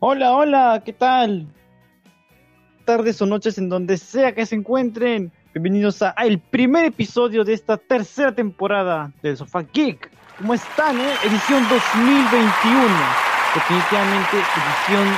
Hola, 0.00 0.36
hola, 0.36 0.82
¿qué 0.84 0.92
tal? 0.92 1.48
Tardes 2.84 3.20
o 3.20 3.26
noches 3.26 3.58
en 3.58 3.68
donde 3.68 3.96
sea 3.98 4.32
que 4.32 4.46
se 4.46 4.54
encuentren. 4.54 5.32
Bienvenidos 5.52 6.02
a, 6.02 6.10
el 6.18 6.38
primer 6.38 6.84
episodio 6.84 7.42
de 7.42 7.54
esta 7.54 7.76
tercera 7.76 8.32
temporada 8.32 9.10
del 9.24 9.36
Sofá 9.36 9.64
Geek. 9.72 10.08
¿Cómo 10.38 10.54
están, 10.54 11.00
eh? 11.00 11.14
Edición 11.24 11.64
2021. 11.68 12.80
Definitivamente 13.56 14.36
edición 14.36 15.08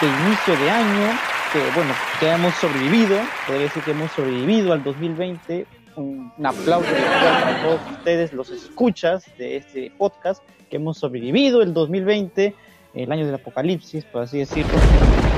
de 0.00 0.06
inicio 0.08 0.56
de 0.56 0.70
año. 0.72 1.18
Que 1.52 1.60
bueno, 1.76 1.94
que 2.18 2.28
hemos 2.28 2.52
sobrevivido. 2.54 3.20
Podría 3.46 3.62
decir 3.66 3.84
que 3.84 3.92
hemos 3.92 4.10
sobrevivido 4.10 4.72
al 4.72 4.82
2020. 4.82 5.68
Un, 5.94 6.32
un 6.36 6.46
aplauso 6.46 6.90
para 6.90 7.62
todos 7.62 7.80
ustedes, 7.92 8.32
los 8.32 8.50
escuchas 8.50 9.24
de 9.38 9.58
este 9.58 9.92
podcast, 9.96 10.42
que 10.68 10.78
hemos 10.78 10.98
sobrevivido 10.98 11.62
el 11.62 11.72
2020 11.72 12.56
el 12.96 13.12
año 13.12 13.26
del 13.26 13.34
apocalipsis, 13.34 14.04
por 14.06 14.22
así 14.22 14.38
decirlo. 14.38 14.72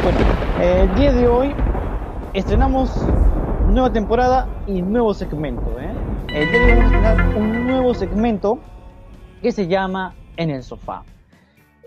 Bueno, 0.03 0.19
el 0.61 0.95
día 0.95 1.13
de 1.13 1.27
hoy 1.27 1.53
estrenamos 2.33 2.91
nueva 3.67 3.93
temporada 3.93 4.49
y 4.67 4.81
nuevo 4.81 5.13
segmento. 5.13 5.77
¿eh? 5.81 5.93
El 6.29 6.51
día 6.51 6.61
de 6.61 6.73
hoy 6.73 6.79
vamos 6.79 6.93
a 6.93 6.97
estrenar 6.97 7.37
un 7.37 7.67
nuevo 7.67 7.95
segmento 7.95 8.61
que 9.43 9.51
se 9.51 9.67
llama 9.67 10.15
En 10.37 10.51
el 10.51 10.63
Sofá. 10.63 11.03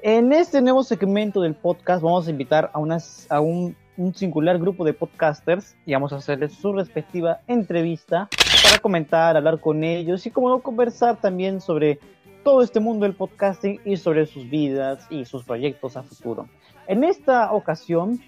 En 0.03 0.33
este 0.33 0.61
nuevo 0.61 0.83
segmento 0.83 1.41
del 1.41 1.55
podcast 1.55 2.03
vamos 2.03 2.27
a 2.27 2.31
invitar 2.31 2.69
a, 2.73 2.79
unas, 2.79 3.27
a 3.31 3.39
un, 3.39 3.75
un 3.95 4.13
singular 4.13 4.59
grupo 4.59 4.83
de 4.83 4.93
podcasters 4.93 5.77
y 5.85 5.93
vamos 5.93 6.11
a 6.11 6.17
hacerles 6.17 6.53
su 6.53 6.73
respectiva 6.73 7.39
entrevista 7.47 8.27
para 8.63 8.77
comentar, 8.79 9.37
hablar 9.37 9.59
con 9.61 9.83
ellos 9.83 10.25
y 10.25 10.31
como 10.31 10.49
no 10.49 10.59
conversar 10.59 11.21
también 11.21 11.61
sobre 11.61 11.99
todo 12.43 12.61
este 12.61 12.79
mundo 12.79 13.05
del 13.05 13.15
podcasting 13.15 13.79
y 13.85 13.97
sobre 13.97 14.25
sus 14.25 14.49
vidas 14.49 15.05
y 15.09 15.25
sus 15.25 15.43
proyectos 15.43 15.97
a 15.97 16.03
futuro. 16.03 16.47
En 16.87 17.03
esta 17.03 17.51
ocasión 17.51 18.19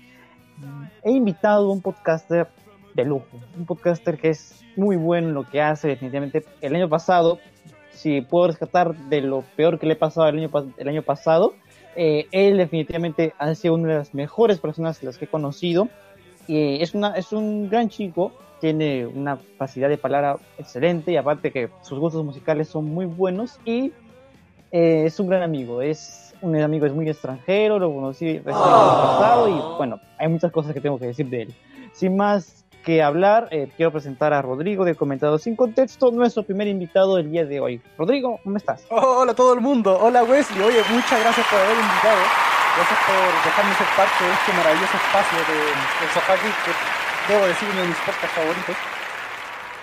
he 1.03 1.11
invitado 1.11 1.69
a 1.69 1.73
un 1.73 1.81
podcaster 1.81 2.47
de 2.93 3.05
lujo, 3.05 3.39
un 3.57 3.65
podcaster 3.65 4.17
que 4.17 4.29
es 4.29 4.63
muy 4.75 4.95
bueno 4.95 5.29
en 5.29 5.33
lo 5.33 5.43
que 5.43 5.61
hace 5.61 5.87
definitivamente. 5.87 6.45
El 6.61 6.75
año 6.75 6.89
pasado, 6.89 7.39
si 7.91 8.21
puedo 8.21 8.47
rescatar 8.47 8.95
de 8.95 9.21
lo 9.21 9.43
peor 9.55 9.79
que 9.79 9.87
le 9.87 9.93
he 9.93 9.97
pasado 9.97 10.27
el 10.27 10.39
año, 10.39 10.49
el 10.77 10.87
año 10.87 11.01
pasado, 11.01 11.55
eh, 11.95 12.27
él 12.31 12.57
definitivamente 12.57 13.33
ha 13.37 13.53
sido 13.55 13.75
una 13.75 13.89
de 13.89 13.95
las 13.95 14.13
mejores 14.13 14.59
personas 14.59 15.01
las 15.03 15.17
que 15.17 15.25
he 15.25 15.27
conocido. 15.27 15.89
Y 16.47 16.81
es, 16.81 16.93
una, 16.93 17.15
es 17.15 17.31
un 17.31 17.69
gran 17.69 17.89
chico, 17.89 18.33
tiene 18.59 19.05
una 19.05 19.37
capacidad 19.37 19.89
de 19.89 19.97
palabra 19.97 20.37
excelente 20.57 21.11
y 21.11 21.17
aparte 21.17 21.51
que 21.51 21.69
sus 21.81 21.99
gustos 21.99 22.23
musicales 22.25 22.67
son 22.67 22.85
muy 22.85 23.05
buenos 23.05 23.59
y 23.65 23.93
eh, 24.73 25.05
es 25.05 25.19
un 25.19 25.27
gran 25.27 25.43
amigo, 25.43 25.83
es 25.83 26.33
un 26.41 26.59
amigo 26.59 26.87
es 26.87 26.93
muy 26.93 27.07
extranjero, 27.07 27.77
lo 27.77 27.93
conocí 27.93 28.39
recién 28.39 28.55
el 28.55 28.73
año 28.73 29.01
pasado 29.01 29.47
y 29.47 29.77
bueno, 29.77 29.99
hay 30.17 30.27
muchas 30.27 30.51
cosas 30.51 30.73
que 30.73 30.81
tengo 30.81 30.97
que 30.97 31.05
decir 31.05 31.27
de 31.29 31.43
él. 31.43 31.53
Sin 31.93 32.17
más 32.17 32.65
que 32.83 33.03
hablar, 33.03 33.47
eh, 33.51 33.69
quiero 33.77 33.91
presentar 33.91 34.33
a 34.33 34.41
Rodrigo 34.41 34.83
de 34.83 34.95
Comentados 34.95 35.43
Sin 35.43 35.55
Contexto, 35.55 36.09
nuestro 36.09 36.41
primer 36.41 36.67
invitado 36.67 37.17
del 37.17 37.31
día 37.31 37.45
de 37.45 37.59
hoy. 37.59 37.81
Rodrigo, 37.99 38.39
¿cómo 38.43 38.57
estás? 38.57 38.83
Oh, 38.89 39.21
hola 39.21 39.33
a 39.33 39.35
todo 39.35 39.53
el 39.53 39.61
mundo, 39.61 39.95
hola 40.01 40.23
Wesley, 40.23 40.63
oye, 40.63 40.81
muchas 40.89 41.21
gracias 41.21 41.45
por 41.47 41.59
haber 41.59 41.77
invitado, 41.77 42.21
gracias 42.75 42.99
por 43.05 43.45
dejarme 43.45 43.75
ser 43.75 43.87
parte 43.95 44.23
de 44.25 44.33
este 44.33 44.53
maravilloso 44.57 44.97
espacio 44.97 45.37
de, 45.37 45.59
de 45.69 46.13
Sofá 46.13 46.33
Geek, 46.33 46.57
que 46.65 47.31
debo 47.31 47.45
decir 47.45 47.69
uno 47.71 47.81
de 47.81 47.87
mis 47.89 47.97
podcasts 47.97 48.35
favoritos. 48.35 48.92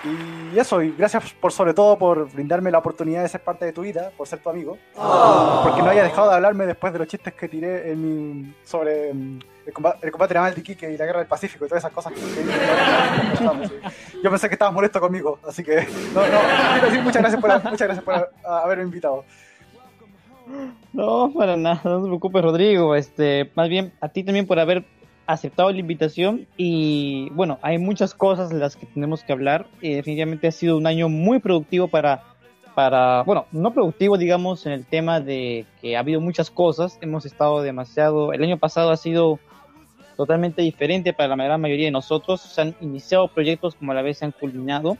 Y 0.03 0.57
eso, 0.57 0.81
y 0.81 0.93
gracias 0.97 1.33
por 1.33 1.51
sobre 1.51 1.73
todo 1.73 1.97
por 1.97 2.31
brindarme 2.31 2.71
la 2.71 2.79
oportunidad 2.79 3.21
de 3.21 3.29
ser 3.29 3.43
parte 3.43 3.65
de 3.65 3.73
tu 3.73 3.81
vida, 3.81 4.11
por 4.17 4.27
ser 4.27 4.39
tu 4.39 4.49
amigo. 4.49 4.77
Oh. 4.95 5.61
Porque 5.63 5.81
no 5.81 5.89
haya 5.89 6.03
dejado 6.03 6.29
de 6.29 6.35
hablarme 6.35 6.65
después 6.65 6.91
de 6.91 6.99
los 6.99 7.07
chistes 7.07 7.33
que 7.35 7.47
tiré 7.47 7.91
en 7.91 8.41
mi, 8.41 8.53
sobre 8.63 9.13
mm, 9.13 9.39
el 9.67 9.73
combate, 9.73 10.05
el 10.05 10.11
combate 10.11 10.33
naval 10.33 10.55
de 10.55 10.61
Iquique 10.61 10.91
y 10.91 10.97
la 10.97 11.05
guerra 11.05 11.19
del 11.19 11.27
Pacífico 11.27 11.65
y 11.65 11.67
todas 11.67 11.83
esas 11.83 11.93
cosas 11.93 12.13
que, 12.13 12.19
que 12.19 13.79
Yo 14.23 14.29
pensé 14.29 14.47
que 14.47 14.55
estabas 14.55 14.73
molesto 14.73 14.99
conmigo, 14.99 15.39
así 15.47 15.63
que 15.63 15.87
no, 16.15 16.21
no, 16.21 16.39
quiero 16.73 16.87
decir 16.87 17.03
muchas 17.03 17.21
gracias 17.21 17.41
por, 17.41 17.63
muchas 17.71 17.87
gracias 17.87 18.03
por 18.03 18.31
haberme 18.43 18.85
invitado. 18.85 19.23
No, 20.93 21.31
para 21.31 21.55
nada, 21.55 21.79
no 21.83 22.01
te 22.01 22.07
preocupes, 22.07 22.41
Rodrigo. 22.41 22.95
Este, 22.95 23.51
más 23.55 23.69
bien 23.69 23.93
a 24.01 24.09
ti 24.09 24.23
también 24.23 24.47
por 24.47 24.59
haber 24.59 24.83
aceptado 25.25 25.71
la 25.71 25.79
invitación 25.79 26.47
y 26.57 27.29
bueno, 27.31 27.59
hay 27.61 27.77
muchas 27.77 28.13
cosas 28.13 28.49
de 28.49 28.59
las 28.59 28.75
que 28.75 28.85
tenemos 28.85 29.23
que 29.23 29.33
hablar 29.33 29.67
y 29.81 29.93
definitivamente 29.93 30.47
ha 30.47 30.51
sido 30.51 30.77
un 30.77 30.87
año 30.87 31.09
muy 31.09 31.39
productivo 31.39 31.87
para, 31.87 32.23
para, 32.75 33.23
bueno, 33.23 33.45
no 33.51 33.73
productivo 33.73 34.17
digamos 34.17 34.65
en 34.65 34.73
el 34.73 34.85
tema 34.85 35.19
de 35.19 35.65
que 35.81 35.95
ha 35.95 35.99
habido 35.99 36.21
muchas 36.21 36.49
cosas, 36.49 36.97
hemos 37.01 37.25
estado 37.25 37.61
demasiado, 37.61 38.33
el 38.33 38.43
año 38.43 38.57
pasado 38.57 38.91
ha 38.91 38.97
sido 38.97 39.39
totalmente 40.17 40.61
diferente 40.61 41.13
para 41.13 41.35
la 41.35 41.43
gran 41.43 41.61
mayoría 41.61 41.85
de 41.85 41.91
nosotros, 41.91 42.41
se 42.41 42.61
han 42.61 42.75
iniciado 42.81 43.27
proyectos 43.27 43.75
como 43.75 43.91
a 43.91 43.95
la 43.95 44.01
vez 44.01 44.17
se 44.17 44.25
han 44.25 44.31
culminado 44.31 44.97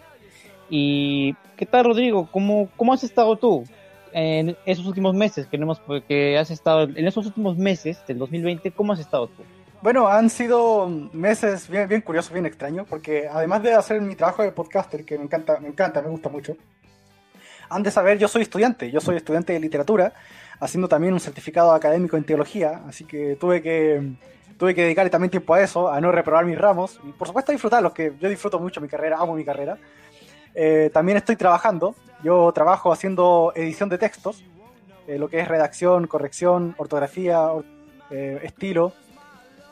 y 0.70 1.36
¿qué 1.58 1.66
tal 1.66 1.84
Rodrigo? 1.84 2.30
¿Cómo, 2.32 2.70
cómo 2.78 2.94
has 2.94 3.04
estado 3.04 3.36
tú? 3.36 3.66
En 4.14 4.58
esos 4.66 4.86
últimos 4.86 5.14
meses 5.14 5.48
que, 5.48 5.58
hemos, 5.58 5.82
que 6.08 6.38
has 6.38 6.52
estado, 6.52 6.84
en 6.84 7.08
esos 7.08 7.26
últimos 7.26 7.58
meses 7.58 8.02
del 8.08 8.18
2020, 8.18 8.72
¿cómo 8.72 8.94
has 8.94 9.00
estado 9.00 9.28
tú? 9.28 9.44
Bueno, 9.82 10.08
han 10.08 10.30
sido 10.30 10.88
meses 11.12 11.68
bien, 11.68 11.88
bien 11.90 12.02
curiosos, 12.02 12.32
bien 12.32 12.46
extraños, 12.46 12.86
porque 12.88 13.28
además 13.28 13.64
de 13.64 13.74
hacer 13.74 14.00
mi 14.00 14.16
trabajo 14.16 14.44
de 14.44 14.52
podcaster, 14.52 15.04
que 15.04 15.18
me 15.18 15.24
encanta, 15.24 15.60
me 15.60 15.70
encanta, 15.70 16.04
me 16.04 16.10
gusta 16.10 16.30
mucho, 16.30 16.56
han 17.68 17.82
de 17.82 17.90
saber, 17.90 18.20
yo 18.20 18.28
soy 18.28 18.44
estudiante, 18.44 18.92
yo 18.92 19.02
soy 19.02 19.16
estudiante 19.16 19.54
de 19.54 19.60
literatura, 19.60 20.14
haciendo 20.60 20.88
también 20.88 21.16
un 21.16 21.20
certificado 21.20 21.74
académico 21.74 22.16
en 22.16 22.24
teología, 22.24 22.82
así 22.88 23.06
que 23.06 23.36
tuve 23.38 23.64
que 23.64 24.14
tuve 24.60 24.76
que 24.76 24.84
dedicarle 24.84 25.10
también 25.10 25.32
tiempo 25.32 25.56
a 25.56 25.62
eso, 25.62 25.92
a 25.92 26.00
no 26.00 26.12
reprobar 26.12 26.46
mis 26.46 26.60
ramos, 26.60 27.00
y 27.04 27.12
por 27.14 27.28
supuesto 27.28 27.52
a 27.52 27.54
disfrutarlos, 27.54 27.92
que 27.92 28.14
yo 28.20 28.30
disfruto 28.30 28.60
mucho 28.60 28.82
mi 28.82 28.88
carrera, 28.88 29.18
amo 29.20 29.34
mi 29.34 29.44
carrera. 29.44 29.80
Eh, 30.54 30.92
también 30.94 31.18
estoy 31.18 31.36
trabajando, 31.36 31.96
yo 32.24 32.52
trabajo 32.52 32.92
haciendo 32.92 33.52
edición 33.56 33.90
de 33.90 33.98
textos, 33.98 34.44
eh, 35.08 35.18
lo 35.18 35.28
que 35.28 35.40
es 35.40 35.48
redacción, 35.48 36.06
corrección, 36.06 36.76
ortografía, 36.78 37.48
eh, 38.12 38.42
estilo, 38.44 38.94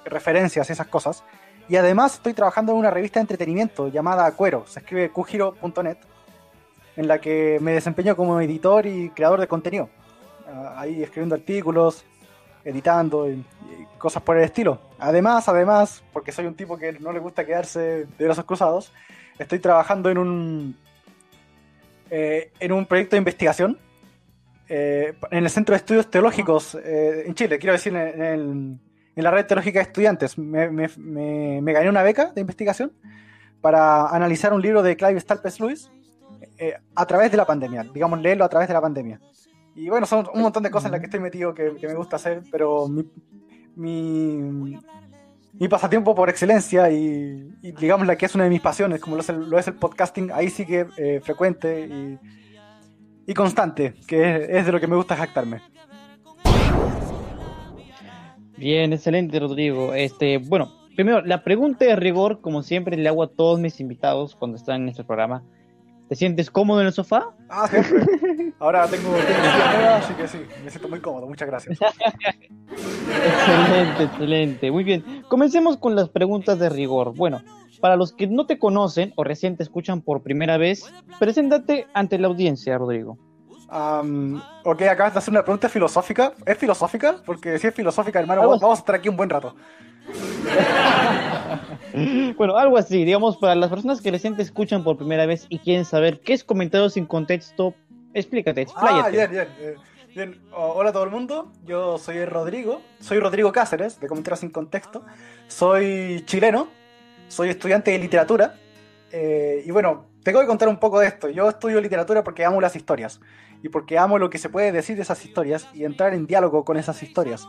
referencias, 0.06 0.70
esas 0.70 0.88
cosas. 0.88 1.24
Y 1.68 1.76
además 1.76 2.16
estoy 2.16 2.34
trabajando 2.34 2.72
en 2.72 2.80
una 2.80 2.90
revista 2.90 3.20
de 3.20 3.22
entretenimiento 3.22 3.90
llamada 3.90 4.32
Cuero, 4.32 4.66
se 4.68 4.80
escribe 4.80 5.12
qgiro.net, 5.12 5.98
en 6.96 7.08
la 7.08 7.20
que 7.22 7.60
me 7.62 7.74
desempeño 7.74 8.16
como 8.16 8.42
editor 8.42 8.86
y 8.88 9.10
creador 9.12 9.40
de 9.40 9.48
contenido. 9.48 9.90
Ah, 10.48 10.76
ahí 10.78 11.04
escribiendo 11.04 11.36
artículos, 11.36 12.06
editando 12.64 13.30
y, 13.30 13.46
cosas 13.98 14.24
por 14.24 14.38
el 14.38 14.44
estilo. 14.44 14.80
Además, 14.98 15.48
además, 15.50 16.04
porque 16.14 16.32
soy 16.32 16.46
un 16.46 16.56
tipo 16.56 16.78
que 16.78 16.94
no 16.94 17.12
le 17.12 17.20
gusta 17.20 17.46
quedarse 17.46 17.80
de 18.06 18.26
brazos 18.26 18.46
cruzados, 18.46 18.92
estoy 19.38 19.60
trabajando 19.60 20.10
en 20.10 20.18
un, 20.18 20.78
eh, 22.10 22.52
en 22.60 22.72
un 22.72 22.86
proyecto 22.86 23.16
de 23.16 23.20
investigación 23.20 23.78
eh, 24.70 25.14
en 25.32 25.44
el 25.44 25.50
Centro 25.50 25.74
de 25.74 25.78
Estudios 25.78 26.10
Teológicos 26.10 26.76
eh, 26.76 27.24
en 27.26 27.36
Chile, 27.36 27.60
quiero 27.60 27.74
decir, 27.74 27.94
en 27.94 28.22
el 28.22 28.80
en 29.20 29.24
la 29.26 29.32
red 29.32 29.46
teológica 29.46 29.80
de 29.80 29.84
estudiantes. 29.84 30.38
Me, 30.38 30.64
gané 31.74 31.90
una 31.90 32.04
beca 32.04 32.32
de 32.32 32.42
investigación 32.42 32.94
para 33.62 34.08
analizar 34.08 34.54
un 34.54 34.62
libro 34.62 34.82
de 34.82 34.96
Clive 34.96 35.20
Stalpes 35.20 35.60
Lewis 35.60 35.92
eh, 36.58 36.76
a 36.96 37.06
través 37.06 37.30
de 37.30 37.38
la 37.38 37.46
pandemia, 37.46 37.84
digamos, 37.94 38.22
leerlo 38.22 38.46
a 38.46 38.50
través 38.50 38.70
de 38.70 38.74
la 38.74 38.82
pandemia. 38.82 39.20
Y 39.76 39.90
bueno, 39.90 40.06
son 40.06 40.26
un 40.34 40.42
montón 40.42 40.64
de 40.64 40.72
cosas 40.72 40.86
en 40.88 40.94
las 40.94 41.02
que 41.02 41.08
estoy 41.08 41.20
metido 41.20 41.54
que, 41.54 41.72
me 41.82 41.96
gusta 41.96 42.16
hacer, 42.16 42.44
pero 42.50 42.88
mi, 43.76 44.78
pasatiempo 45.70 46.16
por 46.16 46.30
excelencia 46.30 46.90
y, 46.90 47.52
digamos 47.62 48.08
la 48.08 48.16
que 48.16 48.26
es 48.26 48.36
una 48.36 48.46
de 48.46 48.50
mis 48.50 48.62
pasiones, 48.62 49.02
como 49.02 49.18
lo 49.18 49.22
es 49.22 49.30
el, 49.30 49.50
lo 49.50 49.60
es 49.60 49.68
el 49.68 49.74
podcasting, 49.74 50.32
ahí 50.32 50.50
sí 50.50 50.66
que 50.66 50.88
eh, 50.98 51.20
frecuente 51.22 51.88
y, 51.88 52.20
y, 53.28 53.34
constante, 53.34 53.96
que 54.08 54.36
es, 54.36 54.50
es 54.50 54.66
de 54.66 54.72
lo 54.72 54.80
que 54.80 54.88
me 54.88 54.96
gusta 54.96 55.18
jactarme. 55.18 55.62
Bien, 58.60 58.92
excelente, 58.92 59.40
Rodrigo. 59.40 59.94
Este, 59.94 60.38
bueno, 60.38 60.74
primero, 60.94 61.22
la 61.22 61.44
pregunta 61.46 61.86
de 61.86 61.96
rigor, 61.96 62.42
como 62.42 62.62
siempre 62.62 62.98
le 62.98 63.08
hago 63.08 63.24
a 63.24 63.32
todos 63.32 63.58
mis 63.58 63.80
invitados 63.80 64.36
cuando 64.36 64.58
están 64.58 64.82
en 64.82 64.90
este 64.90 65.06
programa. 65.06 65.44
¿Te 66.10 66.16
sientes 66.16 66.52
cómodo 66.52 66.82
en 66.82 66.88
el 66.88 66.94
sofá? 66.94 67.34
Ah, 67.50 67.68
siempre. 67.68 68.04
Ahora 68.60 68.86
tengo, 68.88 69.12
tengo 69.14 69.90
así 69.92 70.14
que 70.16 70.28
sí, 70.28 70.40
me 70.64 70.70
siento 70.70 70.90
muy 70.90 71.00
cómodo. 71.00 71.26
Muchas 71.28 71.48
gracias. 71.48 71.80
excelente, 72.72 74.04
excelente. 74.04 74.72
Muy 74.72 74.84
bien. 74.84 75.24
Comencemos 75.30 75.78
con 75.78 75.96
las 75.96 76.10
preguntas 76.10 76.60
de 76.60 76.68
rigor. 76.68 77.16
Bueno, 77.16 77.42
para 77.80 77.96
los 77.96 78.12
que 78.12 78.28
no 78.28 78.46
te 78.46 78.60
conocen 78.60 79.14
o 79.16 79.24
recién 79.24 79.56
te 79.56 79.64
escuchan 79.64 80.02
por 80.02 80.22
primera 80.22 80.58
vez, 80.58 80.92
preséntate 81.18 81.88
ante 81.94 82.20
la 82.20 82.28
audiencia, 82.28 82.78
Rodrigo. 82.78 83.18
Um, 83.72 84.42
ok, 84.64 84.82
acabas 84.84 85.14
de 85.14 85.20
hacer 85.20 85.32
una 85.32 85.44
pregunta 85.44 85.70
filosófica. 85.70 86.34
¿Es 86.46 86.58
filosófica? 86.58 87.18
Porque 87.26 87.58
si 87.60 87.68
es 87.68 87.74
filosófica, 87.74 88.20
hermano, 88.20 88.42
vamos, 88.42 88.60
vamos 88.60 88.80
a 88.80 88.82
estar 88.82 88.96
aquí 88.96 89.10
un 89.10 89.18
buen 89.18 89.30
rato. 89.30 89.56
bueno, 92.38 92.58
algo 92.58 92.78
así, 92.78 93.06
digamos, 93.06 93.38
para 93.38 93.56
las 93.56 93.70
personas 93.70 94.02
que 94.02 94.12
recién 94.12 94.36
te 94.36 94.42
escuchan 94.42 94.84
por 94.84 94.98
primera 94.98 95.26
vez 95.26 95.46
y 95.50 95.60
quieren 95.60 95.86
saber 95.86 96.20
qué 96.22 96.34
es 96.34 96.44
comentado 96.44 96.90
sin 96.90 97.06
contexto, 97.06 97.76
explícate, 98.14 98.62
expláyate. 98.62 99.08
Ah, 99.08 99.10
bien, 99.10 99.32
bien. 99.32 99.48
Eh, 99.60 99.76
Bien, 100.16 100.42
hola 100.54 100.90
a 100.90 100.94
todo 100.94 101.04
el 101.04 101.12
mundo, 101.12 101.52
yo 101.66 102.00
soy 102.00 102.26
Rodrigo, 102.26 102.82
soy 103.00 103.20
Rodrigo 103.20 103.52
Cáceres, 103.52 104.00
de 104.00 104.08
Comentarios 104.08 104.40
sin 104.40 104.50
Contexto, 104.50 105.04
soy 105.48 106.24
chileno, 106.26 106.68
soy 107.28 107.50
estudiante 107.50 107.92
de 107.92 108.00
literatura, 108.00 108.56
eh, 109.12 109.62
y 109.64 109.70
bueno, 109.70 110.09
tengo 110.24 110.42
que 110.42 110.48
contar 110.48 110.68
un 110.68 110.78
poco 110.78 111.00
de 111.00 111.08
esto. 111.08 111.30
Yo 111.30 111.50
estudio 111.50 111.82
literatura 111.82 112.24
porque 112.24 112.46
amo 112.46 112.62
las 112.62 112.76
historias, 112.76 113.20
y 113.62 113.70
porque 113.70 113.98
amo 113.98 114.18
lo 114.18 114.30
que 114.30 114.38
se 114.38 114.50
puede 114.50 114.72
decir 114.72 114.96
de 114.96 115.02
esas 115.02 115.24
historias 115.24 115.68
y 115.74 115.84
entrar 115.84 116.14
en 116.14 116.28
diálogo 116.28 116.64
con 116.64 116.78
esas 116.78 117.02
historias. 117.04 117.48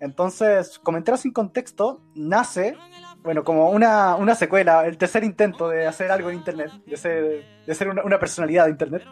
Entonces, 0.00 0.78
Comentarios 0.78 1.20
sin 1.20 1.32
Contexto 1.32 2.00
nace, 2.14 2.76
bueno, 3.22 3.42
como 3.42 3.70
una, 3.70 4.14
una, 4.14 4.36
secuela, 4.36 4.86
el 4.86 4.96
tercer 4.96 5.24
intento 5.24 5.68
de 5.68 5.86
hacer 5.86 6.12
algo 6.12 6.30
en 6.30 6.36
Internet, 6.36 6.70
de 6.86 6.96
ser, 6.96 7.44
de 7.66 7.74
ser 7.74 7.88
una, 7.88 8.04
una 8.04 8.18
personalidad 8.20 8.66
de 8.66 8.70
Internet, 8.70 9.02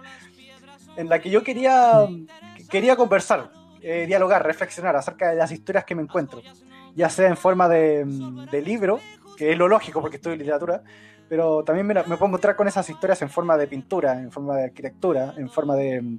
en 0.97 1.09
la 1.09 1.19
que 1.19 1.29
yo 1.29 1.43
quería 1.43 2.07
quería 2.69 2.97
conversar, 2.97 3.51
eh, 3.81 4.05
dialogar, 4.07 4.45
reflexionar 4.45 4.97
acerca 4.97 5.31
de 5.31 5.37
las 5.37 5.51
historias 5.53 5.85
que 5.85 5.95
me 5.95 6.03
encuentro, 6.03 6.43
ya 6.95 7.09
sea 7.09 7.29
en 7.29 7.37
forma 7.37 7.69
de, 7.69 8.05
mm, 8.05 8.49
libro, 8.65 9.01
que 9.37 9.53
es 9.53 9.59
lo 9.59 9.69
lógico 9.69 10.01
porque 10.01 10.19
en 10.23 10.39
literatura, 10.39 10.83
pero 11.29 11.65
también 11.65 11.87
me, 11.87 11.95
me, 11.95 12.03
puedo 12.03 12.27
encontrar 12.27 12.57
con 12.57 12.69
esas 12.69 12.89
historias 12.89 13.21
en 13.23 13.31
forma 13.31 13.57
de 13.57 13.67
pintura, 13.67 14.21
en 14.21 14.31
forma 14.31 14.57
de 14.57 14.65
arquitectura, 14.65 15.35
en 15.37 15.49
forma 15.49 15.75
de, 15.75 16.19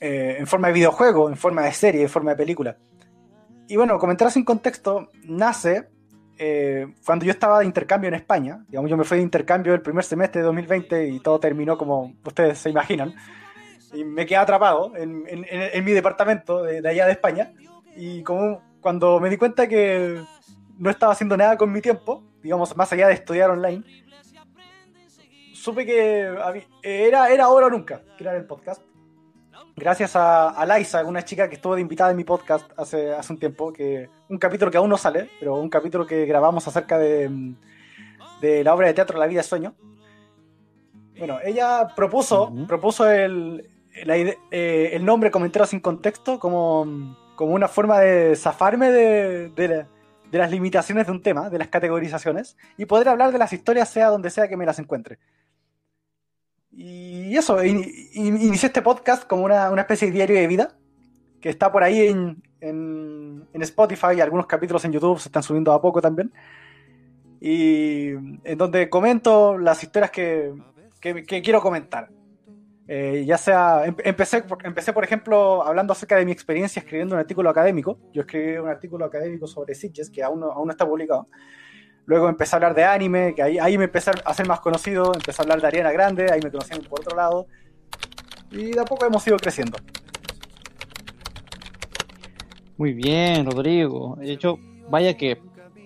eh, 0.00 0.36
en 0.38 0.46
forma 0.46 0.68
de 0.68 0.74
videojuego, 0.74 1.28
en 1.28 1.36
forma 1.36 1.62
de 1.62 1.72
serie, 1.72 2.02
en 2.02 2.08
forma 2.08 2.30
de 2.30 2.36
película. 2.36 2.76
Y 3.68 3.76
bueno, 3.76 3.98
comentar 3.98 4.30
sin 4.30 4.44
contexto 4.44 5.10
nace 5.24 5.88
eh, 6.38 6.86
cuando 7.04 7.26
yo 7.26 7.32
estaba 7.32 7.58
de 7.58 7.66
intercambio 7.66 8.08
en 8.08 8.14
España. 8.14 8.64
Digamos, 8.68 8.90
yo 8.90 8.96
me 8.96 9.04
fui 9.04 9.18
de 9.18 9.22
intercambio 9.22 9.74
el 9.74 9.82
primer 9.82 10.04
semestre 10.04 10.40
de 10.40 10.46
2020 10.46 11.08
y 11.08 11.20
todo 11.20 11.38
terminó 11.38 11.76
como 11.76 12.14
ustedes 12.24 12.58
se 12.58 12.70
imaginan 12.70 13.14
y 13.92 14.04
me 14.04 14.24
quedé 14.24 14.38
atrapado 14.38 14.92
en, 14.96 15.24
en, 15.26 15.84
mi 15.84 15.92
departamento 15.92 16.62
de, 16.62 16.86
allá 16.88 17.06
de 17.06 17.12
España. 17.12 17.52
Y 17.94 18.22
como 18.22 18.62
cuando 18.80 19.20
me 19.20 19.28
di 19.28 19.36
cuenta 19.36 19.68
que 19.68 20.22
no 20.78 20.90
estaba 20.90 21.12
haciendo 21.12 21.36
nada 21.36 21.56
con 21.56 21.70
mi 21.70 21.80
tiempo, 21.80 22.22
digamos, 22.42 22.76
más 22.76 22.92
allá 22.92 23.08
de 23.08 23.14
estudiar 23.14 23.50
online, 23.50 23.84
supe 25.52 25.84
que 25.84 26.28
era, 26.82 27.28
era 27.28 27.44
ahora 27.44 27.66
o 27.66 27.70
nunca 27.70 28.02
crear 28.16 28.36
el 28.36 28.46
podcast. 28.46 28.82
Gracias 29.76 30.14
a, 30.16 30.50
a 30.50 30.78
Liza, 30.78 31.04
una 31.04 31.24
chica 31.24 31.48
que 31.48 31.54
estuvo 31.54 31.74
de 31.74 31.80
invitada 31.80 32.10
en 32.10 32.16
mi 32.16 32.24
podcast 32.24 32.70
hace, 32.76 33.12
hace 33.12 33.32
un 33.32 33.38
tiempo, 33.38 33.72
que 33.72 34.08
un 34.28 34.38
capítulo 34.38 34.70
que 34.70 34.76
aún 34.76 34.90
no 34.90 34.98
sale, 34.98 35.30
pero 35.38 35.54
un 35.54 35.70
capítulo 35.70 36.06
que 36.06 36.26
grabamos 36.26 36.66
acerca 36.68 36.98
de, 36.98 37.54
de 38.40 38.64
la 38.64 38.74
obra 38.74 38.88
de 38.88 38.94
teatro 38.94 39.18
La 39.18 39.26
vida 39.26 39.40
es 39.40 39.46
sueño. 39.46 39.74
Bueno, 41.18 41.38
ella 41.44 41.88
propuso, 41.94 42.52
propuso 42.66 43.08
el, 43.10 43.68
eh, 43.92 44.90
el 44.92 45.04
nombre 45.04 45.30
comentario 45.30 45.66
sin 45.66 45.80
contexto 45.80 46.38
como, 46.38 47.16
como 47.36 47.52
una 47.52 47.68
forma 47.68 48.00
de 48.00 48.36
zafarme 48.36 48.90
de, 48.90 49.48
de, 49.50 49.86
las 50.38 50.50
limitaciones 50.50 51.06
de 51.06 51.12
un 51.12 51.22
tema, 51.22 51.50
de 51.50 51.58
las 51.58 51.68
categorizaciones, 51.68 52.56
y 52.76 52.86
poder 52.86 53.08
hablar 53.08 53.32
de 53.32 53.38
las 53.38 53.52
historias 53.52 53.88
sea 53.88 54.08
donde 54.08 54.30
sea 54.30 54.48
que 54.48 54.56
me 54.56 54.66
las 54.66 54.78
encuentre. 54.78 55.18
Y 56.72 57.36
eso, 57.36 57.62
inicié 57.64 58.68
este 58.68 58.82
podcast 58.82 59.26
como 59.26 59.44
una, 59.44 59.70
una, 59.70 59.82
especie 59.82 60.08
de 60.08 60.14
diario 60.14 60.36
de 60.36 60.46
vida, 60.46 60.76
que 61.40 61.48
está 61.48 61.72
por 61.72 61.82
ahí 61.82 62.08
en, 62.08 62.42
en, 62.60 63.48
en 63.52 63.62
Spotify, 63.62 64.20
algunos 64.20 64.46
capítulos 64.46 64.84
en 64.84 64.92
YouTube 64.92 65.18
se 65.18 65.28
están 65.28 65.42
subiendo 65.42 65.72
a 65.72 65.80
poco 65.82 66.00
también. 66.00 66.32
Y 67.40 68.10
en 68.10 68.58
donde 68.58 68.88
comento 68.88 69.58
las 69.58 69.82
historias 69.82 70.10
que, 70.10 70.54
que 71.00 71.42
quiero 71.42 71.60
comentar. 71.60 72.10
Eh, 72.92 73.24
ya 73.24 73.38
sea, 73.38 73.84
em, 73.86 73.94
empecé, 74.02 74.42
empecé, 74.64 74.92
por 74.92 75.04
ejemplo, 75.04 75.62
hablando 75.62 75.92
acerca 75.92 76.16
de 76.16 76.24
mi 76.24 76.32
experiencia 76.32 76.80
escribiendo 76.80 77.14
un 77.14 77.20
artículo 77.20 77.48
académico. 77.48 78.00
Yo 78.12 78.22
escribí 78.22 78.56
un 78.56 78.68
artículo 78.68 79.04
académico 79.04 79.46
sobre 79.46 79.76
Sitges, 79.76 80.10
que 80.10 80.24
aún 80.24 80.40
no, 80.40 80.50
aún 80.50 80.66
no 80.66 80.72
está 80.72 80.88
publicado. 80.88 81.28
Luego 82.06 82.28
empecé 82.28 82.52
a 82.52 82.56
hablar 82.56 82.74
de 82.74 82.82
anime, 82.82 83.32
que 83.36 83.44
ahí, 83.44 83.58
ahí 83.60 83.78
me 83.78 83.84
empecé 83.84 84.10
a 84.24 84.34
ser 84.34 84.48
más 84.48 84.58
conocido. 84.58 85.14
Empecé 85.14 85.40
a 85.40 85.44
hablar 85.44 85.60
de 85.60 85.68
Ariana 85.68 85.92
Grande, 85.92 86.32
ahí 86.32 86.40
me 86.42 86.50
conocían 86.50 86.82
por 86.82 86.98
otro 86.98 87.16
lado. 87.16 87.46
Y 88.50 88.72
de 88.72 88.80
a 88.80 88.84
poco 88.84 89.06
hemos 89.06 89.24
ido 89.24 89.36
creciendo. 89.36 89.78
Muy 92.76 92.92
bien, 92.92 93.46
Rodrigo. 93.46 94.16
De 94.18 94.32
hecho, 94.32 94.58
vaya 94.88 95.16
que 95.16 95.40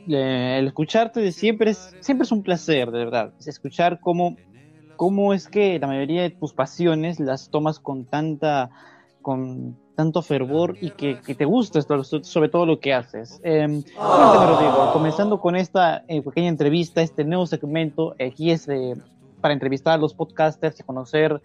eh, 0.09 0.57
el 0.59 0.69
escucharte 0.69 1.33
siempre 1.33 1.73
es, 1.73 1.95
siempre 2.01 2.25
es 2.25 2.33
un 2.33 2.43
placer, 2.43 2.91
de 2.91 3.05
verdad. 3.05 3.35
escuchar 3.45 4.01
cómo 4.01 4.39
cómo 4.97 5.35
es 5.35 5.49
que 5.49 5.79
la 5.79 5.87
mayoría 5.87 6.23
de 6.23 6.31
tus 6.31 6.53
pasiones 6.53 7.21
las 7.21 7.51
tomas 7.51 7.79
con 7.79 8.05
tanta 8.05 8.71
con 9.23 9.77
tanto 9.95 10.23
fervor 10.23 10.77
y 10.81 10.91
que, 10.91 11.17
te 11.17 11.45
gusta 11.45 11.81
sobre 12.23 12.49
todo 12.49 12.67
lo 12.67 12.81
que 12.81 12.93
haces. 12.93 13.41
Eh, 13.45 13.83
comenzando 14.93 15.41
con 15.41 15.57
esta 15.57 16.05
eh, 16.09 16.21
pequeña 16.21 16.49
entrevista, 16.49 17.01
este 17.01 17.25
nuevo 17.25 17.47
segmento, 17.47 18.15
aquí 18.21 18.51
es 18.51 18.69
para 19.41 19.55
entrevistar 19.55 19.95
a 19.95 19.99
los 19.99 20.15
podcasters 20.15 20.81
y 20.81 20.83
conocer 20.83 21.41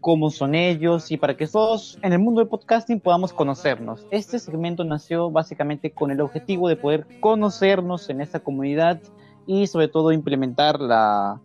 cómo 0.00 0.30
son 0.30 0.54
ellos 0.54 1.10
y 1.10 1.16
para 1.16 1.36
que 1.36 1.46
todos 1.46 1.98
en 2.02 2.12
el 2.12 2.18
mundo 2.18 2.40
del 2.40 2.48
podcasting 2.48 3.00
podamos 3.00 3.32
conocernos. 3.32 4.06
Este 4.10 4.38
segmento 4.38 4.84
nació 4.84 5.30
básicamente 5.30 5.90
con 5.90 6.10
el 6.10 6.20
objetivo 6.20 6.68
de 6.68 6.76
poder 6.76 7.06
conocernos 7.20 8.08
en 8.10 8.20
esta 8.20 8.40
comunidad 8.40 9.00
y 9.46 9.66
sobre 9.66 9.88
todo 9.88 10.12
implementar 10.12 10.78
la, 10.80 11.40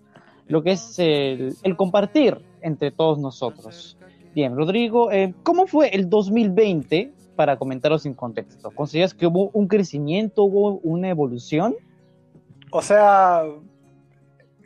lo 0.48 0.64
que 0.64 0.72
es 0.72 0.96
el, 0.98 1.76
compartir 1.78 2.38
entre 2.62 2.92
todos 2.92 3.20
nosotros. 3.20 3.98
Bien, 4.34 4.56
Rodrigo, 4.56 5.12
eh, 5.12 5.34
¿cómo 5.44 5.68
fue 5.68 5.90
el 5.90 6.10
2020 6.10 7.12
para 7.36 7.58
comentaros 7.58 8.04
sin 8.04 8.14
contexto? 8.14 8.72
¿Consideras 8.72 9.14
que 9.14 9.28
hubo 9.28 9.50
un 9.54 9.68
crecimiento, 9.68 10.44
hubo 10.44 10.80
una 10.80 11.10
evolución? 11.10 11.76
O 12.72 12.82
sea, 12.82 13.44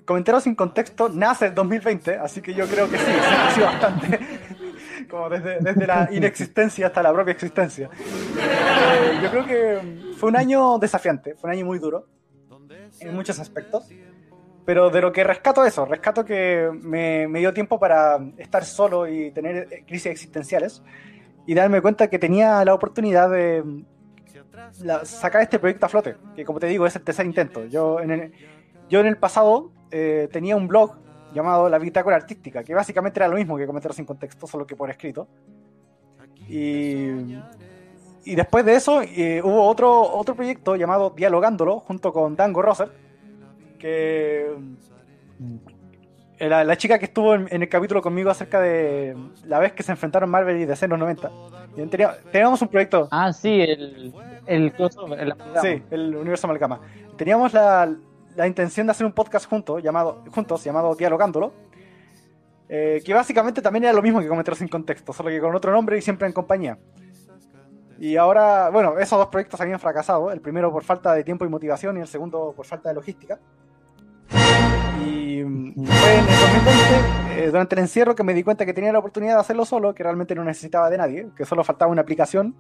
comentaros 0.06 0.44
sin 0.44 0.56
contexto 0.56 1.10
nace 1.10 1.48
el 1.48 1.56
2020, 1.56 2.16
así 2.16 2.42
que 2.42 2.54
yo 2.54 2.66
creo 2.68 2.90
que 2.90 2.98
sí, 2.98 3.12
sí, 3.54 3.62
bastante. 3.62 4.20
Como 5.10 5.30
desde, 5.30 5.60
desde, 5.60 5.88
la 5.88 6.10
inexistencia 6.12 6.88
hasta 6.88 7.02
la 7.02 7.14
propia 7.14 7.32
existencia. 7.32 7.90
Eh, 7.96 9.20
yo 9.24 9.30
creo 9.30 9.46
que 9.46 10.14
fue 10.18 10.30
un 10.30 10.36
año 10.36 10.78
desafiante, 10.80 11.36
fue 11.36 11.50
un 11.50 11.56
año 11.56 11.66
muy 11.66 11.80
duro 11.80 12.08
en 13.00 13.16
muchos 13.16 13.40
aspectos. 13.40 13.88
Pero 14.68 14.90
de 14.90 15.00
lo 15.00 15.14
que 15.14 15.24
rescato 15.24 15.64
eso, 15.64 15.86
rescato 15.86 16.26
que 16.26 16.70
me, 16.82 17.26
dio 17.40 17.54
tiempo 17.54 17.80
para 17.80 18.20
estar 18.36 18.66
solo 18.66 19.08
y 19.08 19.32
tener 19.32 19.86
crisis 19.88 20.08
existenciales 20.08 20.84
y 21.46 21.54
darme 21.54 21.82
cuenta 21.82 22.10
que 22.10 22.20
tenía 22.20 22.66
la 22.66 22.74
oportunidad 22.74 23.30
de 23.30 23.64
sacar 25.04 25.42
este 25.42 25.58
proyecto 25.58 25.86
a 25.86 25.90
flote, 25.90 26.18
que 26.36 26.44
como 26.44 26.60
te 26.60 26.68
digo 26.68 26.86
es 26.86 26.94
el 26.98 27.02
tercer 27.04 27.26
intento. 27.26 27.64
Yo 27.68 28.02
en 28.02 28.12
el, 28.12 28.34
yo 28.90 29.00
en 29.00 29.06
el 29.06 29.16
pasado 29.16 29.72
eh, 29.90 30.28
tenía 30.34 30.58
un 30.58 30.68
blog 30.68 30.98
llamado 31.34 31.70
La 31.70 31.80
Bitácora 31.80 32.18
Artística, 32.18 32.62
que 32.62 32.74
básicamente 32.74 33.22
era 33.22 33.30
lo 33.30 33.38
mismo 33.38 33.56
que 33.56 33.66
comentar 33.66 33.94
sin 33.94 34.04
contexto, 34.04 34.48
solo 34.48 34.68
que 34.68 34.76
por 34.76 34.90
escrito. 34.90 35.30
Y, 36.50 37.38
y 38.26 38.36
después 38.36 38.66
de 38.66 38.76
eso 38.76 39.02
eh, 39.02 39.42
hubo 39.42 39.66
otro, 39.66 40.02
otro 40.02 40.36
proyecto 40.36 40.76
llamado 40.76 41.12
Dialogándolo, 41.12 41.80
junto 41.80 42.12
con 42.12 42.36
Dango 42.36 42.62
Roser, 42.62 43.07
que 43.78 44.52
la, 46.40 46.64
la, 46.64 46.78
chica 46.78 47.00
que 47.00 47.06
estuvo 47.06 47.34
en, 47.34 47.48
el 47.50 47.70
capítulo 47.70 48.02
conmigo 48.02 48.30
acerca 48.30 48.62
de 48.62 49.16
la 49.46 49.60
vez 49.60 49.74
que 49.74 49.84
se 49.84 49.92
enfrentaron 49.92 50.30
Marvel 50.30 50.58
y 50.58 50.66
DC 50.66 50.86
en 50.86 50.92
los 50.92 51.00
90. 51.00 51.32
teníamos 52.32 52.62
un 52.62 52.68
proyecto. 52.68 53.08
Ah, 53.12 53.34
sí, 53.34 53.62
el, 53.62 54.14
el, 54.46 54.74
Sí, 55.62 55.84
el 55.90 56.16
universo 56.16 56.48
Amalgama. 56.48 56.80
Teníamos 57.18 57.54
la, 57.54 57.92
la, 58.36 58.48
intención 58.48 58.88
de 58.88 58.92
hacer 58.92 59.06
un 59.06 59.14
podcast 59.14 59.48
juntos 59.50 59.82
llamado, 59.82 60.24
juntos 60.32 60.64
llamado 60.64 60.96
Dialogándolo. 60.96 61.54
Eh, 62.70 63.02
que 63.06 63.14
básicamente 63.14 63.62
también 63.62 63.86
era 63.86 63.94
lo 63.94 64.02
mismo 64.02 64.20
que 64.20 64.28
Cometer 64.28 64.56
sin 64.56 64.68
contexto, 64.68 65.14
solo 65.14 65.30
que 65.30 65.40
con 65.40 65.56
otro 65.56 65.72
nombre 65.72 65.98
y 65.98 66.02
siempre 66.02 66.28
en 66.28 66.34
compañía. 66.34 66.78
Y 68.00 68.16
ahora, 68.16 68.70
bueno, 68.70 69.00
esos 69.00 69.18
dos 69.18 69.30
proyectos 69.30 69.60
habían 69.62 69.80
fracasado. 69.80 70.32
El 70.32 70.42
primero 70.42 70.72
por 70.72 70.84
falta 70.84 71.14
de 71.14 71.24
tiempo 71.24 71.46
y 71.46 71.50
motivación 71.50 71.98
y 71.98 72.02
el 72.02 72.08
segundo 72.08 72.54
por 72.56 72.66
falta 72.66 72.90
de 72.90 72.96
logística. 72.96 73.40
Y 75.08 75.42
fue 75.42 76.14
en 76.14 76.20
el 76.20 76.26
2020, 76.26 77.38
eh, 77.38 77.48
durante 77.48 77.76
el 77.76 77.82
encierro, 77.82 78.16
que 78.16 78.24
me 78.24 78.34
di 78.34 78.44
cuenta 78.44 78.66
que 78.66 78.74
tenía 78.74 78.92
la 78.92 79.00
oportunidad 79.00 79.36
de 79.36 79.42
hacerlo 79.42 79.66
solo, 79.66 79.94
que 79.94 80.04
realmente 80.04 80.36
no 80.36 80.44
necesitaba 80.44 80.90
de 80.90 80.98
nadie, 80.98 81.28
que 81.36 81.46
solo 81.46 81.64
faltaba 81.64 81.92
una 81.92 82.02
aplicación. 82.02 82.56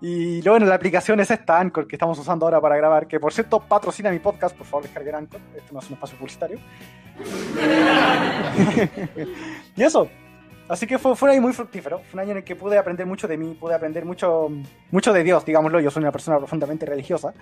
Y 0.00 0.42
luego 0.42 0.58
en 0.58 0.68
la 0.68 0.74
aplicación 0.74 1.20
es 1.20 1.30
esta 1.30 1.58
Anchor 1.58 1.88
que 1.88 1.96
estamos 1.96 2.18
usando 2.18 2.44
ahora 2.44 2.60
para 2.60 2.76
grabar, 2.76 3.06
que 3.06 3.18
por 3.18 3.32
cierto 3.32 3.60
patrocina 3.60 4.10
mi 4.10 4.18
podcast, 4.18 4.54
por 4.54 4.66
favor 4.66 4.82
descarguen 4.82 5.14
Anchor, 5.14 5.40
esto 5.56 5.72
no 5.72 5.78
es 5.78 5.88
un 5.88 5.94
espacio 5.94 6.18
publicitario. 6.18 6.58
y 9.76 9.82
eso, 9.82 10.10
Así 10.68 10.86
que 10.86 10.98
fue, 10.98 11.14
fue 11.14 11.28
un 11.28 11.34
año 11.34 11.42
muy 11.42 11.52
fructífero, 11.52 12.00
fue 12.00 12.14
un 12.14 12.20
año 12.20 12.32
en 12.32 12.38
el 12.38 12.44
que 12.44 12.56
pude 12.56 12.76
aprender 12.76 13.06
mucho 13.06 13.28
de 13.28 13.36
mí, 13.36 13.56
pude 13.58 13.74
aprender 13.74 14.04
mucho, 14.04 14.50
mucho 14.90 15.12
de 15.12 15.22
Dios, 15.22 15.44
digámoslo, 15.44 15.78
yo 15.78 15.92
soy 15.92 16.02
una 16.02 16.10
persona 16.10 16.38
profundamente 16.38 16.84
religiosa, 16.84 17.32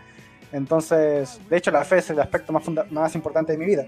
entonces, 0.54 1.40
de 1.49 1.56
hecho 1.56 1.70
la 1.73 1.84
fe 1.84 1.99
es 1.99 2.11
el 2.11 2.20
aspecto 2.20 2.52
más, 2.52 2.62
más 2.90 3.14
importante 3.16 3.52
de 3.52 3.58
mi 3.58 3.66
vida. 3.66 3.87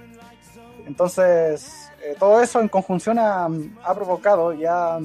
Entonces, 0.85 1.91
eh, 2.03 2.17
todo 2.19 2.43
eso 2.43 2.61
en 2.61 2.69
conjunción 2.69 3.19
ha, 3.19 3.47
ha 3.85 3.95
provocado 3.95 4.53
y 4.53 4.65
ha, 4.65 4.99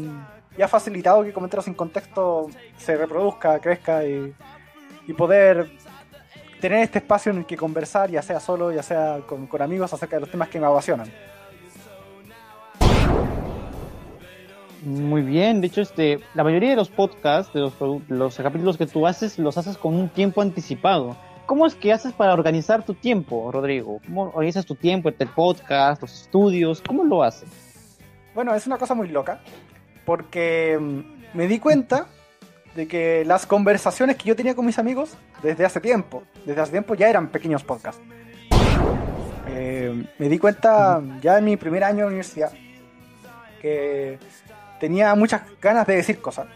y 0.57 0.61
ha 0.61 0.67
facilitado 0.67 1.23
que 1.23 1.31
Comentarios 1.31 1.65
sin 1.65 1.75
Contexto 1.75 2.47
se 2.77 2.97
reproduzca, 2.97 3.59
crezca 3.59 4.03
y, 4.03 4.33
y 5.07 5.13
poder 5.13 5.71
tener 6.59 6.79
este 6.79 6.99
espacio 6.99 7.31
en 7.31 7.39
el 7.39 7.45
que 7.45 7.57
conversar, 7.57 8.09
ya 8.09 8.21
sea 8.21 8.39
solo, 8.39 8.71
ya 8.71 8.83
sea 8.83 9.19
con, 9.27 9.47
con 9.47 9.61
amigos, 9.61 9.93
acerca 9.93 10.15
de 10.15 10.21
los 10.21 10.31
temas 10.31 10.49
que 10.49 10.59
me 10.59 10.65
apasionan. 10.65 11.11
Muy 14.83 15.21
bien, 15.21 15.61
de 15.61 15.67
hecho, 15.67 15.81
este, 15.81 16.19
la 16.33 16.43
mayoría 16.43 16.71
de 16.71 16.75
los 16.75 16.89
podcasts, 16.89 17.53
de 17.53 17.59
los, 17.59 17.73
los 18.07 18.35
capítulos 18.37 18.77
que 18.77 18.87
tú 18.87 19.05
haces, 19.05 19.37
los 19.37 19.55
haces 19.57 19.77
con 19.77 19.93
un 19.93 20.09
tiempo 20.09 20.41
anticipado. 20.41 21.15
¿Cómo 21.45 21.65
es 21.65 21.75
que 21.75 21.91
haces 21.91 22.13
para 22.13 22.33
organizar 22.33 22.85
tu 22.85 22.93
tiempo, 22.93 23.51
Rodrigo? 23.51 23.99
¿Cómo 24.05 24.23
organizas 24.29 24.65
tu 24.65 24.75
tiempo 24.75 25.09
entre 25.09 25.27
el 25.27 25.33
podcast, 25.33 26.01
los 26.01 26.21
estudios? 26.21 26.81
¿Cómo 26.81 27.03
lo 27.03 27.23
haces? 27.23 27.49
Bueno, 28.33 28.55
es 28.55 28.65
una 28.67 28.77
cosa 28.77 28.93
muy 28.93 29.09
loca, 29.09 29.41
porque 30.05 30.77
mm, 30.79 31.37
me 31.37 31.47
di 31.47 31.59
cuenta 31.59 32.07
de 32.75 32.87
que 32.87 33.25
las 33.25 33.45
conversaciones 33.45 34.15
que 34.15 34.23
yo 34.29 34.35
tenía 34.35 34.55
con 34.55 34.65
mis 34.65 34.79
amigos 34.79 35.17
desde 35.43 35.65
hace 35.65 35.81
tiempo, 35.81 36.23
desde 36.45 36.61
hace 36.61 36.71
tiempo 36.71 36.95
ya 36.95 37.09
eran 37.09 37.27
pequeños 37.27 37.63
podcasts. 37.63 38.01
Eh, 39.47 40.05
me 40.17 40.29
di 40.29 40.39
cuenta 40.39 41.01
ya 41.21 41.37
en 41.37 41.45
mi 41.45 41.57
primer 41.57 41.83
año 41.83 41.99
de 41.99 42.05
universidad 42.05 42.51
que 43.61 44.17
tenía 44.79 45.13
muchas 45.15 45.41
ganas 45.61 45.85
de 45.85 45.97
decir 45.97 46.21
cosas, 46.21 46.47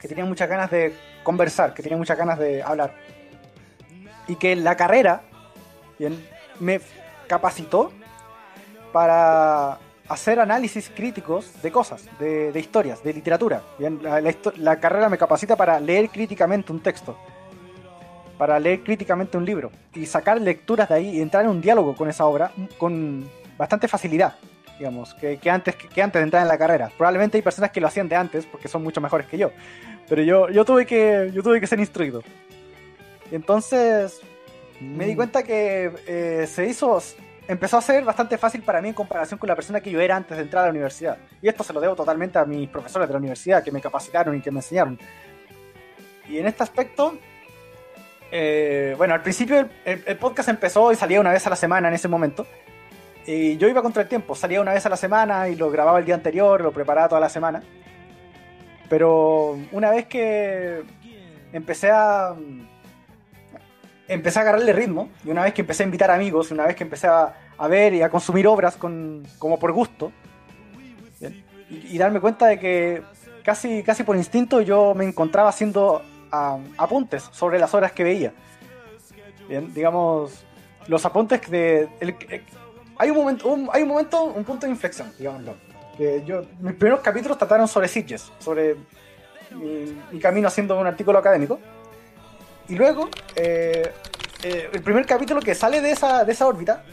que 0.00 0.06
tenía 0.06 0.24
muchas 0.24 0.48
ganas 0.48 0.70
de 0.70 0.94
conversar, 1.22 1.72
que 1.72 1.82
tenía 1.82 1.96
muchas 1.96 2.16
ganas 2.18 2.38
de 2.38 2.62
hablar. 2.62 2.94
Y 4.28 4.36
que 4.36 4.56
la 4.56 4.76
carrera 4.76 5.22
bien, 5.98 6.26
me 6.60 6.80
capacitó 7.26 7.92
para 8.92 9.78
hacer 10.08 10.38
análisis 10.38 10.90
críticos 10.94 11.62
de 11.62 11.72
cosas, 11.72 12.04
de, 12.18 12.52
de 12.52 12.60
historias, 12.60 13.02
de 13.02 13.12
literatura. 13.12 13.62
Bien, 13.78 13.98
la, 14.02 14.20
la, 14.20 14.34
la, 14.56 14.80
carrera 14.80 15.08
me 15.08 15.18
capacita 15.18 15.56
para 15.56 15.80
leer 15.80 16.10
críticamente 16.10 16.72
un 16.72 16.80
texto, 16.80 17.16
para 18.38 18.58
leer 18.60 18.82
críticamente 18.82 19.36
un 19.36 19.44
libro 19.44 19.70
y 19.94 20.06
sacar 20.06 20.40
lecturas 20.40 20.88
de 20.88 20.94
ahí 20.96 21.16
y 21.16 21.20
entrar 21.20 21.44
en 21.44 21.50
un 21.50 21.60
diálogo 21.60 21.94
con 21.94 22.08
esa 22.08 22.26
obra 22.26 22.52
con 22.78 23.28
bastante 23.56 23.88
facilidad 23.88 24.34
digamos, 24.78 25.14
que, 25.14 25.38
que 25.38 25.50
antes, 25.50 25.76
que, 25.76 25.88
que, 25.88 26.02
antes 26.02 26.20
de 26.20 26.24
entrar 26.24 26.42
en 26.42 26.48
la 26.48 26.58
carrera. 26.58 26.90
Probablemente 26.96 27.38
hay 27.38 27.42
personas 27.42 27.70
que 27.70 27.80
lo 27.80 27.86
hacían 27.86 28.08
de 28.08 28.16
antes 28.16 28.46
porque 28.46 28.68
son 28.68 28.82
mucho 28.82 29.00
mejores 29.00 29.26
que 29.26 29.38
yo. 29.38 29.50
Pero 30.08 30.22
yo, 30.22 30.48
yo, 30.50 30.64
tuve, 30.64 30.86
que, 30.86 31.30
yo 31.32 31.42
tuve 31.42 31.60
que 31.60 31.66
ser 31.66 31.80
instruido. 31.80 32.22
Entonces 33.30 34.20
mm. 34.80 34.96
me 34.96 35.06
di 35.06 35.16
cuenta 35.16 35.42
que 35.42 35.92
eh, 36.06 36.46
se 36.46 36.66
hizo, 36.66 37.00
empezó 37.48 37.78
a 37.78 37.82
ser 37.82 38.04
bastante 38.04 38.38
fácil 38.38 38.62
para 38.62 38.80
mí 38.80 38.88
en 38.88 38.94
comparación 38.94 39.38
con 39.38 39.48
la 39.48 39.54
persona 39.54 39.80
que 39.80 39.90
yo 39.90 40.00
era 40.00 40.16
antes 40.16 40.36
de 40.36 40.42
entrar 40.42 40.64
a 40.64 40.66
la 40.66 40.70
universidad. 40.70 41.18
Y 41.42 41.48
esto 41.48 41.64
se 41.64 41.72
lo 41.72 41.80
debo 41.80 41.94
totalmente 41.94 42.38
a 42.38 42.44
mis 42.44 42.68
profesores 42.68 43.08
de 43.08 43.12
la 43.12 43.18
universidad 43.18 43.62
que 43.62 43.72
me 43.72 43.80
capacitaron 43.80 44.36
y 44.36 44.40
que 44.40 44.50
me 44.50 44.58
enseñaron. 44.58 44.98
Y 46.28 46.38
en 46.38 46.46
este 46.46 46.62
aspecto, 46.62 47.18
eh, 48.30 48.94
bueno, 48.96 49.14
al 49.14 49.22
principio 49.22 49.58
el, 49.58 49.70
el, 49.84 50.02
el, 50.06 50.16
podcast 50.16 50.48
empezó 50.48 50.90
y 50.90 50.96
salía 50.96 51.20
una 51.20 51.32
vez 51.32 51.46
a 51.46 51.50
la 51.50 51.56
semana 51.56 51.88
en 51.88 51.94
ese 51.94 52.08
momento. 52.08 52.46
Y 53.26 53.56
yo 53.56 53.68
iba 53.68 53.80
contra 53.80 54.02
el 54.02 54.08
tiempo, 54.08 54.34
salía 54.34 54.60
una 54.60 54.72
vez 54.72 54.84
a 54.84 54.90
la 54.90 54.96
semana 54.96 55.48
y 55.48 55.56
lo 55.56 55.70
grababa 55.70 55.98
el 55.98 56.04
día 56.04 56.14
anterior, 56.14 56.60
lo 56.60 56.72
preparaba 56.72 57.08
toda 57.08 57.20
la 57.20 57.28
semana. 57.28 57.62
Pero 58.88 59.58
una 59.72 59.90
vez 59.90 60.06
que 60.06 60.82
empecé 61.52 61.90
a 61.90 62.34
empecé 64.08 64.38
a 64.38 64.42
agarrarle 64.42 64.72
ritmo, 64.72 65.10
y 65.24 65.30
una 65.30 65.42
vez 65.42 65.54
que 65.54 65.62
empecé 65.62 65.82
a 65.82 65.86
invitar 65.86 66.10
amigos, 66.10 66.50
una 66.50 66.66
vez 66.66 66.76
que 66.76 66.84
empecé 66.84 67.06
a, 67.06 67.34
a 67.56 67.68
ver 67.68 67.94
y 67.94 68.02
a 68.02 68.10
consumir 68.10 68.46
obras 68.46 68.76
con, 68.76 69.26
como 69.38 69.58
por 69.58 69.72
gusto, 69.72 70.12
y, 71.70 71.94
y, 71.94 71.98
darme 71.98 72.20
cuenta 72.20 72.46
de 72.46 72.58
que 72.58 73.02
casi, 73.42 73.82
casi 73.82 74.02
por 74.02 74.16
instinto 74.16 74.60
yo 74.60 74.94
me 74.94 75.04
encontraba 75.04 75.48
haciendo 75.48 76.02
uh, 76.32 76.60
apuntes 76.76 77.22
sobre 77.32 77.58
las 77.58 77.72
obras 77.74 77.92
que 77.92 78.04
veía. 78.04 78.32
Bien, 79.48 79.72
digamos, 79.72 80.44
los 80.88 81.04
apuntes 81.04 81.48
de... 81.50 81.88
El, 82.00 82.16
hay 82.96 83.10
un 83.10 83.16
momento, 83.16 83.48
un, 83.48 83.68
hay 83.72 83.82
un 83.82 83.88
momento, 83.88 84.24
un 84.24 84.44
punto 84.44 84.66
de 84.66 84.72
inflexión, 84.72 85.12
digámoslo. 85.18 85.54
Eh, 85.98 86.22
yo, 86.26 86.42
mis 86.60 86.74
primeros 86.74 87.00
capítulos 87.00 87.38
trataron 87.38 87.68
sobre 87.68 87.88
Sitges, 87.88 88.32
sobre 88.38 88.76
mi, 89.50 89.96
mi, 90.12 90.18
camino 90.18 90.48
haciendo 90.48 90.78
un 90.78 90.86
artículo 90.86 91.18
académico. 91.18 91.58
Y 92.68 92.76
luego, 92.76 93.08
eh, 93.36 93.92
eh, 94.42 94.70
el 94.72 94.82
primer 94.82 95.04
capítulo 95.06 95.40
que 95.40 95.54
sale 95.54 95.80
de 95.80 95.90
esa, 95.90 96.24
de 96.24 96.32
esa 96.32 96.46
órbita 96.46 96.84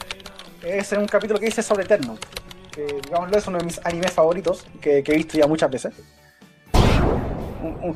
es 0.62 0.92
un 0.92 1.06
capítulo 1.06 1.40
que 1.40 1.46
dice 1.46 1.62
sobre 1.62 1.84
Eterno, 1.84 2.18
que 2.70 3.00
digámoslo 3.04 3.36
es 3.36 3.46
uno 3.46 3.58
de 3.58 3.64
mis 3.64 3.80
animes 3.84 4.12
favoritos, 4.12 4.66
que, 4.80 5.02
que 5.02 5.12
he 5.12 5.16
visto 5.16 5.38
ya 5.38 5.46
muchas 5.46 5.70
veces. 5.70 5.94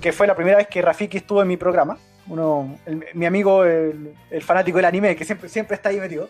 Que 0.01 0.13
fue 0.13 0.27
la 0.27 0.35
primera 0.35 0.57
vez 0.57 0.69
que 0.69 0.81
Rafiki 0.81 1.19
estuvo 1.19 1.43
en 1.43 1.49
mi 1.49 1.57
programa. 1.57 1.99
Uno, 2.29 2.79
el, 2.87 3.05
mi 3.15 3.27
amigo, 3.27 3.65
el, 3.65 4.15
el, 4.31 4.43
fanático 4.43 4.79
del 4.79 4.87
anime, 4.87 5.15
que 5.15 5.25
siempre, 5.25 5.49
siempre 5.49 5.77
está 5.77 5.91
ahí 5.91 6.01
metido. 6.01 6.29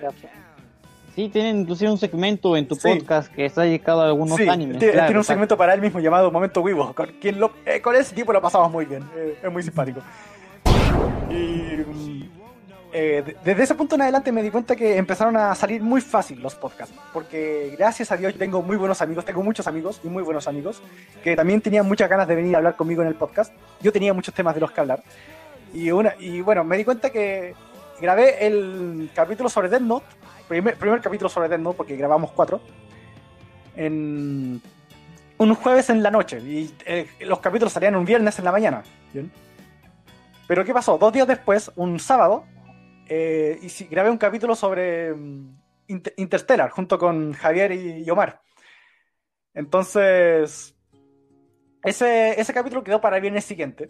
Gracias. 0.00 0.32
Sí, 1.18 1.28
tiene 1.28 1.50
inclusive 1.50 1.90
un 1.90 1.98
segmento 1.98 2.56
en 2.56 2.68
tu 2.68 2.76
sí. 2.76 2.88
podcast 2.88 3.32
que 3.34 3.44
está 3.44 3.62
dedicado 3.62 4.02
a 4.02 4.06
algunos 4.06 4.36
sí, 4.36 4.48
animes. 4.48 4.78
Tiene, 4.78 4.92
claro, 4.92 5.08
tiene 5.08 5.18
un 5.18 5.24
segmento 5.24 5.56
para 5.56 5.74
él 5.74 5.80
mismo 5.80 5.98
llamado 5.98 6.30
Momento 6.30 6.60
Wibo. 6.60 6.94
Con, 6.94 7.08
quien 7.20 7.40
lo, 7.40 7.50
eh, 7.66 7.80
con 7.80 7.96
ese 7.96 8.14
tipo 8.14 8.32
lo 8.32 8.40
pasamos 8.40 8.70
muy 8.70 8.84
bien. 8.84 9.02
Eh, 9.16 9.36
es 9.42 9.52
muy 9.52 9.64
simpático. 9.64 10.00
Eh, 12.92 13.36
desde 13.44 13.62
ese 13.62 13.74
punto 13.74 13.96
en 13.96 14.02
adelante 14.02 14.32
me 14.32 14.42
di 14.42 14.50
cuenta 14.50 14.74
que 14.74 14.96
empezaron 14.96 15.36
a 15.36 15.54
salir 15.54 15.82
muy 15.82 16.00
fácil 16.00 16.40
los 16.40 16.54
podcasts. 16.54 16.94
Porque 17.12 17.74
gracias 17.76 18.10
a 18.12 18.16
Dios 18.16 18.34
tengo 18.36 18.62
muy 18.62 18.76
buenos 18.76 19.02
amigos, 19.02 19.24
tengo 19.24 19.42
muchos 19.42 19.66
amigos 19.66 20.00
y 20.02 20.08
muy 20.08 20.22
buenos 20.22 20.48
amigos 20.48 20.82
que 21.22 21.36
también 21.36 21.60
tenían 21.60 21.86
muchas 21.86 22.08
ganas 22.08 22.26
de 22.26 22.34
venir 22.34 22.54
a 22.54 22.58
hablar 22.58 22.76
conmigo 22.76 23.02
en 23.02 23.08
el 23.08 23.14
podcast. 23.14 23.52
Yo 23.80 23.92
tenía 23.92 24.12
muchos 24.14 24.34
temas 24.34 24.54
de 24.54 24.60
los 24.60 24.70
que 24.70 24.80
hablar. 24.80 25.02
Y, 25.72 25.90
bueno, 26.40 26.64
me 26.64 26.78
di 26.78 26.84
cuenta 26.84 27.10
que 27.10 27.54
grabé 28.00 28.46
el 28.46 29.10
capítulo 29.14 29.50
sobre 29.50 29.68
Death 29.68 29.82
Note 29.82 30.06
primer, 30.48 30.76
primer 30.76 31.00
capítulo 31.00 31.28
sobre 31.28 31.48
Death 31.48 31.60
Note, 31.60 31.76
porque 31.76 31.96
grabamos 31.96 32.30
cuatro, 32.32 32.60
en 33.76 34.60
un 35.38 35.54
jueves 35.54 35.90
en 35.90 36.02
la 36.02 36.10
noche. 36.10 36.40
Y 36.40 36.74
eh, 36.86 37.06
los 37.20 37.38
capítulos 37.40 37.72
salían 37.72 37.94
un 37.94 38.04
viernes 38.04 38.38
en 38.38 38.44
la 38.44 38.52
mañana. 38.52 38.82
Pero 40.46 40.64
¿qué 40.64 40.72
pasó? 40.72 40.98
Dos 40.98 41.12
días 41.12 41.28
después, 41.28 41.70
un 41.76 42.00
sábado, 42.00 42.44
eh, 43.08 43.58
y 43.62 43.84
grabé 43.86 44.10
un 44.10 44.18
capítulo 44.18 44.54
sobre 44.54 45.14
Inter 45.86 46.14
Interstellar 46.16 46.70
junto 46.70 46.98
con 46.98 47.32
Javier 47.32 47.72
y, 47.72 48.04
y 48.04 48.10
Omar. 48.10 48.42
Entonces, 49.54 50.74
ese, 51.82 52.40
ese 52.40 52.52
capítulo 52.52 52.84
quedó 52.84 53.00
para 53.00 53.16
el 53.16 53.22
viernes 53.22 53.44
siguiente. 53.44 53.88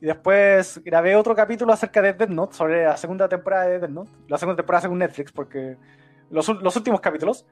Y 0.00 0.06
después 0.06 0.82
grabé 0.84 1.16
otro 1.16 1.34
capítulo 1.34 1.72
acerca 1.72 2.02
de 2.02 2.12
Death 2.12 2.28
Note, 2.28 2.54
sobre 2.54 2.84
la 2.84 2.96
segunda 2.96 3.28
temporada 3.28 3.66
de 3.66 3.78
Death 3.78 3.90
Note. 3.90 4.10
La 4.28 4.38
segunda 4.38 4.56
temporada 4.56 4.82
según 4.82 4.98
Netflix, 4.98 5.32
porque 5.32 5.76
los, 6.30 6.48
los 6.48 6.76
últimos 6.76 7.00
capítulos. 7.00 7.46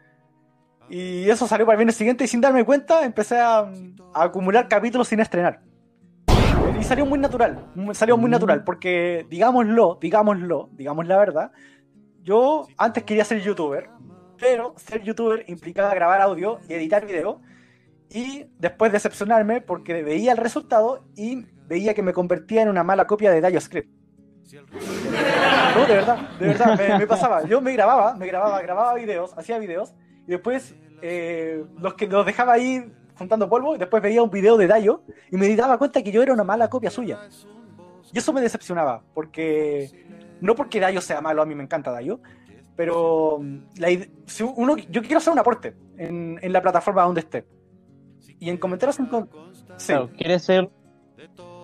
Y 0.88 1.30
eso 1.30 1.46
salió 1.46 1.64
para 1.64 1.74
el 1.74 1.78
viernes 1.78 1.96
siguiente 1.96 2.24
y 2.24 2.28
sin 2.28 2.40
darme 2.40 2.64
cuenta 2.64 3.04
empecé 3.04 3.38
a, 3.38 3.70
acumular 4.14 4.68
capítulos 4.68 5.08
sin 5.08 5.20
estrenar. 5.20 5.62
Salió 6.92 7.06
muy 7.06 7.18
natural, 7.18 7.64
salió 7.94 8.18
muy 8.18 8.30
natural, 8.30 8.64
porque 8.64 9.24
digámoslo, 9.30 9.96
digámoslo, 9.98 10.68
digamos 10.72 11.06
la 11.06 11.16
verdad, 11.16 11.50
yo 12.22 12.66
antes 12.76 13.04
quería 13.04 13.24
ser 13.24 13.40
youtuber, 13.40 13.88
pero 14.38 14.74
ser 14.76 15.02
youtuber 15.02 15.42
implicaba 15.48 15.94
grabar 15.94 16.20
audio 16.20 16.60
y 16.68 16.74
editar 16.74 17.06
video, 17.06 17.40
y 18.10 18.44
después 18.58 18.92
decepcionarme 18.92 19.62
porque 19.62 20.02
veía 20.02 20.32
el 20.32 20.36
resultado 20.36 21.06
y 21.16 21.46
veía 21.66 21.94
que 21.94 22.02
me 22.02 22.12
convertía 22.12 22.60
en 22.60 22.68
una 22.68 22.84
mala 22.84 23.06
copia 23.06 23.30
de 23.30 23.40
DioScript. 23.40 23.88
No, 25.74 25.86
de 25.86 25.94
verdad, 25.94 26.28
de 26.38 26.46
verdad, 26.46 26.76
me, 26.78 26.98
me, 26.98 27.06
pasaba. 27.06 27.42
Yo 27.46 27.62
me 27.62 27.72
grababa, 27.72 28.16
me 28.16 28.26
grababa, 28.26 28.60
grababa 28.60 28.94
videos, 28.96 29.32
hacía 29.38 29.58
videos, 29.58 29.94
y 30.26 30.32
después 30.32 30.74
eh, 31.00 31.64
los 31.78 31.94
que 31.94 32.06
los 32.06 32.26
dejaba 32.26 32.52
ahí 32.52 32.84
juntando 33.22 33.48
polvo, 33.48 33.74
y 33.74 33.78
después 33.78 34.02
veía 34.02 34.22
un 34.22 34.30
video 34.30 34.56
de 34.56 34.66
Dayo 34.66 35.02
y 35.30 35.36
me 35.36 35.54
daba 35.56 35.78
cuenta 35.78 36.02
que 36.02 36.12
yo 36.12 36.22
era 36.22 36.32
una 36.32 36.44
mala 36.44 36.68
copia 36.68 36.90
suya. 36.90 37.20
Y 38.12 38.18
eso 38.18 38.32
me 38.32 38.40
decepcionaba, 38.40 39.02
porque 39.14 40.06
no 40.40 40.54
porque 40.54 40.80
Dayo 40.80 41.00
sea 41.00 41.20
malo, 41.20 41.42
a 41.42 41.46
mí 41.46 41.54
me 41.54 41.62
encanta 41.62 41.90
Dayo, 41.90 42.20
pero 42.76 43.40
la, 43.78 43.88
si 44.26 44.42
uno, 44.42 44.76
yo 44.76 45.02
quiero 45.02 45.18
hacer 45.18 45.32
un 45.32 45.38
aporte 45.38 45.74
en, 45.96 46.38
en 46.42 46.52
la 46.52 46.62
plataforma 46.62 47.02
donde 47.02 47.20
esté. 47.20 47.44
Y 48.38 48.50
en 48.50 48.56
comentarios 48.56 48.98
en, 48.98 49.08
sí. 49.76 49.86
claro, 49.86 50.10
quiere 50.16 50.38
ser 50.38 50.68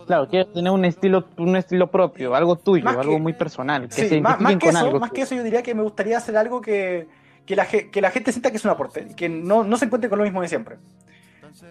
Claro, 0.09 0.27
quieres 0.27 0.51
tener 0.55 0.73
un 0.73 0.87
estilo, 0.87 1.29
un 1.37 1.55
estilo 1.55 1.91
propio, 1.91 2.35
algo 2.35 2.57
tuyo, 2.57 2.83
que, 2.83 2.99
algo 2.99 3.19
muy 3.19 3.35
personal. 3.35 3.89
Que 3.89 4.09
sí, 4.09 4.21
más, 4.23 4.41
más, 4.41 4.57
que 4.57 4.71
eso, 4.71 4.99
más 4.99 5.11
que 5.11 5.21
eso, 5.21 5.35
yo 5.35 5.43
diría 5.43 5.63
que 5.63 5.75
me 5.75 5.83
gustaría 5.83 6.17
hacer 6.17 6.35
algo 6.39 6.63
que, 6.63 7.07
que, 7.45 7.55
la, 7.55 7.67
que 7.67 8.01
la 8.01 8.11
gente 8.11 8.33
sienta 8.33 8.51
que 8.51 8.57
es 8.57 8.65
un 8.65 8.71
aporte, 8.71 9.09
que 9.15 9.29
no, 9.29 9.65
no 9.65 9.77
se 9.77 9.85
encuentre 9.85 10.09
con 10.09 10.19
lo 10.19 10.25
mismo 10.25 10.41
de 10.41 10.49
siempre. 10.49 10.79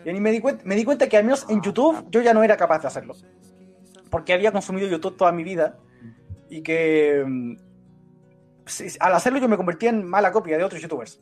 Y 0.05 0.13
me 0.19 0.31
di, 0.31 0.39
cuenta, 0.39 0.63
me 0.65 0.75
di 0.75 0.83
cuenta 0.83 1.07
que 1.07 1.17
al 1.17 1.23
menos 1.23 1.45
en 1.49 1.61
YouTube 1.61 2.05
yo 2.09 2.21
ya 2.21 2.33
no 2.33 2.43
era 2.43 2.57
capaz 2.57 2.79
de 2.79 2.87
hacerlo. 2.87 3.15
Porque 4.09 4.33
había 4.33 4.51
consumido 4.51 4.87
YouTube 4.87 5.17
toda 5.17 5.31
mi 5.31 5.43
vida 5.43 5.77
y 6.49 6.61
que 6.61 7.23
mm, 7.25 7.55
al 8.99 9.13
hacerlo 9.13 9.39
yo 9.39 9.47
me 9.47 9.57
convertía 9.57 9.89
en 9.89 10.03
mala 10.03 10.31
copia 10.31 10.57
de 10.57 10.63
otros 10.63 10.81
youtubers. 10.81 11.21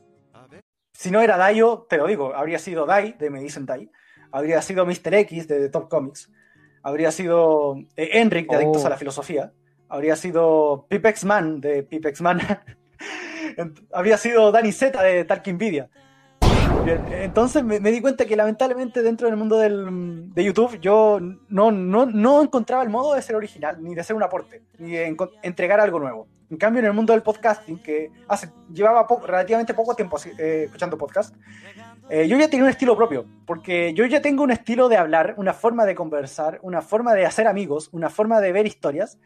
Si 0.93 1.11
no 1.11 1.21
era 1.21 1.37
Dayo, 1.37 1.85
te 1.89 1.97
lo 1.97 2.07
digo, 2.07 2.33
habría 2.33 2.57
sido 2.57 2.85
Dai, 2.85 3.13
de 3.19 3.29
Me 3.29 3.41
Dicen 3.41 3.65
Dai, 3.65 3.91
habría 4.31 4.61
sido 4.61 4.85
Mr. 4.85 5.13
X 5.13 5.47
de 5.47 5.69
Top 5.69 5.89
Comics, 5.89 6.31
habría 6.83 7.11
sido 7.11 7.75
eh, 7.97 8.11
Enric 8.13 8.49
de 8.49 8.55
Adictos 8.55 8.83
Oh. 8.83 8.87
a 8.87 8.91
la 8.91 8.97
Filosofía, 8.97 9.51
habría 9.89 10.15
sido 10.15 10.85
Pipex 10.87 11.25
Man 11.25 11.59
de 11.59 11.83
Pipex 11.83 12.21
Man, 12.21 12.39
habría 13.93 14.17
sido 14.17 14.51
Danny 14.53 14.71
Z 14.71 15.01
de 15.03 15.25
Talk 15.25 15.45
Nvidia. 15.45 15.89
Entonces 16.87 17.63
me, 17.63 17.79
di 17.79 17.99
cuenta 18.01 18.25
que 18.25 18.35
lamentablemente 18.35 19.01
dentro 19.01 19.27
del 19.27 19.37
mundo 19.37 19.57
del- 19.57 20.33
de 20.33 20.43
YouTube 20.43 20.79
yo 20.79 21.19
no, 21.49 21.71
no, 21.71 22.05
no 22.05 22.41
encontraba 22.43 22.83
el 22.83 22.89
modo 22.89 23.15
de 23.15 23.21
ser 23.21 23.35
original, 23.35 23.81
ni 23.81 23.95
de 23.95 24.03
ser 24.03 24.15
un 24.15 24.23
aporte, 24.23 24.61
ni 24.77 24.91
de 24.91 25.15
entregar 25.41 25.79
algo 25.79 25.99
nuevo. 25.99 26.27
En 26.51 26.57
cambio, 26.57 26.79
en 26.81 26.85
el 26.85 26.93
mundo 26.93 27.13
del 27.13 27.23
podcasting, 27.23 27.79
que 27.79 28.11
llevaba 28.71 29.07
relativamente 29.25 29.73
poco 29.73 29.95
tiempo 29.95 30.17
eh, 30.37 30.63
escuchando 30.65 30.95
podcast, 30.95 31.35
eh, 32.09 32.27
yo 32.27 32.37
ya 32.37 32.47
tenía 32.47 32.65
un 32.65 32.69
estilo 32.69 32.95
propio, 32.95 33.25
porque 33.47 33.93
yo 33.95 34.05
ya 34.05 34.21
tengo 34.21 34.43
un 34.43 34.51
estilo 34.51 34.87
de 34.87 34.97
hablar, 34.97 35.33
una 35.37 35.53
forma 35.53 35.85
de 35.85 35.95
conversar, 35.95 36.59
una 36.61 36.83
forma 36.83 37.15
de 37.15 37.25
hacer 37.25 37.47
amigos, 37.47 37.89
una 37.93 38.11
forma 38.11 38.39
de 38.41 38.51
ver 38.51 38.67
historias, 38.67 39.17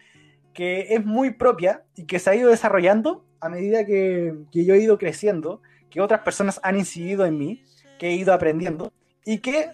que 0.53 0.93
es 0.93 1.05
muy 1.05 1.31
propia 1.31 1.83
y 1.95 2.05
que 2.05 2.19
se 2.19 2.29
ha 2.29 2.35
ido 2.35 2.49
desarrollando 2.49 3.25
a 3.41 3.49
medida 3.49 3.85
que, 3.85 4.33
que 4.51 4.63
yo 4.63 4.73
he 4.73 4.79
ido 4.79 4.97
creciendo, 4.97 5.61
que 5.89 6.01
otras 6.01 6.21
personas 6.21 6.59
han 6.63 6.77
incidido 6.77 7.25
en 7.25 7.37
mí, 7.37 7.63
que 7.97 8.09
he 8.09 8.13
ido 8.13 8.33
aprendiendo 8.33 8.91
y 9.25 9.39
que, 9.39 9.71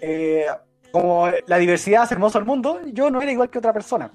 eh, 0.00 0.46
como 0.90 1.28
la 1.46 1.58
diversidad 1.58 2.02
hace 2.02 2.14
hermoso 2.14 2.38
el 2.38 2.44
mundo, 2.44 2.80
yo 2.86 3.10
no 3.10 3.20
era 3.22 3.32
igual 3.32 3.48
que 3.50 3.58
otra 3.58 3.72
persona. 3.72 4.10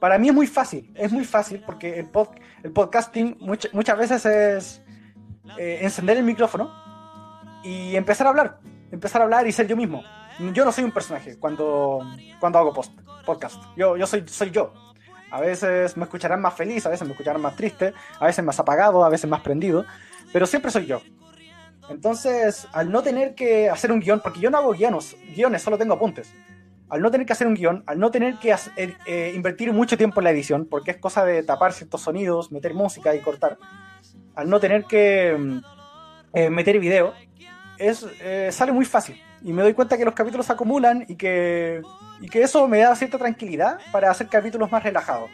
Para 0.00 0.18
mí 0.18 0.28
es 0.28 0.34
muy 0.34 0.46
fácil, 0.46 0.92
es 0.96 1.12
muy 1.12 1.24
fácil 1.24 1.62
porque 1.64 1.98
el, 1.98 2.10
pod- 2.10 2.34
el 2.64 2.72
podcasting 2.72 3.38
much- 3.38 3.70
muchas 3.72 3.96
veces 3.98 4.26
es 4.26 4.82
eh, 5.58 5.78
encender 5.82 6.16
el 6.16 6.24
micrófono 6.24 6.72
y 7.62 7.94
empezar 7.94 8.26
a 8.26 8.30
hablar, 8.30 8.58
empezar 8.90 9.20
a 9.20 9.24
hablar 9.24 9.46
y 9.46 9.52
ser 9.52 9.68
yo 9.68 9.76
mismo. 9.76 10.02
Yo 10.54 10.64
no 10.64 10.72
soy 10.72 10.82
un 10.84 10.90
personaje 10.92 11.38
cuando, 11.38 12.00
cuando 12.40 12.58
hago 12.58 12.72
post, 12.72 12.98
podcast, 13.24 13.62
yo, 13.76 13.96
yo 13.96 14.06
soy, 14.06 14.26
soy 14.26 14.50
yo. 14.50 14.72
A 15.32 15.40
veces 15.40 15.96
me 15.96 16.04
escucharán 16.04 16.42
más 16.42 16.52
feliz, 16.54 16.84
a 16.84 16.90
veces 16.90 17.06
me 17.08 17.12
escucharán 17.12 17.40
más 17.40 17.56
triste, 17.56 17.94
a 18.20 18.26
veces 18.26 18.44
más 18.44 18.60
apagado, 18.60 19.02
a 19.02 19.08
veces 19.08 19.28
más 19.30 19.40
prendido, 19.40 19.86
pero 20.30 20.46
siempre 20.46 20.70
soy 20.70 20.84
yo. 20.84 21.00
Entonces, 21.88 22.68
al 22.72 22.90
no 22.92 23.02
tener 23.02 23.34
que 23.34 23.70
hacer 23.70 23.90
un 23.92 24.00
guion, 24.00 24.20
porque 24.20 24.40
yo 24.40 24.50
no 24.50 24.58
hago 24.58 24.72
guiones, 24.72 25.16
guiones, 25.34 25.62
solo 25.62 25.78
tengo 25.78 25.94
apuntes. 25.94 26.32
Al 26.90 27.00
no 27.00 27.10
tener 27.10 27.26
que 27.26 27.32
hacer 27.32 27.46
un 27.46 27.54
guion, 27.54 27.82
al 27.86 27.98
no 27.98 28.10
tener 28.10 28.38
que 28.38 28.52
hacer- 28.52 28.72
eh, 28.76 28.94
eh, 29.06 29.32
invertir 29.34 29.72
mucho 29.72 29.96
tiempo 29.96 30.20
en 30.20 30.24
la 30.24 30.30
edición, 30.30 30.66
porque 30.70 30.90
es 30.90 30.96
cosa 30.98 31.24
de 31.24 31.42
tapar 31.42 31.72
ciertos 31.72 32.02
sonidos, 32.02 32.52
meter 32.52 32.74
música 32.74 33.14
y 33.14 33.20
cortar, 33.20 33.56
al 34.34 34.50
no 34.50 34.60
tener 34.60 34.84
que 34.84 35.34
mm, 35.38 35.58
eh, 36.34 36.50
meter 36.50 36.78
video, 36.78 37.14
es, 37.78 38.06
eh, 38.20 38.50
sale 38.52 38.72
muy 38.72 38.84
fácil. 38.84 39.20
Y 39.44 39.52
me 39.52 39.62
doy 39.62 39.74
cuenta 39.74 39.96
que 39.98 40.04
los 40.04 40.14
capítulos 40.14 40.46
se 40.46 40.52
acumulan 40.52 41.04
y 41.08 41.16
que, 41.16 41.82
y 42.20 42.28
que 42.28 42.42
eso 42.42 42.68
me 42.68 42.78
da 42.78 42.94
cierta 42.94 43.18
tranquilidad 43.18 43.78
para 43.90 44.10
hacer 44.10 44.28
capítulos 44.28 44.70
más 44.70 44.82
relajados. 44.82 45.30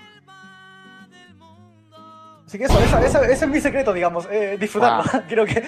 Así 2.47 2.57
que 2.57 2.65
eso, 2.65 2.79
esa- 2.81 3.05
esa- 3.05 3.25
ese 3.27 3.45
es 3.45 3.51
mi 3.51 3.61
secreto, 3.61 3.93
digamos, 3.93 4.27
eh, 4.31 4.57
disfrutarlo. 4.59 5.03
Creo 5.29 5.45
que 5.45 5.63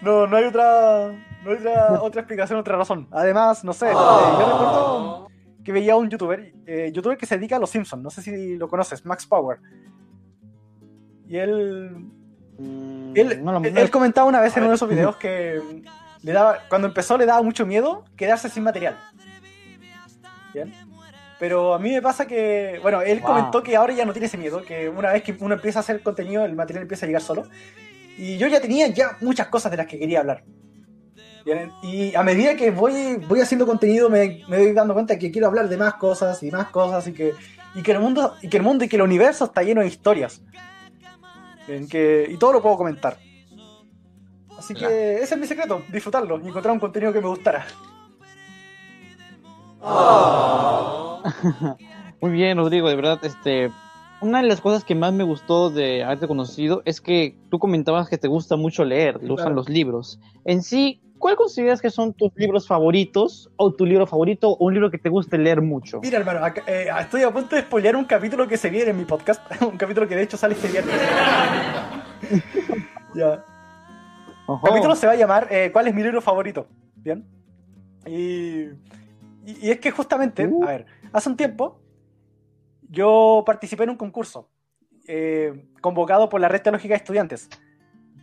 no, 0.00 0.26
no 0.26 0.36
hay 0.38 0.44
otra, 0.44 1.12
no 1.44 1.50
hay 1.50 1.56
otra, 1.58 2.00
otra 2.00 2.20
explicación, 2.22 2.58
otra 2.58 2.76
razón. 2.78 3.06
Además, 3.10 3.62
no 3.64 3.74
sé, 3.74 3.88
eh, 3.90 3.92
yo 3.92 4.38
recuerdo 4.38 5.28
que 5.62 5.72
veía 5.72 5.92
a 5.92 5.96
un 5.96 6.08
youtuber, 6.08 6.54
eh, 6.66 6.90
youtuber 6.94 7.18
que 7.18 7.26
se 7.26 7.36
dedica 7.36 7.56
a 7.56 7.58
los 7.58 7.68
Simpsons, 7.68 8.02
no 8.02 8.08
sé 8.08 8.22
si 8.22 8.56
lo 8.56 8.68
conoces, 8.68 9.04
Max 9.04 9.26
Power. 9.26 9.58
Y 11.28 11.36
él, 11.36 12.10
Mm, 12.58 13.12
él, 13.14 13.44
no 13.44 13.52
lo- 13.52 13.58
él- 13.58 13.74
no- 13.74 13.80
él 13.80 13.90
comentaba 13.90 14.26
una 14.26 14.40
vez 14.40 14.56
en 14.56 14.62
uno 14.62 14.70
de 14.70 14.76
esos 14.76 14.88
videos 14.88 15.16
que 15.16 15.60
le 16.22 16.32
daba, 16.32 16.58
cuando 16.68 16.88
empezó 16.88 17.16
le 17.18 17.26
daba 17.26 17.42
mucho 17.42 17.66
miedo 17.66 18.04
quedarse 18.16 18.48
sin 18.48 18.62
material. 18.62 18.96
¿Bien? 20.54 20.72
Pero 21.38 21.74
a 21.74 21.78
mí 21.78 21.90
me 21.92 22.00
pasa 22.00 22.26
que, 22.26 22.78
bueno, 22.82 23.02
él 23.02 23.20
Wow. 23.20 23.28
comentó 23.28 23.62
que 23.62 23.76
ahora 23.76 23.92
ya 23.92 24.06
no 24.06 24.12
tiene 24.12 24.26
ese 24.26 24.38
miedo, 24.38 24.62
que 24.62 24.88
una 24.88 25.12
vez 25.12 25.22
que 25.22 25.36
uno 25.38 25.54
empieza 25.54 25.80
a 25.80 25.82
hacer 25.82 26.02
contenido, 26.02 26.44
el 26.44 26.54
material 26.54 26.82
empieza 26.82 27.04
a 27.04 27.08
llegar 27.08 27.22
solo. 27.22 27.44
Y 28.16 28.38
yo 28.38 28.46
ya 28.48 28.60
tenía 28.60 28.86
ya 28.88 29.18
muchas 29.20 29.48
cosas 29.48 29.70
de 29.70 29.76
las 29.76 29.86
que 29.86 29.98
quería 29.98 30.20
hablar. 30.20 30.44
¿Bien? 31.44 31.70
Y 31.82 32.14
a 32.14 32.22
medida 32.22 32.56
que 32.56 32.70
voy, 32.70 33.16
voy 33.28 33.40
haciendo 33.40 33.66
contenido 33.66 34.08
me, 34.10 34.42
me 34.48 34.56
doy 34.56 34.72
dando 34.72 34.94
cuenta 34.94 35.18
que 35.18 35.30
quiero 35.30 35.46
hablar 35.46 35.68
de 35.68 35.76
más 35.76 35.94
cosas 35.94 36.42
y 36.42 36.50
más 36.50 36.68
cosas 36.70 37.06
y 37.06 37.12
que, 37.12 37.34
y 37.74 37.82
que 37.82 37.92
el 37.92 38.00
mundo 38.00 38.34
y 38.42 38.48
que 38.48 38.56
el 38.56 38.62
mundo 38.64 38.84
y 38.84 38.88
que 38.88 38.96
el 38.96 39.02
universo 39.02 39.44
está 39.44 39.62
lleno 39.62 39.82
de 39.82 39.86
historias. 39.88 40.42
Bien, 41.68 41.86
que, 41.88 42.26
y 42.28 42.36
todo 42.38 42.54
lo 42.54 42.62
puedo 42.62 42.76
comentar. 42.76 43.18
Así 44.58 44.74
Claro. 44.74 44.92
que 44.94 45.14
ese 45.16 45.34
es 45.34 45.40
mi 45.40 45.46
secreto, 45.46 45.82
disfrutarlo 45.92 46.40
y 46.42 46.48
encontrar 46.48 46.72
un 46.72 46.80
contenido 46.80 47.12
que 47.12 47.20
me 47.20 47.28
gustara. 47.28 47.66
Muy 52.20 52.30
bien, 52.32 52.56
Rodrigo, 52.58 52.88
de 52.88 52.96
verdad, 52.96 53.18
este, 53.24 53.70
una 54.20 54.40
de 54.42 54.48
las 54.48 54.60
cosas 54.60 54.84
que 54.84 54.94
más 54.94 55.12
me 55.12 55.24
gustó 55.24 55.70
de 55.70 56.02
haberte 56.04 56.26
conocido 56.26 56.82
es 56.84 57.00
que 57.00 57.36
tú 57.50 57.58
comentabas 57.58 58.08
que 58.08 58.18
te 58.18 58.28
gusta 58.28 58.56
mucho 58.56 58.84
leer, 58.84 59.18
te 59.18 59.26
gustan 59.26 59.46
Claro. 59.46 59.56
los 59.56 59.68
libros. 59.68 60.18
En 60.44 60.62
sí, 60.62 61.00
¿cuál 61.18 61.36
consideras 61.36 61.80
que 61.82 61.90
son 61.90 62.14
tus 62.14 62.32
libros 62.36 62.66
favoritos 62.66 63.50
o 63.56 63.72
tu 63.72 63.84
libro 63.84 64.06
favorito 64.06 64.50
o 64.50 64.64
un 64.64 64.72
libro 64.74 64.90
que 64.90 64.98
te 64.98 65.08
guste 65.10 65.36
leer 65.38 65.60
mucho? 65.60 66.00
Mira, 66.00 66.18
hermano, 66.18 66.44
acá- 66.44 66.62
eh, 66.66 66.88
estoy 67.00 67.22
a 67.22 67.30
punto 67.30 67.54
de 67.56 67.62
spoilear 67.62 67.96
un 67.96 68.04
capítulo 68.06 68.48
que 68.48 68.56
se 68.56 68.70
viene 68.70 68.90
en 68.90 68.96
mi 68.98 69.04
podcast. 69.04 69.42
un 69.62 69.76
capítulo 69.76 70.08
que 70.08 70.16
de 70.16 70.22
hecho 70.22 70.36
sale 70.36 70.54
este 70.54 70.68
viernes. 70.68 70.94
ya. 73.14 73.44
El 74.48 74.60
capítulo 74.68 74.94
se 74.94 75.06
va 75.06 75.12
a 75.12 75.16
llamar 75.16 75.48
eh, 75.50 75.70
¿Cuál 75.72 75.88
es 75.88 75.94
mi 75.94 76.02
libro 76.02 76.20
favorito? 76.20 76.66
Bien. 76.96 77.24
Y, 78.06 78.62
y, 79.44 79.58
y 79.62 79.70
es 79.70 79.80
que 79.80 79.90
justamente, 79.90 80.46
Uh. 80.46 80.62
a 80.64 80.66
ver, 80.68 80.86
hace 81.12 81.28
un 81.28 81.36
tiempo 81.36 81.80
yo 82.88 83.42
participé 83.44 83.84
en 83.84 83.90
un 83.90 83.96
concurso 83.96 84.48
eh, 85.08 85.66
convocado 85.80 86.28
por 86.28 86.40
la 86.40 86.48
Red 86.48 86.62
Teológica 86.62 86.94
de 86.94 86.98
Estudiantes, 86.98 87.48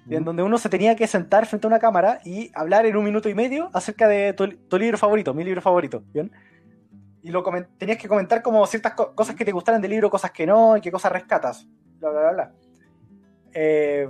en 0.10 0.24
donde 0.24 0.44
uno 0.44 0.58
se 0.58 0.70
tenía 0.70 0.96
que 0.96 1.08
sentar 1.08 1.46
frente 1.46 1.68
a 1.68 1.70
una 1.70 1.80
cámara 1.80 2.20
y 2.24 2.52
hablar 2.54 2.86
en 2.86 2.96
un 2.96 3.04
minuto 3.04 3.28
y 3.30 3.36
medio 3.36 3.70
acerca 3.74 4.08
de 4.08 4.34
tu, 4.34 4.48
tu 4.48 4.78
libro 4.78 4.98
favorito, 4.98 5.34
mi 5.34 5.44
libro 5.44 5.62
favorito, 5.62 6.04
¿bien? 6.14 6.32
Y 7.22 7.32
lo 7.32 7.44
tenías 7.78 7.98
que 7.98 8.08
comentar 8.10 8.42
como 8.42 8.66
ciertas 8.66 8.94
co- 8.94 9.16
cosas 9.16 9.36
que 9.36 9.46
te 9.46 9.52
gustaran 9.54 9.82
del 9.82 9.92
libro, 9.92 10.10
cosas 10.10 10.32
que 10.32 10.46
no, 10.46 10.76
y 10.78 10.82
qué 10.82 10.92
cosas 10.92 11.12
rescatas, 11.12 11.68
bla, 12.00 12.10
bla, 12.10 12.20
bla, 12.22 12.32
bla. 12.32 12.52
Eh, 13.54 14.10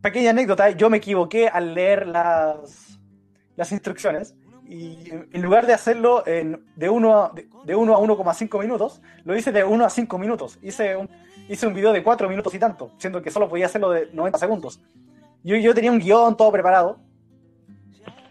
pequeña 0.00 0.30
anécdota, 0.30 0.70
yo 0.70 0.90
me 0.90 0.98
equivoqué 0.98 1.48
al 1.48 1.74
leer 1.74 2.06
las, 2.06 2.98
las 3.56 3.72
instrucciones 3.72 4.34
y 4.66 5.10
en 5.10 5.42
lugar 5.42 5.66
de 5.66 5.74
hacerlo 5.74 6.26
en- 6.26 6.64
de 6.76 6.88
1 6.88 7.24
a, 7.24 7.32
de, 7.34 7.48
de 7.64 7.72
a 7.74 7.76
1,5 7.76 8.60
minutos, 8.60 9.02
lo 9.24 9.36
hice 9.36 9.52
de 9.52 9.62
1 9.64 9.84
a 9.84 9.90
5 9.90 10.18
minutos. 10.18 10.58
Hice 10.62 10.96
un, 10.96 11.08
hice 11.48 11.66
un 11.66 11.74
video 11.74 11.92
de 11.92 12.02
4 12.02 12.28
minutos 12.28 12.54
y 12.54 12.58
tanto, 12.58 12.90
siendo 12.98 13.20
que 13.22 13.30
solo 13.30 13.48
podía 13.48 13.66
hacerlo 13.66 13.90
de 13.90 14.08
90 14.12 14.38
segundos. 14.38 14.80
Yo, 15.42 15.56
yo 15.56 15.74
tenía 15.74 15.92
un 15.92 15.98
guion 15.98 16.36
todo 16.36 16.50
preparado. 16.50 16.98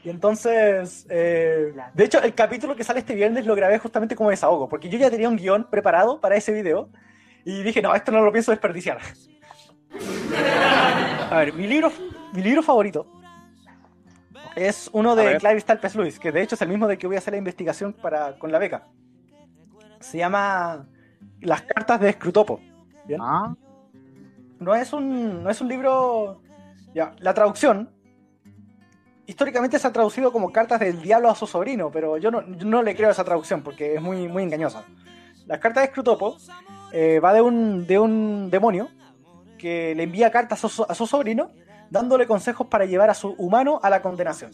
Y 0.03 0.09
entonces, 0.09 1.05
eh, 1.09 1.73
de 1.93 2.03
hecho, 2.03 2.21
el 2.21 2.33
capítulo 2.33 2.75
que 2.75 2.83
sale 2.83 2.99
este 2.99 3.15
viernes 3.15 3.45
lo 3.45 3.55
grabé 3.55 3.77
justamente 3.79 4.15
como 4.15 4.31
desahogo, 4.31 4.67
porque 4.67 4.89
yo 4.89 4.97
ya 4.97 5.09
tenía 5.09 5.29
un 5.29 5.37
guion 5.37 5.69
preparado 5.69 6.19
para 6.19 6.35
ese 6.35 6.51
video 6.51 6.89
y 7.45 7.63
dije, 7.63 7.81
no, 7.81 7.95
esto 7.95 8.11
no 8.11 8.19
lo 8.21 8.31
pienso 8.31 8.51
desperdiciar. 8.51 8.99
Ver, 11.43 11.53
mi 11.53 11.67
libro, 11.67 11.91
mi 12.31 12.41
libro 12.41 12.63
favorito 12.63 13.05
es 14.55 14.89
uno 14.93 15.13
de. 15.13 15.37
Clive 15.39 15.59
Stalpes 15.59 15.93
Lewis, 15.93 16.17
que 16.17 16.31
de 16.31 16.41
hecho 16.41 16.55
es 16.55 16.61
el 16.61 16.69
mismo 16.69 16.87
de 16.87 16.97
que 16.97 17.05
voy 17.05 17.17
a 17.17 17.19
hacer 17.19 17.33
la 17.33 17.37
investigación 17.37 17.91
para, 17.91 18.39
con 18.39 18.49
la 18.49 18.59
beca. 18.59 18.87
Se 19.99 20.19
llama 20.19 20.87
Las 21.41 21.63
cartas 21.63 21.99
de 21.99 22.13
Scrutopo. 22.13 22.61
¿bien? 23.05 23.19
Ah, 23.21 23.53
No 24.59 24.73
es 24.73 24.93
un, 24.93 25.43
no 25.43 25.49
es 25.49 25.59
un 25.59 25.67
libro. 25.67 26.41
Ya, 26.95 27.13
la 27.19 27.33
traducción. 27.33 27.91
Históricamente 29.25 29.79
se 29.79 29.87
ha 29.87 29.91
traducido 29.91 30.31
como 30.31 30.49
cartas 30.49 30.79
del 30.79 31.01
diablo 31.01 31.29
a 31.29 31.35
su 31.35 31.45
sobrino, 31.45 31.91
pero 31.91 32.17
yo 32.17 32.31
no, 32.31 32.47
yo 32.55 32.65
no 32.65 32.81
le 32.83 32.95
creo 32.95 33.09
esa 33.09 33.25
traducción 33.25 33.63
porque 33.63 33.95
es 33.95 34.01
muy, 34.01 34.29
muy 34.29 34.43
engañosa. 34.43 34.85
Las 35.45 35.59
cartas 35.59 35.83
de 35.83 35.89
Scrutopo 35.89 36.37
eh, 36.93 37.19
va 37.19 37.33
de 37.33 37.41
un, 37.41 37.85
de 37.85 37.99
un 37.99 38.49
demonio 38.49 38.87
que 39.63 39.95
le 39.95 40.03
envía 40.03 40.29
cartas 40.29 40.65
a 40.65 40.93
su, 40.93 41.07
sobrino 41.07 41.51
dándole 41.89 42.27
consejos 42.27 42.67
para 42.67 42.83
llevar 42.83 43.09
a 43.09 43.13
su 43.13 43.29
humano 43.37 43.79
a 43.81 43.89
la 43.89 44.01
condenación. 44.01 44.51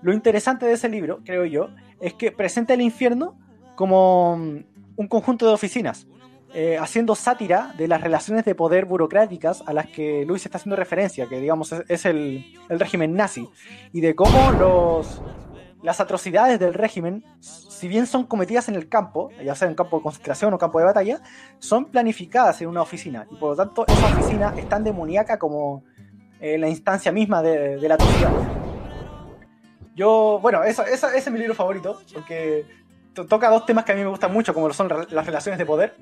Lo 0.00 0.14
interesante 0.14 0.64
de 0.64 0.72
ese 0.72 0.88
libro, 0.88 1.20
creo 1.22 1.44
yo, 1.44 1.68
es 2.00 2.14
que 2.14 2.32
presenta 2.32 2.72
el 2.72 2.80
infierno 2.80 3.38
como 3.74 4.38
mm, 4.38 4.64
un 4.96 5.06
conjunto 5.06 5.46
de 5.46 5.52
oficinas, 5.52 6.06
eh, 6.54 6.78
haciendo 6.78 7.14
sátira 7.14 7.74
de 7.76 7.88
las 7.88 8.00
relaciones 8.00 8.46
de 8.46 8.54
poder 8.54 8.86
burocráticas 8.86 9.62
a 9.66 9.74
las 9.74 9.88
que 9.88 10.24
Luis 10.24 10.46
está 10.46 10.56
haciendo 10.56 10.76
referencia, 10.76 11.28
que 11.28 11.38
digamos 11.38 11.70
es, 11.86 12.06
el 12.06 12.42
régimen 12.70 13.14
nazi, 13.14 13.46
y 13.92 14.00
de 14.00 14.14
cómo 14.14 14.50
los, 14.52 15.20
las 15.82 16.00
atrocidades 16.00 16.58
del 16.58 16.74
régimen, 16.74 17.24
si 17.40 17.88
bien 17.88 18.06
son 18.06 18.24
cometidas 18.24 18.68
en 18.68 18.76
el 18.76 18.88
campo, 18.88 19.30
ya 19.44 19.54
sea 19.54 19.68
en 19.68 19.74
campo 19.74 19.98
de 19.98 20.02
concentración 20.04 20.54
o 20.54 20.58
campo 20.58 20.78
de 20.78 20.84
batalla, 20.84 21.20
son 21.58 21.86
planificadas 21.86 22.60
en 22.62 22.68
una 22.68 22.82
oficina, 22.82 23.26
y 23.30 23.36
por 23.36 23.50
lo 23.50 23.56
tanto 23.56 23.84
esa 23.86 24.06
oficina 24.06 24.54
es 24.56 24.68
tan 24.68 24.84
demoníaca 24.84 25.38
como 25.38 25.84
eh, 26.40 26.58
la 26.58 26.68
instancia 26.68 27.10
misma 27.12 27.42
de, 27.42 27.78
de 27.78 27.88
la 27.88 27.94
atrocidad. 27.94 28.32
yo, 29.94 30.38
bueno, 30.40 30.62
esa, 30.62 30.84
esa, 30.84 31.08
ese 31.08 31.18
es 31.18 31.30
mi 31.30 31.38
libro 31.38 31.54
favorito, 31.54 32.00
porque 32.14 32.64
toca 33.12 33.50
dos 33.50 33.66
temas 33.66 33.84
que 33.84 33.92
a 33.92 33.94
mí 33.94 34.02
me 34.02 34.08
gustan 34.08 34.32
mucho, 34.32 34.54
como 34.54 34.72
son 34.72 34.88
las 34.88 35.26
relaciones 35.26 35.58
de 35.58 35.66
poder 35.66 35.96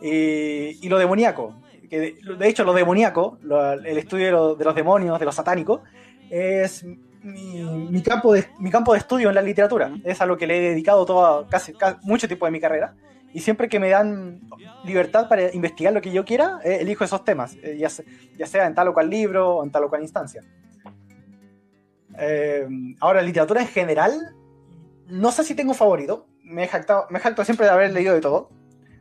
y, 0.00 0.88
lo 0.88 0.98
demoníaco. 0.98 1.54
De, 1.90 2.48
hecho, 2.48 2.64
lo 2.64 2.72
demoníaco, 2.72 3.38
el 3.84 3.98
estudio 3.98 4.56
de, 4.56 4.64
los 4.64 4.74
demonios, 4.74 5.18
de 5.18 5.24
los 5.24 5.34
satánicos, 5.34 5.80
es 6.30 6.84
mi, 7.24 8.02
campo 8.02 8.34
de, 8.34 8.46
mi 8.58 8.70
campo 8.70 8.92
de 8.92 8.98
estudio 8.98 9.30
en 9.30 9.34
la 9.34 9.42
literatura. 9.42 9.92
Es 10.04 10.20
a 10.20 10.26
lo 10.26 10.36
que 10.36 10.46
le 10.46 10.58
he 10.58 10.70
dedicado 10.70 11.04
todo, 11.04 11.46
casi, 11.48 11.72
mucho 12.02 12.26
tiempo 12.26 12.46
de 12.46 12.52
mi 12.52 12.60
carrera. 12.60 12.94
Y 13.32 13.40
siempre 13.40 13.68
que 13.68 13.80
me 13.80 13.88
dan 13.88 14.40
libertad 14.84 15.28
para 15.28 15.52
investigar 15.52 15.92
lo 15.92 16.00
que 16.00 16.12
yo 16.12 16.24
quiera, 16.24 16.60
eh, 16.62 16.78
elijo 16.82 17.02
esos 17.02 17.24
temas, 17.24 17.56
eh, 17.62 17.76
ya, 17.76 17.88
ya, 18.38 18.46
sea 18.46 18.66
en 18.66 18.74
tal 18.74 18.88
o 18.88 18.94
cual 18.94 19.10
libro 19.10 19.56
o 19.56 19.64
en 19.64 19.72
tal 19.72 19.84
o 19.84 19.88
cual 19.88 20.02
instancia. 20.02 20.42
Eh, 22.16 22.68
ahora, 23.00 23.22
literatura 23.22 23.60
en 23.60 23.66
general, 23.66 24.12
no 25.08 25.32
sé 25.32 25.42
si 25.42 25.54
tengo 25.54 25.74
favorito. 25.74 26.28
Me 26.44 26.64
he, 26.64 26.68
jactado, 26.68 27.06
me 27.10 27.18
he 27.18 27.44
siempre 27.44 27.66
de 27.66 27.72
haber 27.72 27.92
leído 27.92 28.14
de 28.14 28.20
todo. 28.20 28.50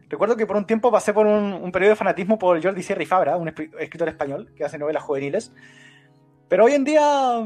Recuerdo 0.09 0.35
que 0.35 0.45
por 0.45 0.57
un 0.57 0.65
tiempo 0.65 0.91
pasé 0.91 1.13
por 1.13 1.25
un, 1.25 1.71
periodo 1.71 1.91
de 1.91 1.95
fanatismo 1.95 2.37
por 2.37 2.61
Jordi 2.63 2.83
Sierra 2.83 3.03
y 3.03 3.05
Fabra, 3.05 3.37
un 3.37 3.49
escritor 3.79 4.07
español 4.07 4.51
que 4.55 4.63
hace 4.63 4.77
novelas 4.77 5.03
juveniles. 5.03 5.51
Pero 6.53 6.65
hoy 6.65 6.73
en 6.73 6.83
día, 6.83 7.39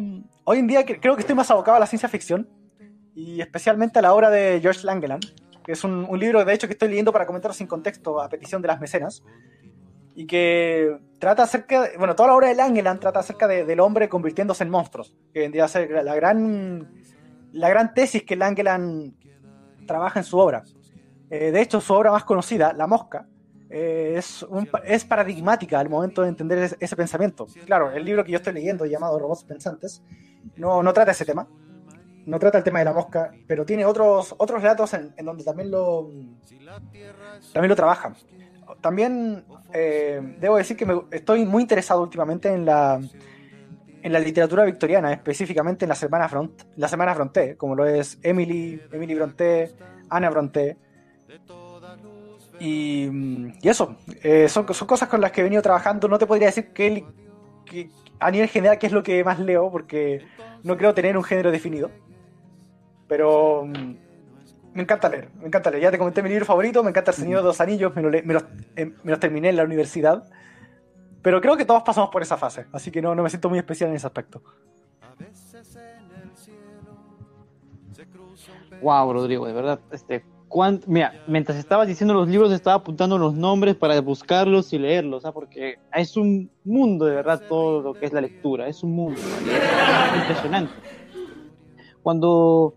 hoy 0.43 0.59
en 0.59 0.67
día 0.67 0.85
creo 0.85 1.15
que 1.15 1.21
estoy 1.21 1.33
más 1.33 1.49
abocado 1.49 1.77
a 1.77 1.79
la 1.79 1.87
ciencia 1.87 2.09
ficción 2.09 2.45
y 3.15 3.39
especialmente 3.39 3.99
a 3.99 4.01
la 4.01 4.13
obra 4.13 4.29
de 4.29 4.59
George 4.61 4.85
Langeland 4.85 5.23
que 5.63 5.71
es 5.71 5.85
un, 5.85 6.09
libro 6.19 6.43
de 6.43 6.53
hecho 6.53 6.67
que 6.67 6.73
estoy 6.73 6.89
leyendo 6.89 7.13
para 7.13 7.25
comentar 7.25 7.53
sin 7.53 7.67
contexto 7.67 8.19
a 8.19 8.27
petición 8.27 8.61
de 8.61 8.67
las 8.67 8.81
mecenas, 8.81 9.23
y 10.13 10.27
que 10.27 10.97
trata 11.19 11.43
acerca, 11.43 11.83
de, 11.83 11.97
bueno, 11.97 12.17
toda 12.17 12.27
la 12.27 12.35
obra 12.35 12.49
de 12.49 12.55
Langeland 12.55 12.99
trata 12.99 13.19
acerca 13.19 13.47
del 13.47 13.79
hombre 13.79 14.09
convirtiéndose 14.09 14.65
en 14.65 14.71
monstruos, 14.71 15.15
que 15.31 15.39
vendría 15.39 15.63
a 15.63 15.67
ser 15.69 15.89
la 16.03 16.13
gran, 16.13 16.91
la 17.53 17.69
gran 17.69 17.93
tesis 17.93 18.23
que 18.23 18.35
Langeland 18.35 19.13
trabaja 19.87 20.19
en 20.19 20.25
su 20.25 20.37
obra. 20.37 20.63
Eh, 21.29 21.51
de 21.51 21.61
hecho, 21.61 21.79
su 21.79 21.93
obra 21.93 22.11
más 22.11 22.25
conocida, 22.25 22.73
La 22.73 22.87
Mosca, 22.87 23.25
eh, 23.69 24.15
es, 24.17 24.45
es 24.85 25.05
paradigmática 25.05 25.79
al 25.79 25.89
momento 25.89 26.21
de 26.21 26.29
entender 26.29 26.75
ese, 26.79 26.95
pensamiento. 26.95 27.47
Claro, 27.65 27.91
el 27.91 28.05
libro 28.05 28.23
que 28.23 28.31
yo 28.31 28.37
estoy 28.37 28.53
leyendo, 28.53 28.85
llamado 28.85 29.19
Robots 29.19 29.43
Pensantes, 29.43 30.01
no, 30.55 30.81
no 30.81 30.93
trata 30.93 31.11
ese 31.11 31.25
tema, 31.25 31.47
no 32.25 32.39
trata 32.39 32.57
el 32.57 32.63
tema 32.63 32.79
de 32.79 32.85
la 32.85 32.93
mosca, 32.93 33.31
pero 33.47 33.65
tiene 33.65 33.85
otros, 33.85 34.35
otros 34.37 34.61
relatos 34.61 34.93
en, 34.93 35.13
donde 35.23 35.43
también 35.43 35.71
lo, 35.71 36.09
también 37.53 37.69
lo 37.69 37.75
trabaja. 37.75 38.13
También 38.81 39.45
eh, 39.73 40.35
debo 40.39 40.57
decir 40.57 40.75
que 40.77 40.85
me, 40.85 41.01
estoy 41.11 41.45
muy 41.45 41.61
interesado 41.63 42.01
últimamente 42.01 42.49
en 42.49 42.65
la, 42.65 42.99
en 44.01 44.13
la 44.13 44.19
literatura 44.19 44.63
victoriana, 44.65 45.11
específicamente 45.11 45.85
en 45.85 45.89
la 45.89 45.95
Semana, 45.95 46.29
Front, 46.29 46.63
la 46.75 46.87
semana 46.87 47.15
Fronté, 47.15 47.57
como 47.57 47.75
lo 47.75 47.85
es 47.85 48.19
Emily, 48.21 48.81
Emily 48.91 49.15
Bronté, 49.15 49.71
Ana 50.09 50.29
Bronté. 50.29 50.77
Y, 52.59 53.07
y 53.61 53.69
eso, 53.69 53.97
eh, 54.23 54.49
son, 54.49 54.73
son, 54.73 54.87
cosas 54.87 55.09
con 55.09 55.21
las 55.21 55.31
que 55.31 55.41
he 55.41 55.43
venido 55.43 55.61
trabajando. 55.61 56.07
No 56.07 56.17
te 56.17 56.25
podría 56.25 56.47
decir 56.47 56.73
que, 56.73 57.05
que 57.65 57.89
a 58.19 58.31
nivel 58.31 58.49
general 58.49 58.77
qué 58.79 58.87
es 58.87 58.93
lo 58.93 59.03
que 59.03 59.23
más 59.23 59.39
leo, 59.39 59.71
porque 59.71 60.25
no 60.63 60.77
creo 60.77 60.93
tener 60.93 61.17
un 61.17 61.23
género 61.23 61.51
definido. 61.51 61.91
Pero 63.07 63.65
mm, 63.65 63.95
me 64.73 64.81
encanta 64.83 65.09
leer, 65.09 65.29
me 65.39 65.47
encanta 65.47 65.69
leer. 65.69 65.83
Ya 65.83 65.91
te 65.91 65.97
comenté 65.97 66.21
mi 66.23 66.29
libro 66.29 66.45
favorito, 66.45 66.83
me 66.83 66.89
encanta 66.89 67.11
El 67.11 67.17
Señor 67.17 67.41
de 67.41 67.47
los 67.47 67.61
Anillos, 67.61 67.95
me, 67.95 68.17
eh, 68.75 68.93
los, 69.03 69.19
terminé 69.19 69.49
en 69.49 69.55
la 69.55 69.63
universidad. 69.63 70.29
Pero 71.21 71.41
creo 71.41 71.57
que 71.57 71.65
todos 71.65 71.83
pasamos 71.83 72.09
por 72.09 72.21
esa 72.21 72.37
fase, 72.37 72.65
así 72.71 72.91
que 72.91 73.01
no, 73.01 73.13
no 73.15 73.23
me 73.23 73.29
siento 73.29 73.49
muy 73.49 73.59
especial 73.59 73.89
en 73.89 73.95
ese 73.95 74.07
aspecto. 74.07 74.41
Wow, 78.81 79.13
Rodrigo, 79.13 79.47
de 79.47 79.53
verdad, 79.53 79.79
este, 79.91 80.23
mira, 80.87 81.13
mientras 81.27 81.57
estabas 81.57 81.87
diciendo 81.87 82.13
los 82.13 82.27
libros 82.27 82.51
estaba 82.51 82.77
apuntando 82.77 83.17
los 83.17 83.33
nombres 83.33 83.75
para 83.75 83.99
buscarlos 84.01 84.73
y 84.73 84.79
leerlos, 84.79 85.25
¿ah? 85.25 85.31
porque 85.31 85.79
es 85.93 86.17
un 86.17 86.49
mundo 86.63 87.05
de 87.05 87.15
verdad 87.15 87.41
todo 87.47 87.81
lo 87.81 87.93
que 87.93 88.05
es 88.05 88.13
la 88.13 88.21
lectura, 88.21 88.67
es 88.67 88.83
un 88.83 88.91
mundo 88.91 89.19
impresionante. 90.15 90.73
Cuando 92.01 92.75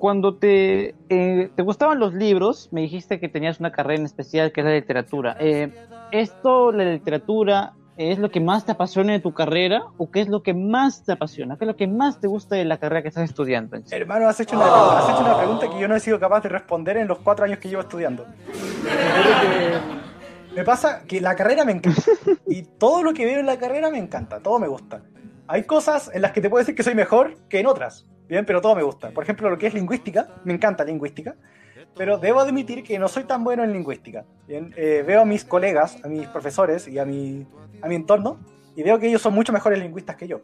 cuando 0.00 0.36
te, 0.36 0.94
eh, 1.10 1.50
te 1.54 1.62
gustaban 1.62 1.98
los 2.00 2.14
libros, 2.14 2.70
me 2.72 2.80
dijiste 2.80 3.20
que 3.20 3.28
tenías 3.28 3.60
una 3.60 3.70
carrera 3.70 4.00
en 4.00 4.06
especial 4.06 4.50
que 4.50 4.62
es 4.62 4.64
la 4.64 4.72
literatura. 4.72 5.36
Eh, 5.38 5.70
¿Esto, 6.10 6.72
la 6.72 6.84
literatura, 6.84 7.74
es 8.08 8.18
lo 8.18 8.30
que 8.30 8.40
más 8.40 8.64
te 8.64 8.72
apasiona 8.72 9.12
de 9.12 9.20
tu 9.20 9.34
carrera 9.34 9.82
o 9.98 10.10
qué 10.10 10.22
es 10.22 10.28
lo 10.28 10.42
que 10.42 10.54
más 10.54 11.04
te 11.04 11.12
apasiona? 11.12 11.58
¿Qué 11.58 11.64
es 11.64 11.66
lo 11.66 11.76
que 11.76 11.86
más 11.86 12.18
te 12.18 12.28
gusta 12.28 12.56
de 12.56 12.64
la 12.64 12.78
carrera 12.78 13.02
que 13.02 13.08
estás 13.08 13.28
estudiando? 13.28 13.76
Hermano, 13.90 14.26
has 14.26 14.40
hecho, 14.40 14.56
una, 14.56 14.98
has 14.98 15.10
hecho 15.10 15.20
una 15.20 15.36
pregunta 15.36 15.68
que 15.68 15.78
yo 15.78 15.86
no 15.86 15.94
he 15.94 16.00
sido 16.00 16.18
capaz 16.18 16.40
de 16.40 16.48
responder 16.48 16.96
en 16.96 17.08
los 17.08 17.18
cuatro 17.18 17.44
años 17.44 17.58
que 17.58 17.68
llevo 17.68 17.82
estudiando. 17.82 18.24
me 20.56 20.64
pasa 20.64 21.02
que 21.06 21.20
la 21.20 21.36
carrera 21.36 21.66
me 21.66 21.72
encanta. 21.72 22.02
Y 22.46 22.62
todo 22.62 23.02
lo 23.02 23.12
que 23.12 23.26
veo 23.26 23.38
en 23.38 23.46
la 23.46 23.58
carrera 23.58 23.90
me 23.90 23.98
encanta, 23.98 24.40
todo 24.40 24.58
me 24.58 24.66
gusta. 24.66 25.02
Hay 25.46 25.64
cosas 25.64 26.10
en 26.14 26.22
las 26.22 26.32
que 26.32 26.40
te 26.40 26.48
puedo 26.48 26.60
decir 26.60 26.74
que 26.74 26.82
soy 26.82 26.94
mejor 26.94 27.36
que 27.50 27.60
en 27.60 27.66
otras. 27.66 28.06
Bien, 28.28 28.46
pero 28.46 28.62
todo 28.62 28.76
me 28.76 28.82
gusta. 28.82 29.10
Por 29.10 29.24
ejemplo, 29.24 29.50
lo 29.50 29.58
que 29.58 29.66
es 29.66 29.74
lingüística, 29.74 30.28
me 30.44 30.54
encanta 30.54 30.84
lingüística, 30.84 31.34
pero 31.96 32.18
debo 32.18 32.40
admitir 32.40 32.82
que 32.82 32.98
no 32.98 33.08
soy 33.08 33.24
tan 33.24 33.44
bueno 33.44 33.64
en 33.64 33.72
lingüística. 33.72 34.24
Bien, 34.46 34.72
eh, 34.76 35.04
veo 35.06 35.22
a 35.22 35.24
mis 35.24 35.44
colegas, 35.44 35.98
a 36.04 36.08
mis 36.08 36.26
profesores 36.28 36.88
y 36.88 36.98
a 36.98 37.04
mi, 37.04 37.46
a 37.82 37.88
mi 37.88 37.94
entorno, 37.94 38.38
y 38.76 38.82
veo 38.82 38.98
que 38.98 39.08
ellos 39.08 39.22
son 39.22 39.34
mucho 39.34 39.52
mejores 39.52 39.78
lingüistas 39.78 40.16
que 40.16 40.28
yo. 40.28 40.40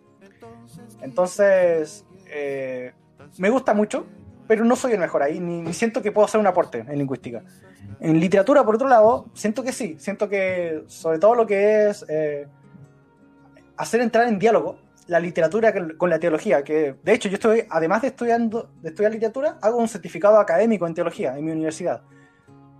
Entonces, 1.00 2.04
eh, 2.28 2.92
me 3.38 3.50
gusta 3.50 3.74
mucho, 3.74 4.06
pero 4.46 4.64
no 4.64 4.76
soy 4.76 4.92
el 4.92 4.98
mejor 4.98 5.22
ahí, 5.22 5.40
ni, 5.40 5.72
siento 5.72 6.02
que 6.02 6.12
puedo 6.12 6.26
hacer 6.26 6.40
un 6.40 6.46
aporte 6.46 6.78
en 6.78 6.98
lingüística. 6.98 7.42
En 8.00 8.20
literatura, 8.20 8.64
por 8.64 8.74
otro 8.74 8.88
lado, 8.88 9.26
siento 9.34 9.62
que 9.62 9.72
sí, 9.72 9.96
siento 9.98 10.28
que 10.28 10.82
sobre 10.86 11.18
todo 11.18 11.34
lo 11.34 11.46
que 11.46 11.88
es 11.88 12.04
eh, 12.08 12.46
hacer 13.76 14.00
entrar 14.00 14.28
en 14.28 14.38
diálogo 14.38 14.78
la 15.06 15.20
literatura 15.20 15.72
con 15.96 16.10
la 16.10 16.18
teología, 16.18 16.64
que 16.64 16.96
de 17.02 17.12
hecho 17.12 17.28
yo 17.28 17.34
estoy, 17.34 17.64
además 17.70 18.02
de, 18.02 18.08
estudiando, 18.08 18.70
de 18.82 18.88
estudiar 18.88 19.12
literatura, 19.12 19.58
hago 19.62 19.78
un 19.78 19.88
certificado 19.88 20.38
académico 20.38 20.86
en 20.86 20.94
teología 20.94 21.36
en 21.36 21.44
mi 21.44 21.52
universidad. 21.52 22.02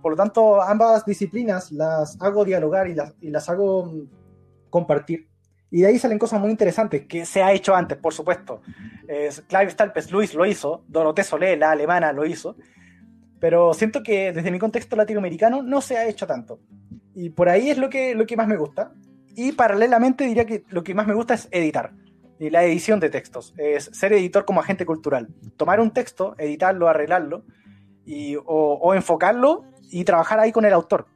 Por 0.01 0.11
lo 0.11 0.17
tanto, 0.17 0.61
ambas 0.61 1.05
disciplinas 1.05 1.71
las 1.71 2.17
hago 2.21 2.45
dialogar 2.45 2.87
y 2.87 2.95
las, 2.95 3.13
y 3.21 3.29
las 3.29 3.49
hago 3.49 3.85
mm, 3.85 4.69
compartir. 4.69 5.27
Y 5.69 5.81
de 5.81 5.87
ahí 5.87 5.99
salen 5.99 6.19
cosas 6.19 6.39
muy 6.39 6.49
interesantes 6.49 7.05
que 7.07 7.25
se 7.25 7.41
ha 7.43 7.51
hecho 7.51 7.75
antes, 7.75 7.97
por 7.97 8.13
supuesto. 8.13 8.61
Eh, 9.07 9.29
Clive 9.47 9.69
Stalpes 9.69 10.11
Luis 10.11 10.33
lo 10.33 10.45
hizo, 10.45 10.83
Dorothée 10.87 11.23
Solé, 11.23 11.57
la 11.57 11.71
alemana, 11.71 12.13
lo 12.13 12.25
hizo. 12.25 12.55
Pero 13.39 13.73
siento 13.73 14.01
que 14.01 14.31
desde 14.31 14.51
mi 14.51 14.59
contexto 14.59 14.95
latinoamericano 14.95 15.61
no 15.61 15.81
se 15.81 15.97
ha 15.97 16.07
hecho 16.07 16.25
tanto. 16.25 16.59
Y 17.13 17.29
por 17.31 17.49
ahí 17.49 17.69
es 17.69 17.77
lo 17.77 17.89
que, 17.89 18.15
lo 18.15 18.25
que 18.25 18.37
más 18.37 18.47
me 18.47 18.57
gusta. 18.57 18.93
Y 19.35 19.51
paralelamente 19.51 20.25
diría 20.25 20.45
que 20.45 20.63
lo 20.69 20.83
que 20.83 20.95
más 20.95 21.05
me 21.05 21.13
gusta 21.13 21.33
es 21.33 21.47
editar 21.51 21.91
y 22.39 22.49
la 22.49 22.63
edición 22.63 22.99
de 22.99 23.09
textos. 23.09 23.53
Es 23.57 23.85
ser 23.93 24.13
editor 24.13 24.45
como 24.45 24.59
agente 24.59 24.85
cultural. 24.85 25.27
Tomar 25.57 25.79
un 25.79 25.91
texto, 25.91 26.35
editarlo, 26.37 26.87
arreglarlo, 26.87 27.43
y, 28.05 28.37
o, 28.45 28.93
enfocarlo 28.93 29.65
y 29.91 30.03
trabajar 30.05 30.39
ahí 30.39 30.51
con 30.51 30.65
el 30.65 30.73
autor. 30.73 31.07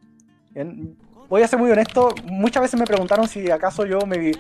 Voy 1.30 1.42
a 1.42 1.48
ser 1.48 1.58
muy 1.58 1.72
honesto, 1.72 2.14
muchas 2.26 2.62
veces 2.62 2.78
me 2.80 2.86
preguntaron 2.86 3.28
si 3.28 3.50
acaso 3.50 3.86
yo 3.86 4.00
me, 4.06 4.34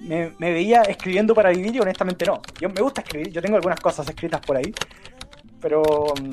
me, 0.00 0.30
veía 0.38 0.80
escribiendo 0.82 1.34
para 1.34 1.50
vivir 1.50 1.76
y 1.76 1.80
honestamente 1.80 2.24
no. 2.24 2.40
Yo 2.58 2.70
me 2.70 2.80
gusta 2.80 3.02
escribir, 3.02 3.30
yo 3.30 3.42
tengo 3.42 3.56
algunas 3.56 3.78
cosas 3.78 4.08
escritas 4.08 4.40
por 4.40 4.56
ahí, 4.56 4.72
pero 5.60 5.82
mm, 5.82 6.30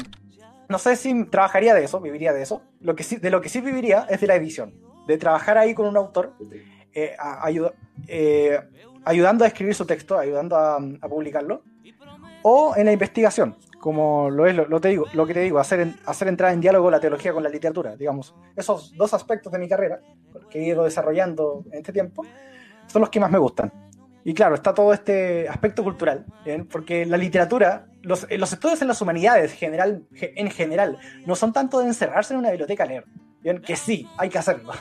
no 0.69 0.79
sé 0.79 0.95
si 0.95 1.25
trabajaría 1.25 1.73
de 1.73 1.83
eso, 1.83 1.99
viviría 1.99 2.31
de 2.31 2.43
eso. 2.43 2.61
Lo 2.79 2.95
que 2.95 3.03
de 3.03 3.29
lo 3.29 3.41
que 3.41 3.49
sí 3.49 3.59
viviría 3.59 4.07
es 4.09 4.21
de 4.21 4.27
la 4.27 4.35
edición, 4.35 4.73
de 5.07 5.17
trabajar 5.17 5.57
ahí 5.57 5.73
con 5.73 5.85
un 5.85 5.97
autor, 5.97 6.33
eh, 6.93 7.15
ayuda, 7.19 7.73
eh, 8.07 8.61
ayudando 9.05 9.43
a 9.43 9.47
escribir 9.47 9.75
su 9.75 9.85
texto, 9.85 10.17
ayudando 10.17 10.55
a, 10.55 10.79
publicarlo, 11.09 11.63
o 12.43 12.73
en 12.75 12.85
la 12.85 12.91
investigación, 12.91 13.55
como 13.79 14.29
lo 14.29 14.45
es 14.45 14.55
lo, 14.55 14.79
te 14.79 14.89
digo, 14.89 15.05
lo 15.13 15.25
que 15.25 15.33
te 15.33 15.41
digo, 15.41 15.59
hacer, 15.59 15.93
hacer 16.05 16.27
entrar 16.27 16.53
en 16.53 16.61
diálogo 16.61 16.89
la 16.91 16.99
teología 16.99 17.33
con 17.33 17.43
la 17.43 17.49
literatura, 17.49 17.95
digamos. 17.95 18.35
Esos 18.55 18.93
dos 18.95 19.13
aspectos 19.13 19.51
de 19.51 19.59
mi 19.59 19.67
carrera, 19.67 19.99
que 20.49 20.59
he 20.59 20.67
ido 20.67 20.83
desarrollando 20.83 21.63
en 21.71 21.79
este 21.79 21.93
tiempo, 21.93 22.25
son 22.87 23.01
los 23.01 23.09
que 23.09 23.19
más 23.19 23.31
me 23.31 23.37
gustan. 23.37 23.71
Y 24.23 24.33
claro, 24.33 24.55
está 24.55 24.73
todo 24.73 24.93
este 24.93 25.47
aspecto 25.47 25.83
cultural, 25.83 26.25
porque 26.69 27.05
la 27.05 27.17
literatura, 27.17 27.87
los, 28.01 28.27
los, 28.29 28.51
estudios 28.51 28.81
en 28.81 28.89
las 28.89 29.01
humanidades 29.01 29.53
general, 29.53 30.05
en 30.11 30.51
general, 30.51 30.97
no 31.25 31.35
son 31.35 31.53
tanto 31.53 31.79
de 31.79 31.87
encerrarse 31.87 32.33
en 32.33 32.39
una 32.39 32.49
biblioteca 32.49 32.83
a 32.83 32.87
leer, 32.87 33.05
¿bien? 33.41 33.61
que 33.61 33.77
sí, 33.77 34.05
hay 34.17 34.29
que 34.29 34.37
hacerlo 34.37 34.73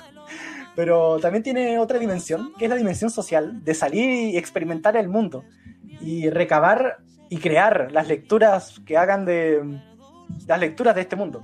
pero 0.76 1.18
también 1.18 1.42
tiene 1.42 1.78
otra 1.78 1.98
dimensión, 1.98 2.52
que 2.58 2.66
es 2.66 2.70
la 2.70 2.76
dimensión 2.76 3.10
social, 3.10 3.64
de 3.64 3.74
salir 3.74 4.08
y 4.08 4.36
experimentar 4.36 4.96
el 4.96 5.08
mundo 5.08 5.42
y 6.00 6.28
recabar 6.28 6.98
y 7.30 7.38
crear 7.38 7.90
las 7.90 8.06
lecturas 8.06 8.80
que 8.86 8.96
hagan 8.96 9.24
de 9.24 9.80
las 10.46 10.60
lecturas 10.60 10.94
de 10.94 11.00
este 11.00 11.16
mundo. 11.16 11.42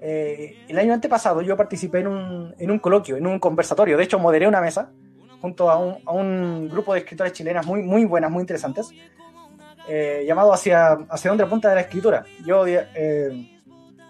Eh, 0.00 0.64
el 0.68 0.78
año 0.78 0.92
antepasado 0.92 1.40
yo 1.40 1.56
participé 1.56 2.00
en 2.00 2.08
un, 2.08 2.54
en 2.58 2.70
un, 2.70 2.78
coloquio, 2.80 3.16
en 3.16 3.26
un 3.26 3.38
conversatorio, 3.38 3.96
de 3.96 4.04
hecho 4.04 4.18
moderé 4.18 4.46
una 4.46 4.60
mesa 4.60 4.90
junto 5.40 5.70
a 5.70 5.78
un, 5.78 5.96
a 6.04 6.12
un 6.12 6.68
grupo 6.68 6.92
de 6.92 7.00
escritores 7.00 7.32
chilenas 7.32 7.64
muy, 7.64 7.82
muy 7.82 8.04
buenas, 8.04 8.30
muy 8.30 8.40
interesantes, 8.40 8.90
eh, 9.88 10.24
llamado 10.26 10.52
hacia, 10.52 10.92
hacia 11.08 11.30
dónde 11.30 11.44
apunta 11.44 11.68
de 11.68 11.76
la 11.76 11.82
escritura. 11.82 12.24
Yo, 12.44 12.66
eh, 12.66 13.48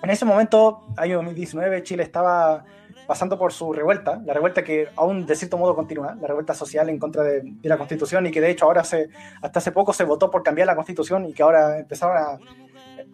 en 0.02 0.10
ese 0.10 0.24
momento, 0.24 0.86
año 0.96 1.16
2019, 1.16 1.82
Chile 1.82 2.02
estaba 2.02 2.64
pasando 3.06 3.38
por 3.38 3.52
su 3.52 3.72
revuelta, 3.72 4.20
la 4.24 4.34
revuelta 4.34 4.64
que 4.64 4.88
aún 4.96 5.26
de 5.26 5.36
cierto 5.36 5.58
modo 5.58 5.74
continúa, 5.74 6.16
la 6.20 6.26
revuelta 6.26 6.54
social 6.54 6.88
en 6.88 6.98
contra 6.98 7.22
de, 7.22 7.54
la 7.62 7.78
constitución 7.78 8.26
y 8.26 8.30
que 8.30 8.40
de 8.40 8.50
hecho 8.50 8.66
ahora 8.66 8.84
se, 8.84 9.08
hasta 9.40 9.58
hace 9.58 9.72
poco 9.72 9.92
se 9.92 10.04
votó 10.04 10.30
por 10.30 10.42
cambiar 10.42 10.66
la 10.66 10.74
constitución 10.74 11.26
y 11.26 11.32
que 11.32 11.42
ahora 11.42 11.78
empezaron 11.78 12.16
a, 12.16 12.38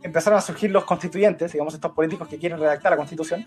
empezaron 0.02 0.38
a 0.38 0.42
surgir 0.42 0.70
los 0.70 0.85
constituyentes, 0.85 1.52
digamos 1.52 1.74
estos 1.74 1.92
políticos 1.92 2.28
que 2.28 2.38
quieren 2.38 2.59
redactar 2.59 2.92
la 2.92 2.96
constitución. 2.96 3.46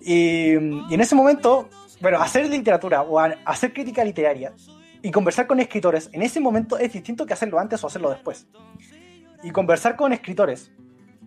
Y, 0.00 0.52
y 0.52 0.94
en 0.94 1.00
ese 1.00 1.14
momento, 1.14 1.68
bueno, 2.00 2.20
hacer 2.20 2.48
literatura 2.48 3.02
o 3.02 3.18
hacer 3.18 3.72
crítica 3.72 4.04
literaria 4.04 4.52
y 5.02 5.10
conversar 5.10 5.46
con 5.46 5.60
escritores 5.60 6.08
en 6.12 6.22
ese 6.22 6.40
momento 6.40 6.78
es 6.78 6.92
distinto 6.92 7.26
que 7.26 7.32
hacerlo 7.32 7.58
antes 7.58 7.82
o 7.82 7.86
hacerlo 7.86 8.10
después. 8.10 8.46
Y 9.42 9.50
conversar 9.50 9.96
con 9.96 10.12
escritores 10.12 10.72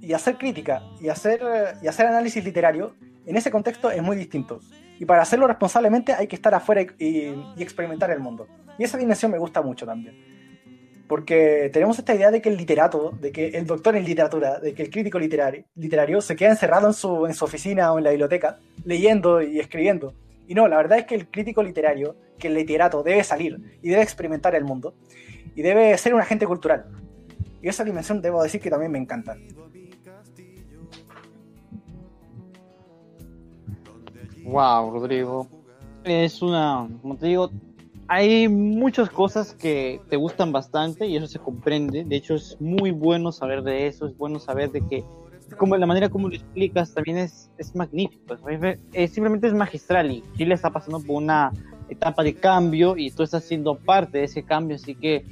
y 0.02 0.14
hacer 0.14 0.38
crítica 0.38 0.82
y 1.00 1.10
hacer, 1.10 1.42
y 1.82 1.88
hacer 1.88 2.08
análisis 2.08 2.44
literario 2.44 2.96
en 3.30 3.38
ese 3.38 3.52
contexto 3.52 3.92
es 3.92 4.02
muy 4.02 4.18
distinto. 4.18 4.60
Y 5.00 5.06
para 5.06 5.22
hacerlo 5.22 5.46
responsablemente 5.46 6.14
hay 6.14 6.26
que 6.26 6.36
estar 6.36 6.54
afuera 6.56 6.82
y, 6.82 7.28
experimentar 7.60 8.10
el 8.10 8.20
mundo. 8.20 8.48
Y 8.80 8.84
esa 8.84 8.98
dimensión 8.98 9.32
me 9.32 9.38
gusta 9.38 9.62
mucho 9.62 9.86
también. 9.86 10.16
Porque 11.08 11.70
tenemos 11.72 12.00
esta 12.00 12.16
idea 12.16 12.32
de 12.32 12.42
que 12.42 12.50
el 12.50 12.58
literato, 12.58 13.12
de 13.12 13.32
que 13.32 13.50
el 13.50 13.68
doctor 13.68 13.96
en 13.96 14.04
literatura, 14.04 14.60
de 14.60 14.74
que 14.74 14.82
el 14.82 14.90
crítico 14.90 15.20
literario, 15.20 15.64
literario 15.76 16.22
se 16.22 16.36
queda 16.36 16.50
encerrado 16.50 16.88
en 16.88 16.94
su, 16.94 17.28
en 17.28 17.36
su 17.36 17.46
oficina 17.46 17.94
o 17.94 18.00
en 18.00 18.04
la 18.04 18.10
biblioteca, 18.10 18.60
leyendo 18.84 19.44
y 19.44 19.60
escribiendo. 19.60 20.16
Y 20.48 20.56
no, 20.56 20.68
la 20.68 20.78
verdad 20.78 20.98
es 20.98 21.06
que 21.06 21.14
el 21.14 21.30
crítico 21.30 21.62
literario, 21.62 22.16
que 22.40 22.48
el 22.48 22.56
literato 22.56 23.04
debe 23.04 23.24
salir 23.24 23.80
y 23.84 23.90
debe 23.90 24.02
experimentar 24.02 24.56
el 24.56 24.64
mundo. 24.64 24.96
Y 25.54 25.62
debe 25.62 25.96
ser 26.00 26.16
un 26.16 26.22
agente 26.22 26.48
cultural. 26.48 26.86
Y 27.62 27.68
esa 27.68 27.84
dimensión 27.84 28.22
debo 28.24 28.42
decir 28.42 28.60
que 28.60 28.72
también 28.72 28.92
me 28.92 28.98
encanta. 28.98 29.38
Wow, 34.50 34.92
Rodrigo. 34.92 35.48
Es 36.04 36.42
una, 36.42 36.88
como 37.02 37.16
te 37.16 37.28
digo, 37.28 37.52
hay 38.08 38.48
muchas 38.48 39.10
cosas 39.10 39.54
que 39.54 40.02
te 40.10 40.16
gustan 40.16 40.52
bastante 40.52 41.06
y 41.06 41.16
eso 41.16 41.28
se 41.28 41.38
comprende. 41.38 42.04
De 42.04 42.16
hecho, 42.16 42.34
es 42.34 42.58
muy 42.60 42.90
bueno 42.90 43.32
saber 43.32 43.62
de 43.62 43.86
eso, 43.86 44.08
es 44.08 44.18
bueno 44.18 44.40
saber 44.40 44.72
de 44.72 44.82
que 44.88 45.04
como 45.58 45.78
la 45.78 45.86
manera 45.86 46.10
como 46.10 46.30
lo 46.30 46.36
explicas 46.36 46.94
también 46.94 47.18
es, 47.18 47.52
es 47.58 47.76
magnífico. 47.76 48.36
Es, 48.94 49.12
simplemente 49.12 49.48
es 49.48 49.54
magistral 49.54 50.12
y 50.12 50.24
Chile 50.36 50.56
está 50.56 50.72
pasando 50.72 51.00
por 51.00 51.18
una 51.18 51.52
etapa 51.88 52.24
de 52.24 52.34
cambio 52.34 52.98
y 52.98 53.12
tú 53.12 53.24
estás 53.24 53.44
siendo 53.44 53.76
parte 53.76 54.20
de 54.20 54.24
ese 54.24 54.44
cambio, 54.44 54.76
así 54.76 54.96
que 54.96 55.26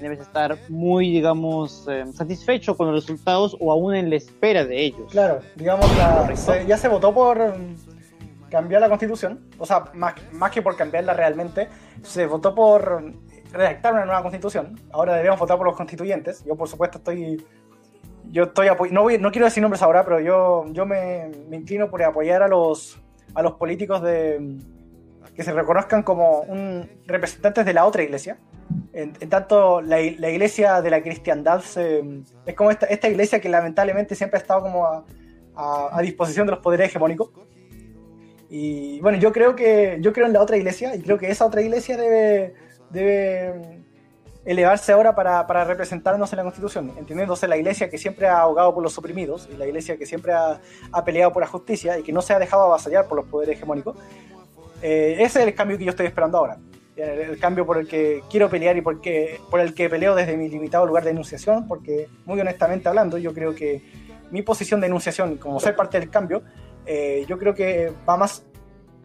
debes 0.00 0.20
estar 0.20 0.56
muy, 0.68 1.10
digamos, 1.10 1.86
eh, 1.88 2.04
satisfecho 2.14 2.76
con 2.76 2.86
los 2.92 3.02
resultados 3.02 3.56
o 3.58 3.72
aún 3.72 3.94
en 3.94 4.10
la 4.10 4.16
espera 4.16 4.64
de 4.64 4.84
ellos. 4.84 5.10
Claro, 5.10 5.40
digamos, 5.56 5.86
ya 6.66 6.76
se 6.76 6.88
votó 6.88 7.12
por 7.12 7.56
cambiar 8.50 8.80
la 8.80 8.88
constitución, 8.88 9.48
o 9.58 9.66
sea, 9.66 9.84
más, 9.94 10.14
más 10.32 10.50
que 10.50 10.62
por 10.62 10.76
cambiarla 10.76 11.14
realmente, 11.14 11.68
se 12.02 12.26
votó 12.26 12.54
por 12.54 13.02
redactar 13.52 13.92
una 13.92 14.04
nueva 14.04 14.22
constitución. 14.22 14.78
Ahora 14.92 15.14
debemos 15.14 15.38
votar 15.38 15.56
por 15.56 15.66
los 15.66 15.76
constituyentes. 15.76 16.44
Yo, 16.44 16.56
por 16.56 16.68
supuesto, 16.68 16.98
estoy. 16.98 17.44
Yo 18.30 18.44
estoy 18.44 18.68
no, 18.90 19.02
voy, 19.02 19.18
no 19.18 19.30
quiero 19.30 19.46
decir 19.46 19.62
nombres 19.62 19.82
ahora, 19.82 20.04
pero 20.04 20.20
yo, 20.20 20.66
yo 20.72 20.84
me, 20.84 21.30
me, 21.48 21.56
inclino 21.56 21.88
por 21.88 22.02
apoyar 22.02 22.42
a 22.42 22.48
los, 22.48 23.00
a 23.34 23.40
los 23.40 23.54
políticos 23.54 24.02
de, 24.02 24.58
que 25.34 25.42
se 25.42 25.52
reconozcan 25.52 26.02
como 26.02 26.40
un, 26.40 26.90
representantes 27.06 27.64
de 27.64 27.72
la 27.72 27.86
otra 27.86 28.02
iglesia. 28.02 28.38
En, 28.92 29.14
tanto, 29.30 29.80
la, 29.80 29.96
la, 30.18 30.28
iglesia 30.28 30.82
de 30.82 30.90
la 30.90 31.00
cristiandad 31.02 31.62
es 31.64 32.54
como 32.54 32.70
esta, 32.70 32.84
esta, 32.86 33.08
iglesia 33.08 33.40
que 33.40 33.48
lamentablemente 33.48 34.14
siempre 34.14 34.38
ha 34.38 34.42
estado 34.42 34.60
como 34.60 34.84
a, 34.84 35.04
a, 35.54 35.88
a 35.98 36.02
disposición 36.02 36.46
de 36.46 36.52
los 36.52 36.60
poderes 36.60 36.88
hegemónicos 36.90 37.30
y 38.50 39.00
bueno, 39.00 39.18
yo 39.18 39.32
creo 39.32 39.54
que 39.54 39.98
yo 40.00 40.12
creo 40.12 40.26
en 40.26 40.32
la 40.32 40.40
otra 40.40 40.56
iglesia 40.56 40.94
y 40.94 41.02
creo 41.02 41.18
que 41.18 41.30
esa 41.30 41.44
otra 41.44 41.60
iglesia 41.60 41.96
debe, 41.96 42.54
debe 42.90 43.82
elevarse 44.44 44.92
ahora 44.92 45.14
para, 45.14 45.46
para, 45.46 45.64
representarnos 45.64 46.32
en 46.32 46.38
la 46.38 46.42
Constitución, 46.44 46.92
entendiéndose 46.96 47.46
la 47.46 47.58
iglesia 47.58 47.90
que 47.90 47.98
siempre 47.98 48.26
ha 48.26 48.40
ahogado 48.40 48.72
por 48.72 48.82
los 48.82 48.96
oprimidos 48.96 49.48
y 49.52 49.56
la 49.56 49.66
iglesia 49.66 49.98
que 49.98 50.06
siempre 50.06 50.32
ha, 50.32 50.60
ha 50.92 51.04
peleado 51.04 51.32
por 51.32 51.42
la 51.42 51.46
justicia 51.46 51.98
y 51.98 52.02
que 52.02 52.12
no 52.12 52.22
se 52.22 52.32
ha 52.32 52.38
dejado 52.38 52.62
avasallar 52.62 53.06
por 53.06 53.18
los 53.18 53.26
poderes 53.26 53.56
hegemónicos. 53.56 53.96
Eh, 54.80 55.16
ese 55.18 55.40
es 55.40 55.46
el 55.46 55.54
cambio 55.54 55.76
que 55.76 55.84
yo 55.84 55.90
estoy 55.90 56.06
esperando 56.06 56.38
ahora. 56.38 56.58
El, 56.96 57.38
cambio 57.38 57.64
por 57.64 57.78
el 57.78 57.86
que 57.86 58.22
quiero 58.28 58.48
pelear 58.48 58.76
y 58.76 58.80
por, 58.80 59.00
por 59.50 59.60
el 59.60 59.74
que 59.74 59.88
peleo 59.88 60.16
desde 60.16 60.36
mi 60.36 60.48
limitado 60.48 60.84
lugar 60.84 61.04
de 61.04 61.10
enunciación, 61.10 61.68
porque 61.68 62.08
muy 62.24 62.40
honestamente 62.40 62.88
hablando, 62.88 63.18
yo 63.18 63.32
creo 63.32 63.54
que 63.54 63.82
mi 64.30 64.42
posición 64.42 64.80
de 64.80 64.88
enunciación, 64.88 65.36
como 65.36 65.60
ser 65.60 65.76
parte 65.76 66.00
del 66.00 66.10
cambio, 66.10 66.42
eh, 66.90 67.26
yo 67.28 67.36
creo 67.38 67.54
que 67.54 67.92
va 68.08 68.16
más, 68.16 68.42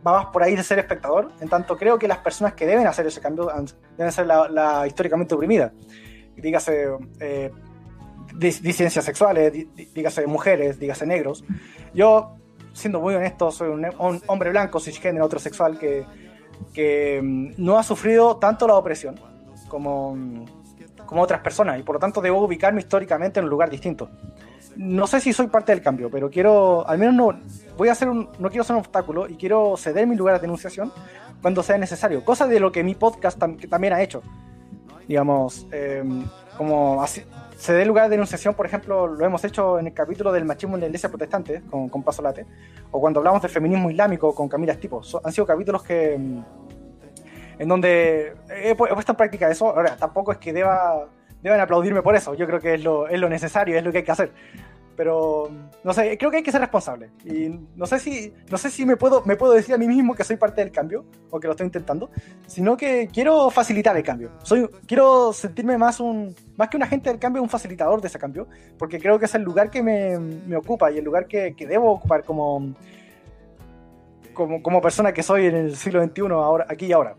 va 0.08 0.14
más 0.14 0.26
por 0.28 0.42
ahí 0.42 0.56
de 0.56 0.64
ser 0.64 0.80
espectador. 0.80 1.34
En 1.42 1.50
tanto, 1.50 1.76
creo 1.76 2.00
que 2.00 2.08
las 2.08 2.20
personas 2.20 2.54
que 2.54 2.66
deben 2.66 2.88
hacer 2.88 3.06
ese 3.06 3.20
cambio 3.20 3.52
deben 3.98 4.12
ser 4.14 4.26
la, 4.26 4.88
históricamente 4.88 5.36
oprimida. 5.36 5.74
Dígase 6.38 6.88
eh, 7.20 7.52
disidencias 8.36 9.04
sexuales, 9.04 9.52
dígase 9.94 10.26
mujeres, 10.28 10.80
dígase 10.80 11.06
negros. 11.06 11.44
Yo, 11.94 12.38
siendo 12.72 13.02
muy 13.02 13.16
honesto, 13.16 13.52
soy 13.52 13.68
un, 13.68 13.86
hombre 14.28 14.50
blanco, 14.50 14.80
cisgénero, 14.80 15.26
heterosexual, 15.26 15.78
que, 15.78 16.06
que 16.74 17.20
mm, 17.22 17.56
no 17.58 17.78
ha 17.78 17.84
sufrido 17.84 18.38
tanto 18.38 18.66
la 18.66 18.76
opresión 18.76 19.20
como, 19.68 20.46
como 21.06 21.22
otras 21.22 21.42
personas 21.42 21.78
y 21.78 21.84
por 21.84 21.96
lo 21.96 22.00
tanto 22.00 22.22
debo 22.22 22.42
ubicarme 22.46 22.80
históricamente 22.80 23.42
en 23.42 23.44
un 23.44 23.50
lugar 23.50 23.70
distinto 23.70 24.10
no 24.76 25.08
sé 25.08 25.20
si 25.20 25.34
soy 25.34 25.48
parte 25.48 25.72
del 25.72 25.82
cambio, 25.82 26.10
pero 26.10 26.30
quiero, 26.30 26.88
al 26.88 26.98
menos 26.98 27.14
no, 27.16 27.40
voy 27.78 27.90
a 27.90 27.94
hacer 27.94 28.10
un, 28.10 28.30
no 28.40 28.50
quiero 28.50 28.64
ser 28.64 28.76
un 28.76 28.82
obstáculo 28.82 29.28
y 29.28 29.36
quiero 29.36 29.76
ceder 29.78 30.08
mi 30.08 30.16
lugar 30.16 30.36
de 30.36 30.42
denunciación 30.42 30.92
cuando 31.42 31.62
sea 31.64 31.78
necesario, 31.78 32.24
cosa 32.24 32.48
de 32.48 32.60
lo 32.60 32.72
que 32.72 32.84
mi 32.84 32.96
podcast 32.96 33.40
también 33.70 33.94
ha 33.94 34.02
hecho. 34.02 34.22
Digamos, 35.08 35.68
em, 35.72 36.24
como 36.58 37.04
ceder 37.58 37.86
lugar 37.86 38.06
de 38.06 38.12
denunciación, 38.12 38.54
por 38.54 38.66
ejemplo, 38.66 39.08
lo 39.08 39.26
hemos 39.26 39.44
hecho 39.44 39.78
en 39.78 39.88
el 39.88 39.94
capítulo 39.94 40.32
del 40.32 40.46
machismo 40.46 40.76
en 40.76 40.82
la 40.82 40.86
iglesia 40.88 41.10
protestante 41.10 41.62
con, 41.70 41.90
con 41.90 42.04
Paso 42.04 42.22
Late, 42.22 42.46
o 42.92 43.02
cuando 43.02 43.20
hablamos 43.20 43.42
del 43.42 43.52
feminismo 43.52 43.92
islámico 43.92 44.34
con 44.34 44.48
Camila 44.48 44.74
Estipo. 44.74 45.02
han 45.24 45.32
sido 45.32 45.46
capítulos 45.46 45.84
que 45.84 46.14
em, 46.14 46.44
en 47.60 47.68
donde 47.68 48.34
he, 48.50 48.76
puesto 48.76 49.12
en 49.12 49.16
práctica 49.16 49.50
eso. 49.50 49.68
Ahora, 49.68 49.96
tampoco 49.96 50.32
es 50.32 50.38
que 50.38 50.54
deba 50.54 51.08
deben 51.44 51.60
aplaudirme 51.60 52.02
por 52.02 52.16
eso. 52.16 52.34
Yo 52.34 52.48
creo 52.48 52.60
que 52.60 52.76
es 52.76 52.84
lo, 52.84 53.08
es 53.08 53.20
lo 53.20 53.30
necesario, 53.30 53.78
es 53.78 53.84
lo 53.84 53.92
que 53.92 54.00
hay 54.00 54.04
que 54.04 54.12
hacer. 54.12 54.32
Pero, 54.96 55.50
no 55.84 55.92
sé, 55.92 56.18
creo 56.20 56.30
que 56.30 56.38
hay 56.38 56.44
que 56.44 56.52
ser 56.52 56.62
responsable. 56.62 57.10
Y 57.26 57.50
no 57.76 57.86
sé 57.88 58.00
si, 58.00 58.32
no 58.50 58.58
sé 58.58 58.70
si 58.70 58.86
me, 58.86 58.96
puedo, 58.96 59.24
me 59.26 59.36
puedo 59.36 59.54
decir 59.54 59.74
a 59.74 59.78
mí 59.78 59.88
mismo 59.88 60.14
que 60.14 60.24
soy 60.24 60.38
parte 60.38 60.62
del 60.62 60.72
cambio, 60.72 61.04
o 61.32 61.40
que 61.40 61.48
lo 61.48 61.54
estoy 61.54 61.66
intentando, 61.66 62.12
sino 62.46 62.78
que 62.78 63.10
quiero 63.12 63.50
facilitar 63.50 63.98
el 63.98 64.04
cambio. 64.04 64.32
Soy, 64.44 64.70
quiero 64.86 65.34
sentirme 65.34 65.78
más, 65.80 66.00
un, 66.00 66.36
más 66.58 66.70
que 66.70 66.78
un 66.78 66.84
agente 66.84 67.10
del 67.10 67.20
cambio, 67.20 67.42
un 67.42 67.50
facilitador 67.50 68.02
de 68.02 68.08
ese 68.08 68.20
cambio, 68.20 68.48
porque 68.78 69.00
creo 69.00 69.18
que 69.18 69.26
es 69.26 69.34
el 69.34 69.42
lugar 69.42 69.72
que 69.72 69.82
me, 69.82 70.20
me 70.20 70.56
ocupa 70.56 70.92
y 70.92 71.00
el 71.00 71.04
lugar 71.04 71.28
que, 71.28 71.56
que 71.56 71.66
debo 71.66 71.92
ocupar 71.92 72.24
como, 72.24 72.76
como, 74.34 74.62
como 74.62 74.80
persona 74.80 75.12
que 75.12 75.24
soy 75.24 75.48
en 75.48 75.56
el 75.56 75.76
siglo 75.76 76.04
XXI, 76.04 76.22
ahora, 76.34 76.68
aquí 76.70 76.86
y 76.86 76.92
ahora. 76.92 77.16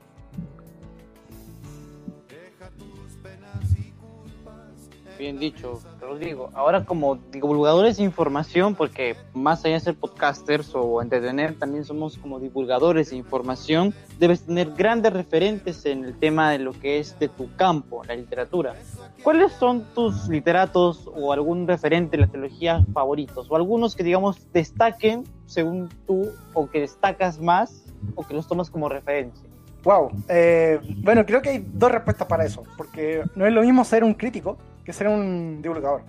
Bien 5.24 5.38
dicho, 5.38 5.80
Rodrigo. 6.02 6.50
Ahora 6.52 6.84
como 6.84 7.16
divulgadores 7.16 7.96
de 7.96 8.02
información, 8.02 8.74
porque 8.74 9.16
más 9.32 9.64
allá 9.64 9.74
de 9.74 9.80
ser 9.80 9.94
podcasters 9.94 10.74
o 10.74 11.00
entretener, 11.00 11.58
también 11.58 11.82
somos 11.86 12.18
como 12.18 12.38
divulgadores 12.38 13.08
de 13.08 13.16
información, 13.16 13.94
debes 14.18 14.42
tener 14.42 14.72
grandes 14.72 15.14
referentes 15.14 15.86
en 15.86 16.04
el 16.04 16.18
tema 16.18 16.50
de 16.50 16.58
lo 16.58 16.72
que 16.72 16.98
es 16.98 17.18
de 17.18 17.28
tu 17.28 17.48
campo, 17.56 18.04
la 18.04 18.14
literatura. 18.14 18.74
¿Cuáles 19.22 19.52
son 19.52 19.84
tus 19.94 20.28
literatos 20.28 21.10
o 21.14 21.32
algún 21.32 21.66
referente 21.66 22.18
de 22.18 22.26
la 22.26 22.30
teología 22.30 22.84
favoritos? 22.92 23.50
O 23.50 23.56
algunos 23.56 23.96
que, 23.96 24.04
digamos, 24.04 24.52
destaquen 24.52 25.24
según 25.46 25.88
tú 26.06 26.32
o 26.52 26.68
que 26.68 26.80
destacas 26.80 27.40
más 27.40 27.86
o 28.14 28.26
que 28.26 28.34
los 28.34 28.46
tomas 28.46 28.68
como 28.68 28.90
referencia. 28.90 29.48
Wow. 29.84 30.10
Eh, 30.28 30.80
bueno, 30.98 31.24
creo 31.24 31.40
que 31.40 31.48
hay 31.48 31.66
dos 31.66 31.90
respuestas 31.90 32.26
para 32.26 32.44
eso, 32.44 32.62
porque 32.76 33.22
no 33.34 33.46
es 33.46 33.52
lo 33.54 33.62
mismo 33.62 33.84
ser 33.84 34.04
un 34.04 34.12
crítico 34.12 34.58
que 34.84 34.92
ser 34.92 35.08
un 35.08 35.60
divulgador. 35.62 36.02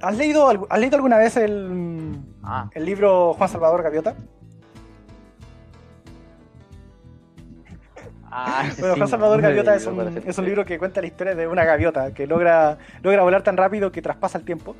¿Has 0.00 0.16
leído, 0.16 0.48
¿has 0.68 0.78
leído 0.78 0.96
alguna 0.96 1.18
vez 1.18 1.36
el, 1.36 2.18
ah. 2.42 2.68
el 2.74 2.84
libro 2.84 3.34
Juan 3.34 3.48
Salvador 3.48 3.82
Gaviota? 3.82 4.14
Ah, 8.24 8.64
bueno, 8.78 8.96
Juan 8.96 9.08
Salvador 9.08 9.40
Gaviota 9.40 9.74
es 9.74 9.86
un, 9.86 10.22
es 10.26 10.38
un, 10.38 10.44
libro 10.44 10.64
que 10.64 10.78
cuenta 10.78 11.00
la 11.00 11.06
historia 11.06 11.34
de 11.34 11.46
una 11.46 11.64
gaviota 11.64 12.12
que 12.12 12.26
logra, 12.26 12.78
logra 13.02 13.22
volar 13.22 13.42
tan 13.42 13.56
rápido 13.56 13.92
que 13.92 14.02
traspasa 14.02 14.38
el 14.38 14.44
tiempo 14.44 14.74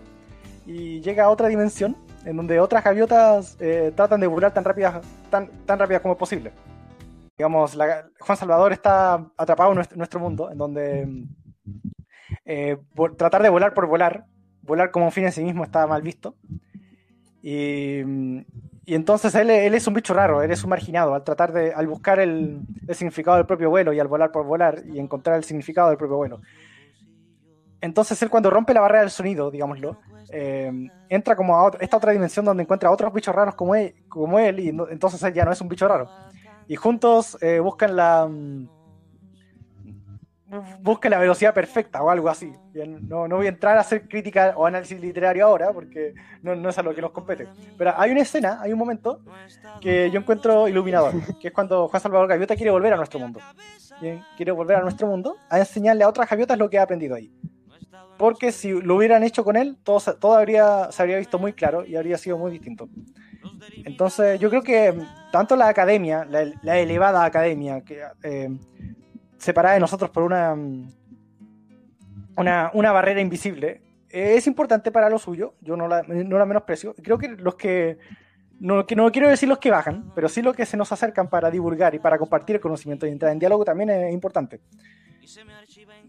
y 0.66 1.00
llega 1.00 1.24
a 1.24 1.30
otra 1.30 1.48
dimensión 1.48 1.96
en 2.24 2.36
donde 2.36 2.58
otras 2.58 2.82
gaviotas 2.82 3.56
eh, 3.60 3.92
tratan 3.94 4.20
de 4.20 4.26
volar 4.26 4.52
tan 4.52 4.64
rápidas, 4.64 5.06
tan, 5.30 5.48
tan 5.64 5.78
rápidas 5.78 6.02
como 6.02 6.18
posible 6.18 6.52
digamos, 7.36 7.76
Juan 8.20 8.38
Salvador 8.38 8.72
está 8.72 9.14
atrapado 9.36 9.72
en 9.72 9.84
nuestro, 9.96 10.20
mundo, 10.20 10.50
en 10.50 10.58
donde 10.58 11.26
eh, 12.44 12.76
tratar 13.16 13.42
de 13.42 13.48
volar 13.48 13.74
por 13.74 13.86
volar, 13.86 14.26
volar 14.62 14.90
como 14.90 15.06
un 15.06 15.12
fin 15.12 15.24
en 15.24 15.32
sí 15.32 15.42
mismo 15.42 15.64
está 15.64 15.86
mal 15.86 16.02
visto. 16.02 16.34
Y, 17.42 18.02
y 18.86 18.94
entonces 18.94 19.34
él, 19.34 19.50
él, 19.50 19.74
es 19.74 19.86
un 19.86 19.94
bicho 19.94 20.12
raro, 20.12 20.42
él 20.42 20.50
es 20.50 20.62
un 20.62 20.70
marginado, 20.70 21.14
al 21.14 21.24
tratar 21.24 21.52
de, 21.52 21.72
al 21.72 21.86
buscar 21.86 22.20
el, 22.20 22.60
significado 22.92 23.38
del 23.38 23.46
propio 23.46 23.70
vuelo 23.70 23.92
y 23.92 24.00
al 24.00 24.08
volar 24.08 24.30
por 24.30 24.44
volar 24.44 24.82
y 24.86 24.98
encontrar 24.98 25.36
el 25.36 25.44
significado 25.44 25.88
del 25.88 25.96
propio 25.96 26.16
vuelo. 26.16 26.40
Entonces 27.80 28.20
él 28.22 28.30
cuando 28.30 28.50
rompe 28.50 28.74
la 28.74 28.80
barrera 28.80 29.00
del 29.00 29.10
sonido, 29.10 29.50
digámoslo, 29.50 29.98
eh, 30.30 30.70
entra 31.08 31.36
como 31.36 31.58
a 31.58 31.72
esta 31.80 31.96
otra 31.96 32.12
dimensión 32.12 32.44
donde 32.44 32.62
encuentra 32.62 32.90
otros 32.90 33.12
bichos 33.12 33.34
raros 33.34 33.54
como 33.54 33.74
él, 33.74 33.94
como 34.08 34.38
él 34.38 34.60
y 34.60 34.68
entonces 34.68 35.22
él 35.22 35.32
ya 35.32 35.44
no 35.44 35.52
es 35.52 35.60
un 35.60 35.68
bicho 35.68 35.88
raro. 35.88 36.08
Y 36.66 36.76
juntos 36.76 37.38
eh, 37.40 37.60
buscan 37.60 37.96
la 37.96 38.28
busquen 40.80 41.10
la 41.10 41.18
velocidad 41.18 41.54
perfecta 41.54 42.02
o 42.02 42.10
algo 42.10 42.28
así. 42.28 42.52
No, 42.74 43.28
no, 43.28 43.36
voy 43.36 43.46
a 43.46 43.50
entrar 43.50 43.76
a 43.76 43.80
hacer 43.80 44.08
crítica 44.08 44.54
o 44.56 44.66
análisis 44.66 45.00
literario 45.00 45.46
ahora 45.46 45.72
porque 45.72 46.14
no, 46.42 46.54
no, 46.54 46.68
es 46.68 46.78
a 46.78 46.82
lo 46.82 46.94
que 46.94 47.00
nos 47.00 47.10
compete. 47.10 47.48
Pero 47.76 47.94
hay 47.96 48.10
una 48.10 48.22
escena, 48.22 48.58
hay 48.60 48.72
un 48.72 48.78
momento 48.78 49.20
que 49.80 50.10
yo 50.10 50.20
encuentro 50.20 50.68
iluminador, 50.68 51.12
que 51.40 51.48
es 51.48 51.54
cuando 51.54 51.88
Juan 51.88 52.02
Salvador 52.02 52.28
Gaviota 52.28 52.56
quiere 52.56 52.70
volver 52.70 52.92
a 52.92 52.96
nuestro 52.96 53.18
mundo. 53.20 53.40
Quiere 54.36 54.52
volver 54.52 54.76
a 54.76 54.80
nuestro 54.80 55.06
mundo 55.06 55.36
a 55.48 55.58
enseñarle 55.58 56.04
a 56.04 56.08
otras 56.08 56.28
gaviotas 56.28 56.58
lo 56.58 56.68
que 56.68 56.78
ha 56.78 56.82
aprendido 56.82 57.14
ahí. 57.14 57.32
Porque 58.18 58.52
si 58.52 58.70
lo 58.70 58.96
hubieran 58.96 59.24
hecho 59.24 59.44
con 59.44 59.56
él, 59.56 59.76
todo, 59.82 60.00
todo 60.14 60.34
habría, 60.34 60.90
se 60.92 61.02
habría 61.02 61.18
visto 61.18 61.38
muy 61.38 61.52
claro 61.52 61.84
y 61.84 61.96
habría 61.96 62.18
sido 62.18 62.38
muy 62.38 62.52
distinto. 62.52 62.88
Entonces, 63.84 64.38
yo 64.40 64.50
creo 64.50 64.62
que 64.62 64.94
tanto 65.30 65.56
la 65.56 65.68
academia, 65.68 66.24
la, 66.24 66.78
elevada 66.78 67.24
academia, 67.24 67.82
que 67.82 68.02
eh, 68.22 68.56
separada 69.38 69.74
de 69.74 69.80
nosotros 69.80 70.10
por 70.10 70.22
una, 70.22 70.56
una, 72.36 72.70
una 72.74 72.92
barrera 72.92 73.20
invisible, 73.20 73.82
es 74.08 74.46
importante 74.46 74.92
para 74.92 75.10
lo 75.10 75.18
suyo, 75.18 75.54
yo 75.60 75.76
no 75.76 75.88
la, 75.88 76.02
no 76.02 76.38
la 76.38 76.46
menosprecio. 76.46 76.94
Creo 77.02 77.18
que 77.18 77.28
los 77.28 77.56
que 77.56 77.98
no, 78.60 78.86
que 78.86 78.94
no 78.94 79.10
quiero 79.10 79.28
decir 79.28 79.48
los 79.48 79.58
que 79.58 79.70
bajan, 79.70 80.12
pero 80.14 80.28
sí 80.28 80.40
los 80.40 80.54
que 80.54 80.66
se 80.66 80.76
nos 80.76 80.92
acercan 80.92 81.28
para 81.28 81.50
divulgar 81.50 81.94
y 81.94 81.98
para 81.98 82.18
compartir 82.18 82.56
el 82.56 82.62
conocimiento 82.62 83.06
y 83.06 83.10
entrar 83.10 83.32
en 83.32 83.38
diálogo 83.38 83.64
también 83.64 83.90
es 83.90 84.12
importante. 84.12 84.60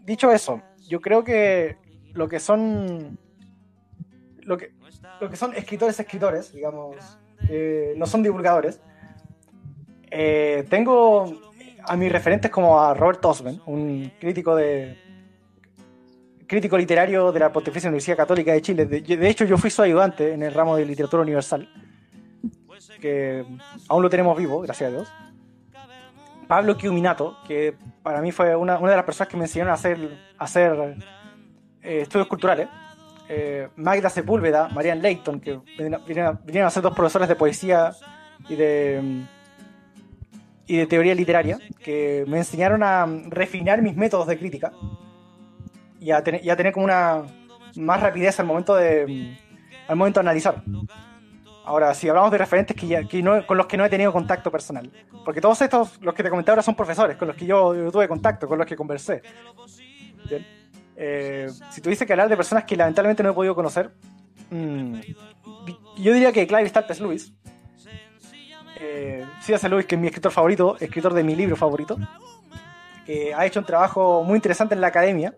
Dicho 0.04 0.30
eso, 0.30 0.62
yo 0.88 1.00
creo 1.00 1.24
que 1.24 1.76
lo 2.12 2.28
que 2.28 2.38
son 2.38 3.18
lo 4.42 4.56
que, 4.56 4.72
lo 5.20 5.28
que 5.28 5.36
son 5.36 5.54
escritores 5.54 5.98
escritores, 5.98 6.52
digamos, 6.52 7.18
no 7.96 8.06
son 8.06 8.22
divulgadores. 8.22 8.80
Eh, 10.10 10.64
tengo 10.70 11.52
a 11.86 11.96
mis 11.96 12.10
referentes 12.10 12.50
como 12.50 12.80
a 12.80 12.94
Robert 12.94 13.24
Osman, 13.24 13.60
un 13.66 14.12
crítico 14.18 14.54
de 14.54 14.96
crítico 16.46 16.78
literario 16.78 17.32
de 17.32 17.40
la 17.40 17.52
Pontificia 17.52 17.88
Universidad 17.88 18.16
Católica 18.16 18.52
de 18.52 18.62
Chile. 18.62 18.86
De, 18.86 19.28
hecho, 19.28 19.44
yo 19.44 19.58
fui 19.58 19.70
su 19.70 19.82
ayudante 19.82 20.32
en 20.32 20.42
el 20.42 20.54
ramo 20.54 20.76
de 20.76 20.84
literatura 20.84 21.22
universal, 21.22 21.68
que 23.00 23.44
aún 23.88 24.02
lo 24.02 24.10
tenemos 24.10 24.36
vivo, 24.38 24.60
gracias 24.60 24.88
a 24.88 24.92
Dios. 24.92 25.12
Pablo 26.46 26.74
Chiuminato, 26.74 27.38
que 27.46 27.74
para 28.02 28.20
mí 28.20 28.30
fue 28.30 28.54
una, 28.54 28.78
una 28.78 28.90
de 28.90 28.96
las 28.96 29.04
personas 29.04 29.28
que 29.28 29.36
me 29.36 29.44
enseñaron 29.44 29.72
a 29.72 29.74
hacer, 29.74 29.98
hacer 30.38 30.96
eh, 31.82 32.02
estudios 32.02 32.28
culturales. 32.28 32.68
Eh, 33.28 33.68
Magda 33.74 34.08
Sepúlveda, 34.08 34.68
Marian 34.68 35.02
Leighton, 35.02 35.40
que 35.40 35.58
vinieron 36.06 36.66
a 36.66 36.70
ser 36.70 36.82
dos 36.84 36.94
profesores 36.94 37.28
de 37.28 37.34
poesía 37.34 37.90
y 38.48 38.54
de 38.54 39.26
y 40.66 40.76
de 40.76 40.86
teoría 40.86 41.14
literaria 41.14 41.58
que 41.82 42.24
me 42.26 42.38
enseñaron 42.38 42.82
a 42.82 43.06
refinar 43.28 43.82
mis 43.82 43.96
métodos 43.96 44.26
de 44.26 44.38
crítica 44.38 44.72
y 46.00 46.10
a, 46.10 46.22
tener, 46.22 46.44
y 46.44 46.50
a 46.50 46.56
tener 46.56 46.72
como 46.72 46.84
una 46.84 47.22
más 47.76 48.00
rapidez 48.00 48.38
al 48.40 48.46
momento 48.46 48.74
de 48.74 49.36
al 49.88 49.96
momento 49.96 50.20
de 50.20 50.24
analizar. 50.24 50.62
Ahora, 51.64 51.94
si 51.94 52.08
hablamos 52.08 52.30
de 52.30 52.38
referentes 52.38 52.76
que, 52.76 52.86
ya, 52.86 53.02
que 53.04 53.22
no, 53.22 53.44
con 53.44 53.56
los 53.56 53.66
que 53.66 53.76
no 53.76 53.84
he 53.84 53.88
tenido 53.88 54.12
contacto 54.12 54.52
personal, 54.52 54.90
porque 55.24 55.40
todos 55.40 55.60
estos, 55.60 56.00
los 56.00 56.14
que 56.14 56.22
te 56.22 56.30
comenté 56.30 56.52
ahora, 56.52 56.62
son 56.62 56.76
profesores 56.76 57.16
con 57.16 57.26
los 57.28 57.36
que 57.36 57.46
yo, 57.46 57.90
tuve 57.90 58.06
contacto, 58.06 58.46
con 58.46 58.58
los 58.58 58.66
que 58.66 58.76
conversé. 58.76 59.22
Eh, 60.96 61.48
si 61.70 61.80
tuviese 61.80 62.06
que 62.06 62.12
hablar 62.12 62.28
de 62.28 62.36
personas 62.36 62.64
que 62.64 62.76
lamentablemente 62.76 63.22
no 63.22 63.30
he 63.30 63.32
podido 63.32 63.54
conocer, 63.54 63.90
mm, 64.50 64.94
yo 65.98 66.12
diría 66.12 66.32
que 66.32 66.46
Clive 66.46 66.68
Stalpes 66.68 67.00
Lewis, 67.00 67.32
eh, 68.78 69.24
C.S. 69.40 69.68
Lewis, 69.68 69.86
que 69.86 69.94
es 69.94 70.00
mi 70.00 70.08
escritor 70.08 70.32
favorito, 70.32 70.76
escritor 70.78 71.14
de 71.14 71.22
mi 71.22 71.34
libro 71.34 71.56
favorito, 71.56 71.96
que 73.04 73.34
ha 73.34 73.46
hecho 73.46 73.60
un 73.60 73.66
trabajo 73.66 74.22
muy 74.24 74.36
interesante 74.36 74.74
en 74.74 74.80
la 74.80 74.88
academia 74.88 75.34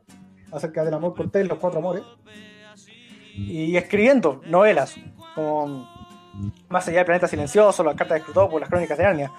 acerca 0.53 0.85
del 0.85 0.95
amor 0.95 1.15
cortés, 1.15 1.47
los 1.47 1.59
cuatro 1.59 1.79
amores, 1.79 2.03
y 3.35 3.77
escribiendo 3.77 4.41
novelas 4.47 4.97
como 5.35 5.87
Más 6.69 6.87
allá 6.89 6.99
del 6.99 7.07
planeta 7.07 7.29
silencioso, 7.29 7.85
las 7.85 7.95
cartas 7.95 8.17
de 8.17 8.23
Scrutópolis, 8.23 8.61
las 8.61 8.69
crónicas 8.69 8.99
de 8.99 9.05
Narnia. 9.05 9.33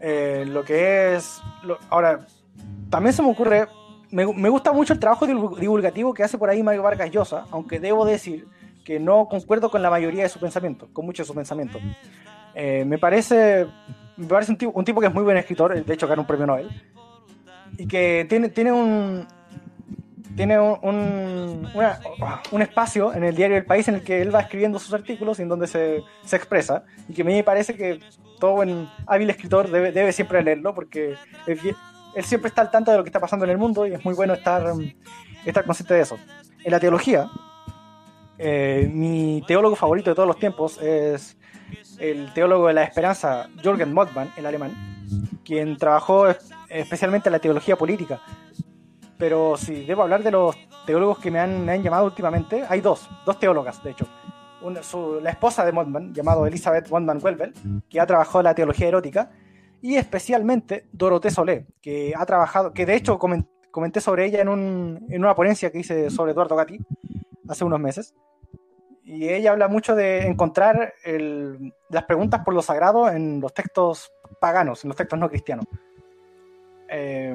Eh, 0.00 0.44
lo 0.46 0.64
que 0.64 1.14
es. 1.14 1.40
ahora, 1.88 2.26
también 2.88 3.12
se 3.12 3.22
me 3.22 3.30
ocurre. 3.30 3.68
Me, 4.10 4.26
me, 4.26 4.48
gusta 4.48 4.72
mucho 4.72 4.92
el 4.92 4.98
trabajo 4.98 5.24
divulgativo 5.26 6.12
que 6.12 6.24
hace 6.24 6.36
por 6.36 6.50
ahí 6.50 6.62
Mario 6.62 6.82
Vargas 6.82 7.10
Llosa, 7.10 7.44
aunque 7.52 7.78
debo 7.78 8.04
decir 8.04 8.48
que 8.84 8.98
no 8.98 9.28
concuerdo 9.28 9.70
con 9.70 9.82
la 9.82 9.90
mayoría 9.90 10.24
de 10.24 10.28
su 10.28 10.40
pensamiento, 10.40 10.88
con 10.92 11.06
mucho 11.06 11.22
de 11.22 11.26
su 11.28 11.34
pensamiento. 11.34 11.78
Eh, 12.54 12.84
me 12.84 12.98
parece, 12.98 13.66
me 14.16 14.26
parece 14.26 14.52
un 14.52 14.58
tipo, 14.58 14.72
un 14.74 14.84
tipo 14.84 15.00
que 15.00 15.06
es 15.06 15.14
muy 15.14 15.22
buen 15.22 15.36
escritor, 15.36 15.84
de 15.84 15.94
hecho 15.94 16.06
ganó 16.06 16.22
un 16.22 16.26
premio 16.26 16.46
Nobel, 16.46 16.68
y 17.76 17.86
que 17.86 18.26
tiene, 18.28 18.48
tiene 18.48 18.72
un 18.72 19.26
tiene 20.36 20.58
un, 20.58 21.68
un, 22.52 22.62
espacio 22.62 23.12
en 23.12 23.24
el 23.24 23.34
diario 23.34 23.56
El 23.56 23.66
País 23.66 23.88
en 23.88 23.96
el 23.96 24.02
que 24.02 24.22
él 24.22 24.34
va 24.34 24.40
escribiendo 24.40 24.78
sus 24.78 24.94
artículos 24.94 25.38
y 25.38 25.42
en 25.42 25.48
donde 25.48 25.66
se, 25.66 26.02
se 26.24 26.36
expresa, 26.36 26.84
y 27.08 27.14
que 27.14 27.22
a 27.22 27.24
mí 27.24 27.34
me 27.34 27.44
parece 27.44 27.74
que 27.74 28.00
todo 28.38 28.52
buen 28.52 28.88
hábil 29.06 29.30
escritor 29.30 29.70
debe, 29.70 29.92
debe 29.92 30.12
siempre 30.12 30.42
leerlo, 30.42 30.74
porque 30.74 31.14
él 31.46 32.24
siempre 32.24 32.48
está 32.48 32.62
al 32.62 32.70
tanto 32.70 32.90
de 32.90 32.96
lo 32.96 33.04
que 33.04 33.08
está 33.08 33.20
pasando 33.20 33.44
en 33.44 33.50
el 33.50 33.58
mundo 33.58 33.86
y 33.86 33.92
es 33.92 34.04
muy 34.04 34.14
bueno 34.14 34.34
estar, 34.34 34.72
estar 35.44 35.64
consciente 35.64 35.94
de 35.94 36.00
eso. 36.00 36.18
En 36.64 36.72
la 36.72 36.80
teología, 36.80 37.28
eh, 38.38 38.90
mi 38.92 39.42
teólogo 39.46 39.76
favorito 39.76 40.10
de 40.10 40.16
todos 40.16 40.26
los 40.26 40.38
tiempos 40.38 40.80
es 40.80 41.36
el 41.98 42.32
teólogo 42.32 42.68
de 42.68 42.74
la 42.74 42.84
esperanza, 42.84 43.48
Jürgen 43.62 43.92
Moltmann, 43.92 44.32
el 44.36 44.46
alemán, 44.46 44.72
quien 45.44 45.76
trabajó 45.76 46.26
especialmente 46.68 47.28
en 47.28 47.32
la 47.32 47.38
teología 47.38 47.76
política. 47.76 48.20
Pero 49.18 49.56
si 49.56 49.84
debo 49.84 50.02
hablar 50.02 50.22
de 50.22 50.30
los 50.30 50.56
teólogos 50.86 51.18
que 51.18 51.30
me 51.30 51.38
han, 51.38 51.82
llamado 51.82 52.06
últimamente, 52.06 52.64
hay 52.68 52.80
dos, 52.80 53.08
dos 53.26 53.38
teólogas, 53.38 53.82
de 53.82 53.90
hecho. 53.90 54.06
la 55.22 55.30
esposa 55.30 55.64
de 55.64 55.72
Moltmann, 55.72 56.14
llamado 56.14 56.46
Elizabeth 56.46 56.88
Moltmann 56.90 57.20
Welbel, 57.22 57.52
que 57.88 58.00
ha 58.00 58.06
trabajado 58.06 58.40
en 58.40 58.44
la 58.44 58.54
teología 58.54 58.88
erótica, 58.88 59.30
y 59.82 59.96
especialmente 59.96 60.86
Dorothée 60.92 61.30
Solé, 61.30 61.66
que 61.80 62.12
ha 62.16 62.24
trabajado, 62.26 62.72
que 62.72 62.86
de 62.86 62.94
hecho 62.94 63.18
comenté 63.18 64.00
sobre 64.00 64.26
ella 64.26 64.40
en, 64.42 65.06
en 65.08 65.24
una 65.24 65.34
ponencia 65.34 65.70
que 65.70 65.78
hice 65.80 66.10
sobre 66.10 66.32
Eduardo 66.32 66.56
Gatti 66.56 66.78
hace 67.48 67.64
unos 67.64 67.80
meses, 67.80 68.14
y 69.04 69.28
ella 69.28 69.52
habla 69.52 69.68
mucho 69.68 69.94
de 69.94 70.26
encontrar 70.26 70.94
las 71.88 72.04
preguntas 72.04 72.42
por 72.44 72.54
lo 72.54 72.62
sagrado 72.62 73.08
en 73.08 73.40
los 73.40 73.52
textos 73.52 74.12
paganos, 74.40 74.84
en 74.84 74.88
los 74.88 74.96
textos 74.96 75.18
no 75.18 75.28
cristianos. 75.28 75.66
Eh, 76.88 77.34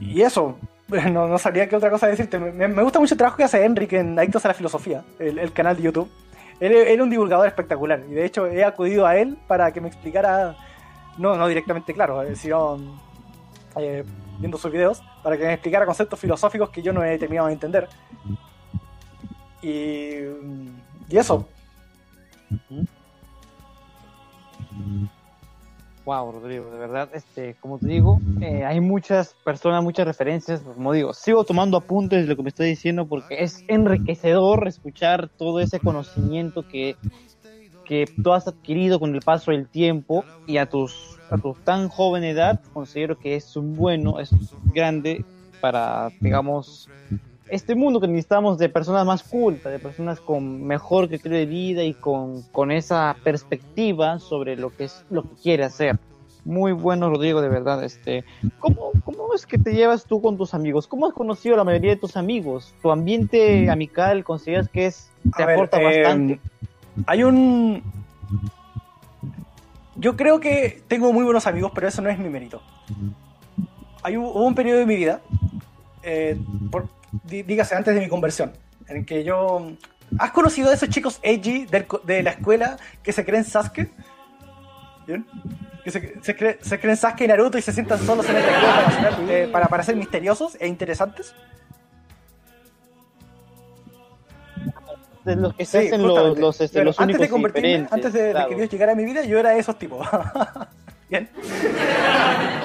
y 0.00 0.22
eso, 0.22 0.58
no, 0.88 1.28
no, 1.28 1.38
sabía 1.38 1.68
qué 1.68 1.76
otra 1.76 1.90
cosa 1.90 2.06
decirte. 2.06 2.38
Me, 2.38 2.82
gusta 2.82 2.98
mucho 2.98 3.14
el 3.14 3.18
trabajo 3.18 3.36
que 3.36 3.44
hace 3.44 3.64
Enrique 3.64 3.98
en 3.98 4.18
Adictos 4.18 4.44
a 4.44 4.48
la 4.48 4.54
Filosofía, 4.54 5.04
el, 5.18 5.52
canal 5.52 5.76
de 5.76 5.82
YouTube. 5.82 6.10
Él, 6.60 6.72
es 6.72 7.00
un 7.00 7.10
divulgador 7.10 7.46
espectacular 7.46 8.02
y 8.08 8.14
de 8.14 8.24
hecho 8.24 8.46
he 8.46 8.64
acudido 8.64 9.06
a 9.06 9.16
él 9.16 9.36
para 9.46 9.72
que 9.72 9.80
me 9.80 9.88
explicara, 9.88 10.56
no, 11.18 11.36
no 11.36 11.48
directamente 11.48 11.92
claro, 11.92 12.22
eh, 12.22 12.34
sino 12.34 12.78
eh, 13.76 14.04
viendo 14.38 14.56
sus 14.56 14.72
videos, 14.72 15.02
para 15.22 15.36
que 15.36 15.44
me 15.44 15.52
explicara 15.52 15.84
conceptos 15.84 16.18
filosóficos 16.18 16.70
que 16.70 16.82
yo 16.82 16.92
no 16.92 17.04
he 17.04 17.18
terminado 17.18 17.48
de 17.48 17.54
entender. 17.54 17.88
Y, 19.62 20.16
y 21.08 21.16
eso. 21.16 21.46
Wow, 26.04 26.30
Rodrigo, 26.30 26.70
de 26.70 26.78
verdad, 26.78 27.08
este, 27.14 27.56
como 27.58 27.78
te 27.78 27.88
digo, 27.88 28.20
eh, 28.40 28.64
hay 28.64 28.78
muchas 28.80 29.34
personas, 29.44 29.82
muchas 29.82 30.06
referencias, 30.06 30.60
como 30.60 30.92
digo, 30.92 31.12
sigo 31.12 31.42
tomando 31.42 31.76
apuntes 31.78 32.22
de 32.22 32.28
lo 32.28 32.36
que 32.36 32.44
me 32.44 32.50
estoy 32.50 32.68
diciendo 32.68 33.08
porque 33.08 33.42
es 33.42 33.64
enriquecedor 33.66 34.68
escuchar 34.68 35.28
todo 35.36 35.58
ese 35.58 35.80
conocimiento 35.80 36.62
que, 36.62 36.96
que 37.84 38.04
tú 38.22 38.32
has 38.32 38.46
adquirido 38.46 39.00
con 39.00 39.16
el 39.16 39.20
paso 39.20 39.50
del 39.50 39.68
tiempo 39.68 40.24
y 40.46 40.58
a 40.58 40.66
tus 40.66 41.18
a 41.28 41.38
tu 41.38 41.54
tan 41.64 41.88
joven 41.88 42.22
edad 42.22 42.60
considero 42.72 43.18
que 43.18 43.34
es 43.34 43.56
un 43.56 43.74
bueno, 43.74 44.20
es 44.20 44.30
grande 44.72 45.24
para, 45.60 46.12
digamos, 46.20 46.88
este 47.48 47.74
mundo 47.74 48.00
que 48.00 48.08
necesitamos 48.08 48.58
de 48.58 48.68
personas 48.68 49.06
más 49.06 49.22
cultas, 49.22 49.72
de 49.72 49.78
personas 49.78 50.20
con 50.20 50.64
mejor 50.64 51.08
criterio 51.08 51.38
de 51.38 51.46
vida 51.46 51.84
y 51.84 51.94
con, 51.94 52.42
con 52.52 52.70
esa 52.70 53.16
perspectiva 53.22 54.18
sobre 54.18 54.56
lo 54.56 54.70
que 54.70 54.84
es 54.84 55.04
lo 55.08 55.22
que 55.22 55.34
quiere 55.42 55.64
hacer. 55.64 55.98
Muy 56.44 56.72
bueno, 56.72 57.10
Rodrigo, 57.10 57.40
de 57.40 57.48
verdad. 57.48 57.82
Este, 57.82 58.24
¿cómo, 58.58 58.92
¿Cómo 59.04 59.34
es 59.34 59.46
que 59.46 59.58
te 59.58 59.74
llevas 59.74 60.06
tú 60.06 60.22
con 60.22 60.36
tus 60.36 60.54
amigos? 60.54 60.86
¿Cómo 60.86 61.06
has 61.06 61.12
conocido 61.12 61.54
a 61.54 61.58
la 61.58 61.64
mayoría 61.64 61.90
de 61.90 62.00
tus 62.00 62.16
amigos? 62.16 62.72
¿Tu 62.82 62.90
ambiente 62.90 63.68
amical 63.70 64.22
consideras 64.22 64.68
que 64.68 64.86
es 64.86 65.10
te 65.36 65.42
A 65.42 65.46
ver, 65.46 65.56
aporta 65.56 65.78
eh, 65.80 65.82
bastante? 65.82 66.40
Hay 67.06 67.24
un. 67.24 67.82
Yo 69.96 70.16
creo 70.16 70.40
que 70.40 70.82
tengo 70.88 71.12
muy 71.12 71.24
buenos 71.24 71.46
amigos, 71.46 71.72
pero 71.74 71.88
eso 71.88 72.02
no 72.02 72.10
es 72.10 72.18
mi 72.18 72.28
mérito. 72.28 72.60
Hay 74.02 74.16
un, 74.16 74.24
hubo 74.26 74.44
un 74.44 74.54
periodo 74.54 74.78
de 74.78 74.86
mi 74.86 74.96
vida, 74.96 75.20
eh, 76.02 76.38
por- 76.70 76.88
dígase 77.24 77.74
antes 77.74 77.94
de 77.94 78.00
mi 78.00 78.08
conversión, 78.08 78.52
en 78.88 79.04
que 79.04 79.24
yo. 79.24 79.72
¿Has 80.18 80.30
conocido 80.30 80.70
a 80.70 80.74
esos 80.74 80.88
chicos 80.88 81.18
edgy 81.22 81.66
del 81.66 81.86
de 82.04 82.22
la 82.22 82.30
escuela 82.30 82.76
que 83.02 83.12
se 83.12 83.24
creen 83.24 83.44
Sasuke? 83.44 83.90
¿Bien? 85.06 85.26
Que 85.82 85.90
se, 85.90 86.14
se, 86.22 86.36
cree- 86.36 86.58
se 86.60 86.78
creen 86.78 86.96
Sasuke 86.96 87.22
y 87.24 87.28
Naruto 87.28 87.58
y 87.58 87.62
se 87.62 87.72
sientan 87.72 87.98
solos 87.98 88.28
en 88.28 88.36
el 88.36 88.44
para, 88.44 88.90
ser- 88.90 89.30
eh, 89.30 89.48
para 89.48 89.66
parecer 89.66 89.96
misteriosos 89.96 90.56
e 90.60 90.66
interesantes. 90.68 91.34
de 95.24 95.34
los 95.34 95.54
que 95.54 95.64
se 95.64 95.80
Sí, 95.80 95.86
hacen 95.88 96.02
los, 96.06 96.38
los, 96.38 96.60
este, 96.60 96.78
Bueno, 96.78 96.90
los 96.90 97.00
antes 97.00 97.16
únicos 97.16 97.20
de 97.26 97.28
convertirme, 97.30 97.68
diferentes, 97.68 97.92
antes 97.92 98.12
de, 98.12 98.46
que 98.48 98.54
Dios 98.54 98.70
llegara 98.70 98.92
a 98.92 98.94
mi 98.94 99.04
vida, 99.04 99.24
yo 99.24 99.40
era 99.40 99.50
de 99.50 99.58
esos 99.58 99.76
tipos. 99.76 100.06
Bien. 101.08 101.28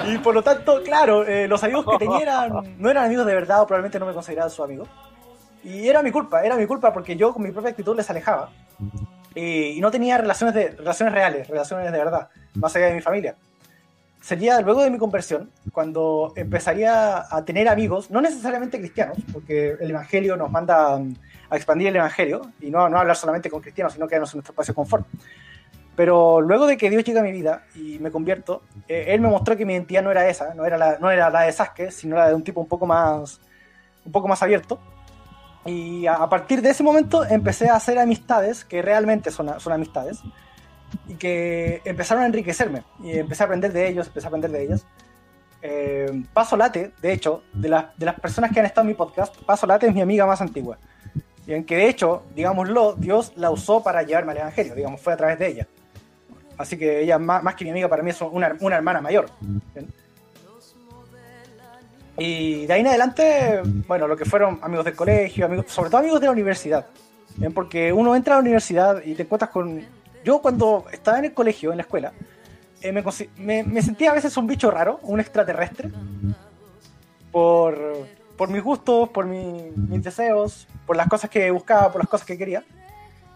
Y 0.08 0.18
por 0.18 0.34
lo 0.34 0.42
tanto, 0.42 0.82
claro, 0.82 1.24
eh, 1.26 1.46
los 1.46 1.62
amigos 1.62 1.86
que 1.88 1.98
tenía 1.98 2.20
eran, 2.20 2.76
no 2.78 2.90
eran 2.90 3.04
amigos 3.04 3.26
de 3.26 3.34
verdad 3.34 3.62
o 3.62 3.66
probablemente 3.66 3.98
no 3.98 4.06
me 4.06 4.12
consideraba 4.12 4.50
su 4.50 4.62
amigo. 4.62 4.86
Y 5.64 5.88
era 5.88 6.02
mi 6.02 6.10
culpa, 6.10 6.44
era 6.44 6.56
mi 6.56 6.66
culpa 6.66 6.92
porque 6.92 7.16
yo 7.16 7.32
con 7.32 7.42
mi 7.42 7.52
propia 7.52 7.70
actitud 7.70 7.96
les 7.96 8.10
alejaba. 8.10 8.50
Y, 9.34 9.68
y 9.76 9.80
no 9.80 9.90
tenía 9.90 10.18
relaciones, 10.18 10.54
de, 10.54 10.70
relaciones 10.70 11.14
reales, 11.14 11.48
relaciones 11.48 11.92
de 11.92 11.98
verdad, 11.98 12.28
más 12.54 12.74
allá 12.74 12.86
de 12.86 12.94
mi 12.94 13.00
familia. 13.00 13.36
Sería 14.20 14.60
luego 14.60 14.82
de 14.82 14.90
mi 14.90 14.98
conversión, 14.98 15.50
cuando 15.72 16.32
empezaría 16.36 17.24
a 17.28 17.44
tener 17.44 17.68
amigos, 17.68 18.08
no 18.08 18.20
necesariamente 18.20 18.78
cristianos, 18.78 19.18
porque 19.32 19.76
el 19.80 19.90
Evangelio 19.90 20.36
nos 20.36 20.48
manda 20.48 20.96
mm, 20.96 21.14
a 21.50 21.56
expandir 21.56 21.88
el 21.88 21.96
Evangelio 21.96 22.42
y 22.60 22.70
no, 22.70 22.88
no 22.88 22.98
hablar 22.98 23.16
solamente 23.16 23.50
con 23.50 23.60
cristianos, 23.60 23.94
sino 23.94 24.06
quedarnos 24.06 24.32
en 24.32 24.38
nuestro 24.38 24.52
espacio 24.52 24.72
de 24.72 24.76
confort. 24.76 25.06
Pero 25.94 26.40
luego 26.40 26.66
de 26.66 26.76
que 26.76 26.88
Dios 26.88 27.04
llega 27.04 27.20
a 27.20 27.24
mi 27.24 27.32
vida 27.32 27.64
y 27.74 27.98
me 27.98 28.10
convierto, 28.10 28.62
eh, 28.88 29.06
Él 29.08 29.20
me 29.20 29.28
mostró 29.28 29.56
que 29.56 29.66
mi 29.66 29.74
identidad 29.74 30.02
no 30.02 30.10
era 30.10 30.28
esa, 30.28 30.54
no 30.54 30.64
era 30.64 30.78
la, 30.78 30.98
no 30.98 31.10
era 31.10 31.28
la 31.28 31.42
de 31.42 31.52
Sasuke, 31.52 31.90
sino 31.90 32.16
la 32.16 32.28
de 32.28 32.34
un 32.34 32.42
tipo 32.42 32.60
un 32.60 32.68
poco 32.68 32.86
más, 32.86 33.40
un 34.04 34.12
poco 34.12 34.26
más 34.28 34.42
abierto. 34.42 34.78
Y 35.66 36.06
a, 36.06 36.14
a 36.14 36.28
partir 36.28 36.62
de 36.62 36.70
ese 36.70 36.82
momento 36.82 37.24
empecé 37.24 37.68
a 37.68 37.76
hacer 37.76 37.98
amistades 37.98 38.64
que 38.64 38.82
realmente 38.82 39.30
son, 39.30 39.60
son 39.60 39.72
amistades 39.72 40.20
y 41.08 41.14
que 41.14 41.82
empezaron 41.84 42.24
a 42.24 42.26
enriquecerme 42.26 42.84
y 43.02 43.18
empecé 43.18 43.42
a 43.42 43.46
aprender 43.46 43.72
de 43.72 43.88
ellos, 43.88 44.06
empecé 44.06 44.26
a 44.26 44.28
aprender 44.28 44.50
de 44.50 44.62
ellas. 44.64 44.86
Eh, 45.62 46.24
Paso 46.32 46.56
Late, 46.56 46.92
de 47.00 47.12
hecho, 47.12 47.44
de, 47.52 47.68
las 47.68 47.96
de 47.96 48.06
las 48.06 48.18
personas 48.18 48.50
que 48.50 48.60
han 48.60 48.66
estado 48.66 48.82
en 48.82 48.88
mi 48.88 48.94
podcast, 48.94 49.36
Paso 49.42 49.66
Late 49.66 49.86
es 49.86 49.94
mi 49.94 50.00
amiga 50.00 50.26
más 50.26 50.40
antigua. 50.40 50.78
Y 51.46 51.54
en 51.54 51.64
que 51.64 51.76
de 51.76 51.88
hecho, 51.88 52.24
digámoslo, 52.34 52.94
Dios 52.94 53.32
la 53.36 53.50
usó 53.50 53.82
para 53.82 54.02
llevarme 54.02 54.32
al 54.32 54.38
Evangelio, 54.38 54.74
digamos, 54.74 55.00
fue 55.00 55.12
a 55.12 55.16
través 55.16 55.38
de 55.38 55.48
ella. 55.48 55.68
Así 56.62 56.78
que 56.78 57.00
ella, 57.02 57.18
más, 57.18 57.42
más 57.42 57.54
que 57.54 57.64
mi 57.64 57.70
amiga, 57.70 57.88
para 57.88 58.02
mí 58.02 58.10
es 58.10 58.20
una, 58.22 58.56
una 58.60 58.76
hermana 58.76 59.00
mayor. 59.00 59.26
¿bien? 59.74 59.88
Y 62.18 62.66
de 62.66 62.72
ahí 62.72 62.80
en 62.82 62.86
adelante, 62.88 63.62
bueno, 63.88 64.06
lo 64.06 64.16
que 64.16 64.24
fueron 64.24 64.58
amigos 64.62 64.84
del 64.84 64.94
colegio, 64.94 65.46
amigos, 65.46 65.66
sobre 65.68 65.90
todo 65.90 66.00
amigos 66.00 66.20
de 66.20 66.26
la 66.26 66.32
universidad. 66.32 66.86
¿bien? 67.36 67.52
Porque 67.52 67.92
uno 67.92 68.14
entra 68.14 68.34
a 68.34 68.36
la 68.38 68.42
universidad 68.42 69.02
y 69.04 69.14
te 69.14 69.22
encuentras 69.22 69.50
con... 69.50 69.82
Yo 70.24 70.40
cuando 70.40 70.84
estaba 70.92 71.18
en 71.18 71.24
el 71.26 71.34
colegio, 71.34 71.70
en 71.72 71.78
la 71.78 71.82
escuela, 71.82 72.12
eh, 72.80 72.92
me, 72.92 73.02
me- 73.38 73.64
me 73.64 73.82
sentía 73.82 74.10
a 74.10 74.14
veces 74.14 74.36
un 74.36 74.46
bicho 74.46 74.70
raro, 74.70 75.00
un 75.02 75.18
extraterrestre, 75.20 75.90
por, 77.32 77.78
por 78.36 78.48
mis 78.48 78.62
gustos, 78.62 79.08
por 79.08 79.24
mi- 79.26 79.72
mis 79.74 80.02
deseos, 80.02 80.68
por 80.86 80.96
las 80.96 81.08
cosas 81.08 81.28
que 81.30 81.50
buscaba, 81.50 81.90
por 81.90 82.00
las 82.02 82.08
cosas 82.08 82.26
que 82.26 82.38
quería. 82.38 82.62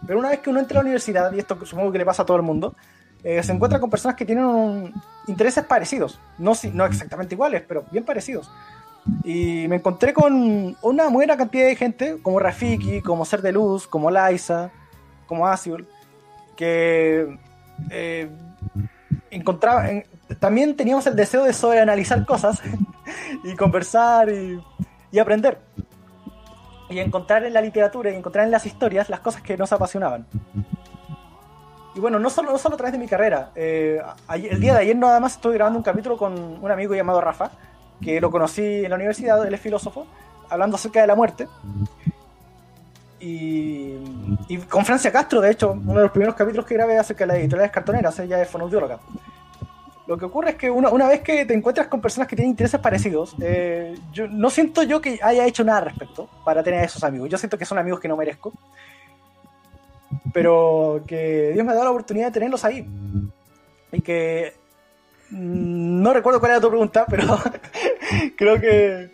Pero 0.05 0.19
una 0.19 0.29
vez 0.29 0.39
que 0.39 0.49
uno 0.49 0.59
entra 0.59 0.75
a 0.79 0.83
la 0.83 0.85
universidad, 0.85 1.33
y 1.33 1.39
esto 1.39 1.57
supongo 1.65 1.91
que 1.91 1.97
le 1.97 2.05
pasa 2.05 2.21
a 2.23 2.25
todo 2.25 2.37
el 2.37 2.43
mundo, 2.43 2.75
eh, 3.23 3.41
se 3.43 3.51
encuentra 3.51 3.79
con 3.79 3.89
personas 3.89 4.15
que 4.15 4.25
tienen 4.25 4.93
intereses 5.27 5.63
parecidos, 5.65 6.19
no, 6.37 6.53
no 6.73 6.85
exactamente 6.85 7.35
iguales, 7.35 7.63
pero 7.67 7.83
bien 7.91 8.03
parecidos. 8.05 8.49
Y 9.23 9.67
me 9.69 9.77
encontré 9.77 10.13
con 10.13 10.75
una 10.81 11.07
buena 11.09 11.37
cantidad 11.37 11.65
de 11.65 11.75
gente, 11.75 12.17
como 12.21 12.39
Rafiki, 12.39 13.01
como 13.01 13.23
Ser 13.25 13.41
de 13.41 13.51
Luz, 13.53 13.87
como 13.87 14.11
Liza, 14.11 14.69
como 15.27 15.47
Asiul, 15.47 15.87
que 16.57 17.37
eh, 17.89 18.29
encontraba, 19.31 19.89
en- 19.89 20.05
también 20.39 20.75
teníamos 20.75 21.07
el 21.07 21.15
deseo 21.15 21.43
de 21.45 21.53
sobreanalizar 21.53 22.25
cosas 22.25 22.61
y 23.43 23.55
conversar 23.55 24.27
y 25.11 25.19
aprender. 25.19 25.57
Y 26.89 26.99
encontrar 26.99 27.43
en 27.45 27.53
la 27.53 27.61
literatura 27.61 28.11
y 28.11 28.15
encontrar 28.15 28.45
en 28.45 28.51
las 28.51 28.65
historias 28.65 29.09
las 29.09 29.19
cosas 29.21 29.41
que 29.41 29.57
nos 29.57 29.71
apasionaban. 29.73 30.25
Y 31.97 31.99
bueno, 31.99 32.19
no 32.19 32.29
solo, 32.29 32.51
no 32.51 32.59
solo 32.59 32.75
a 32.75 32.77
través 32.77 32.93
de 32.93 32.99
mi 32.99 33.07
carrera. 33.07 33.49
eh, 33.55 33.99
el 34.31 34.59
día 34.59 34.75
de 34.75 34.81
ayer 34.81 34.95
nada 34.95 35.19
más 35.19 35.33
estoy 35.33 35.55
grabando 35.55 35.79
un 35.79 35.83
capítulo 35.83 36.15
con 36.15 36.63
un 36.63 36.71
amigo 36.71 36.93
llamado 36.93 37.19
Rafa, 37.19 37.49
que 37.99 38.21
lo 38.21 38.29
conocí 38.29 38.61
en 38.61 38.89
la 38.91 38.97
universidad, 38.97 39.43
él 39.47 39.51
es 39.51 39.59
filósofo, 39.59 40.05
hablando 40.47 40.75
acerca 40.75 41.01
de 41.01 41.07
la 41.07 41.15
muerte. 41.15 41.47
Y, 43.19 43.95
con 44.69 44.85
Francia 44.85 45.11
Castro, 45.11 45.41
de 45.41 45.49
hecho, 45.49 45.71
uno 45.71 45.95
de 45.95 46.03
los 46.03 46.11
primeros 46.11 46.35
capítulos 46.35 46.67
que 46.67 46.75
grabé 46.75 46.99
acerca 46.99 47.23
de 47.23 47.29
las 47.29 47.37
editoriales 47.37 47.71
cartoneras, 47.71 48.19
ella 48.19 48.39
es 48.39 48.47
fonoaudióloga. 48.47 48.99
Lo 50.05 50.19
que 50.19 50.25
ocurre 50.25 50.51
es 50.51 50.55
que 50.55 50.69
una, 50.69 50.89
una 50.91 51.07
vez 51.07 51.21
que 51.21 51.45
te 51.47 51.55
encuentras 51.55 51.87
con 51.87 51.99
personas 51.99 52.27
que 52.27 52.35
tienen 52.35 52.51
intereses 52.51 52.79
parecidos, 52.79 53.35
eh, 53.41 53.97
yo, 54.13 54.27
no 54.27 54.51
siento 54.51 54.83
yo 54.83 55.01
que 55.01 55.19
haya 55.23 55.47
hecho 55.47 55.63
nada 55.63 55.79
al 55.79 55.85
respecto 55.85 56.29
para 56.45 56.61
tener 56.61 56.83
esos 56.83 57.03
amigos. 57.03 57.27
Yo 57.27 57.39
siento 57.39 57.57
que 57.57 57.65
son 57.65 57.79
amigos 57.79 57.99
que 57.99 58.07
no 58.07 58.15
merezco. 58.15 58.53
Pero 60.33 61.03
que 61.07 61.51
Dios 61.53 61.65
me 61.65 61.71
ha 61.71 61.75
dado 61.75 61.85
la 61.85 61.91
oportunidad 61.91 62.27
de 62.27 62.31
tenerlos 62.33 62.63
ahí. 62.65 62.85
Y 63.91 64.01
que... 64.01 64.53
mm, 65.31 66.01
No 66.01 66.13
recuerdo 66.13 66.39
cuál 66.39 66.51
era 66.53 66.61
tu 66.61 66.69
pregunta, 66.69 67.05
pero 67.09 67.23
creo 68.37 68.59
que... 68.59 69.09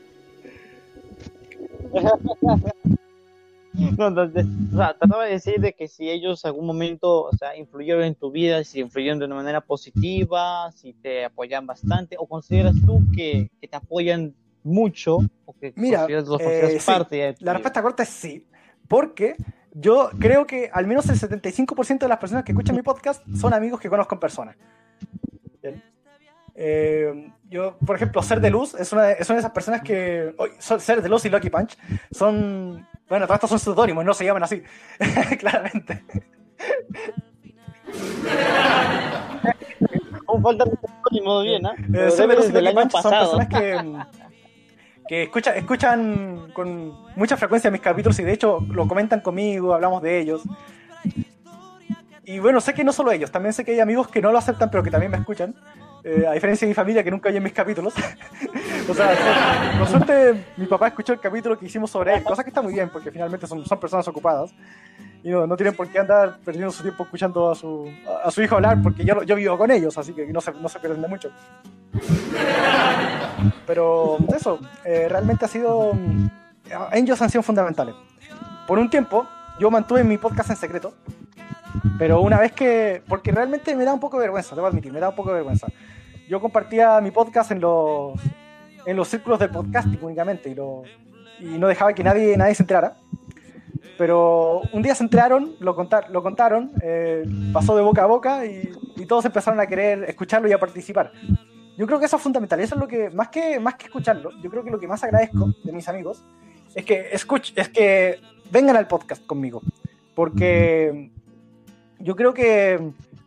No, 3.97 4.11
de- 4.27 4.45
o 4.71 4.77
sea, 4.77 4.95
trataba 4.95 5.25
de 5.25 5.31
decir 5.31 5.59
de 5.59 5.73
que 5.73 5.87
si 5.87 6.07
ellos 6.07 6.45
algún 6.45 6.67
momento, 6.67 7.23
o 7.23 7.31
sea, 7.35 7.57
influyeron 7.57 8.03
en 8.03 8.13
tu 8.13 8.29
vida, 8.29 8.63
si 8.63 8.81
influyeron 8.81 9.17
de 9.17 9.25
una 9.25 9.33
manera 9.35 9.61
positiva, 9.61 10.71
si 10.73 10.93
te 10.93 11.25
apoyan 11.25 11.65
bastante, 11.65 12.15
o 12.19 12.27
consideras 12.27 12.75
tú 12.85 13.01
que, 13.15 13.49
que 13.59 13.67
te 13.67 13.75
apoyan 13.75 14.35
mucho, 14.63 15.17
o 15.45 15.53
que 15.59 15.73
Mira, 15.75 16.01
consideras, 16.01 16.27
los 16.27 16.41
eh, 16.41 16.77
sí, 16.79 16.85
parte 16.85 17.15
de 17.15 17.33
tu 17.33 17.45
La 17.45 17.53
respuesta 17.53 17.81
corta 17.81 18.03
es 18.03 18.09
sí, 18.09 18.45
porque 18.87 19.35
yo 19.74 20.09
creo 20.19 20.45
que 20.45 20.69
al 20.71 20.88
menos 20.88 21.09
el 21.09 21.15
75% 21.19 21.99
de 21.99 22.07
las 22.07 22.17
personas 22.19 22.43
que 22.43 22.51
escuchan 22.51 22.76
mi 22.76 22.82
podcast 22.82 23.24
son 23.36 23.53
amigos 23.53 23.80
que 23.80 23.89
conozco 23.89 24.15
en 24.15 24.19
persona. 24.19 24.55
Bien. 25.61 25.82
Eh, 26.55 27.32
yo, 27.49 27.78
por 27.86 27.95
ejemplo, 27.95 28.21
Ser 28.21 28.39
de 28.39 28.49
Luz 28.51 28.76
es 28.76 28.91
una 28.93 29.03
de, 29.03 29.13
es 29.19 29.28
una 29.30 29.36
de 29.38 29.39
esas 29.39 29.51
personas 29.51 29.82
que. 29.82 30.36
son- 30.59 30.80
Ser 30.80 31.01
de 31.01 31.09
Luz 31.09 31.26
y 31.26 31.30
Lucky 31.30 31.49
Punch 31.49 31.78
son. 32.11 32.88
Bueno, 33.09 33.26
todos 33.26 33.36
estos 33.38 33.49
son 33.49 33.59
seudónimos, 33.59 34.05
no 34.05 34.13
se 34.13 34.26
llaman 34.26 34.43
así. 34.43 34.61
Claramente. 35.39 36.03
Aún 40.28 40.41
falta 40.41 40.65
ni 41.11 41.21
modo 41.21 41.43
bien, 41.43 41.65
¿ah? 41.65 41.76
Eh, 41.93 42.11
Ser 42.11 42.28
de 42.28 42.36
Luz 42.36 42.49
y 42.49 42.51
Lucky 42.53 42.74
Punch 42.76 42.91
son 42.91 43.11
personas 43.11 43.47
que. 43.47 44.03
que 45.07 45.23
escuchan, 45.23 45.57
escuchan 45.57 46.51
con 46.53 46.93
mucha 47.15 47.37
frecuencia 47.37 47.71
mis 47.71 47.81
capítulos 47.81 48.19
y 48.19 48.23
de 48.23 48.33
hecho 48.33 48.59
lo 48.69 48.87
comentan 48.87 49.21
conmigo, 49.21 49.73
hablamos 49.73 50.01
de 50.01 50.19
ellos. 50.19 50.43
Y 52.25 52.39
bueno, 52.39 52.61
sé 52.61 52.73
que 52.73 52.85
no 52.85 52.93
solo 52.93 53.11
ellos, 53.11 53.31
también 53.31 53.53
sé 53.53 53.65
que 53.65 53.71
hay 53.71 53.79
amigos 53.81 54.07
que 54.07 54.21
no 54.21 54.31
lo 54.31 54.37
aceptan 54.37 54.69
pero 54.71 54.83
que 54.83 54.91
también 54.91 55.11
me 55.11 55.17
escuchan. 55.17 55.55
Eh, 56.05 56.25
a 56.27 56.33
diferencia 56.33 56.65
de 56.65 56.69
mi 56.69 56.75
familia 56.75 57.01
que 57.01 57.11
nunca 57.11 57.29
oye 57.29 57.39
mis 57.39 57.53
capítulos. 57.53 57.93
o 58.89 58.93
sea, 58.93 59.77
con 59.77 59.87
suerte 59.87 60.45
mi 60.57 60.65
papá 60.65 60.87
escuchó 60.87 61.13
el 61.13 61.19
capítulo 61.19 61.57
que 61.57 61.65
hicimos 61.65 61.91
sobre 61.91 62.15
él, 62.15 62.23
cosa 62.23 62.43
que 62.43 62.49
está 62.49 62.61
muy 62.61 62.73
bien 62.73 62.89
porque 62.89 63.09
finalmente 63.09 63.47
son, 63.47 63.65
son 63.65 63.79
personas 63.79 64.07
ocupadas. 64.07 64.53
Y 65.23 65.29
no, 65.29 65.47
no 65.47 65.55
tienen 65.55 65.73
por 65.73 65.87
qué 65.87 65.99
andar 65.99 66.39
perdiendo 66.43 66.71
su 66.71 66.83
tiempo 66.83 67.03
escuchando 67.03 67.49
a 67.49 67.55
su, 67.55 67.89
a, 68.05 68.27
a 68.27 68.31
su 68.31 68.41
hijo 68.41 68.55
hablar 68.55 68.81
porque 68.83 69.05
yo, 69.05 69.23
yo 69.23 69.35
vivo 69.37 69.57
con 69.57 69.71
ellos, 69.71 69.97
así 69.97 70.11
que 70.11 70.25
no 70.27 70.41
se, 70.41 70.51
no 70.51 70.67
se 70.67 70.79
pierden 70.79 71.01
de 71.01 71.07
mucho. 71.07 71.31
Pero 73.65 74.17
eso, 74.36 74.59
eh, 74.86 75.07
realmente 75.09 75.45
ha 75.45 75.47
sido. 75.47 75.93
mm, 75.93 76.27
Ellos 76.93 77.21
han 77.21 77.29
sido 77.29 77.43
fundamentales. 77.43 77.95
Por 78.67 78.79
un 78.79 78.89
tiempo, 78.89 79.27
yo 79.59 79.69
mantuve 79.69 80.03
mi 80.03 80.17
podcast 80.17 80.49
en 80.49 80.55
secreto. 80.55 80.93
Pero 81.97 82.21
una 82.21 82.39
vez 82.39 82.51
que. 82.51 83.01
Porque 83.07 83.31
realmente 83.31 83.75
me 83.75 83.84
da 83.84 83.93
un 83.93 83.99
poco 83.99 84.17
de 84.17 84.23
vergüenza, 84.23 84.55
debo 84.55 84.67
admitir, 84.67 84.91
me 84.91 84.99
da 84.99 85.09
un 85.09 85.15
poco 85.15 85.29
de 85.29 85.36
vergüenza. 85.36 85.67
Yo 86.29 86.39
compartía 86.39 86.99
mi 87.01 87.11
podcast 87.11 87.51
en 87.51 87.61
los. 87.61 88.19
En 88.86 88.97
los 88.97 89.07
círculos 89.07 89.39
del 89.39 89.49
podcasting 89.49 89.99
únicamente 90.01 90.49
y, 90.49 90.55
lo, 90.55 90.84
y 91.39 91.57
no 91.57 91.67
dejaba 91.67 91.93
que 91.93 92.03
nadie, 92.03 92.36
nadie 92.36 92.53
se 92.53 92.63
enterara. 92.63 92.97
Pero 93.97 94.61
un 94.73 94.81
día 94.81 94.93
se 94.93 95.03
enteraron, 95.03 95.55
lo, 95.59 95.73
contar, 95.73 96.09
lo 96.09 96.21
contaron, 96.21 96.71
eh, 96.81 97.23
pasó 97.53 97.77
de 97.77 97.81
boca 97.81 98.03
a 98.03 98.07
boca 98.07 98.45
y, 98.45 98.69
y, 98.97 99.05
todos 99.05 99.23
empezaron 99.23 99.59
a 99.61 99.67
querer 99.67 100.03
escucharlo 100.03 100.49
y 100.49 100.51
a 100.51 100.59
participar. 100.59 101.13
Yo 101.78 101.88
creo 101.88 101.99
que 101.99 102.05
eso 102.05 102.17
es 102.17 102.21
fundamental, 102.21 102.59
eso 102.59 102.76
es 102.76 102.82
lo 102.82 102.88
que, 102.88 103.09
más 103.09 103.30
que, 103.30 103.59
más 103.59 103.76
que 103.76 103.86
escucharlo, 103.86 104.32
yo 104.41 104.49
creo 104.49 104.63
que 104.63 104.71
lo 104.71 104.80
que 104.80 104.88
más 104.88 105.03
agradezco 105.03 105.53
de 105.63 105.71
mis 105.71 105.88
amigos 105.88 106.24
es 106.76 106.86
que, 106.86 107.09
escuch, 107.11 107.51
es 107.55 107.69
que 107.69 108.19
vengan 108.51 108.76
al 108.76 108.88
podcast 108.88 109.26
conmigo, 109.26 109.61
porque 110.13 111.11
yo 111.99 112.15
creo 112.15 112.34
que 112.34 112.80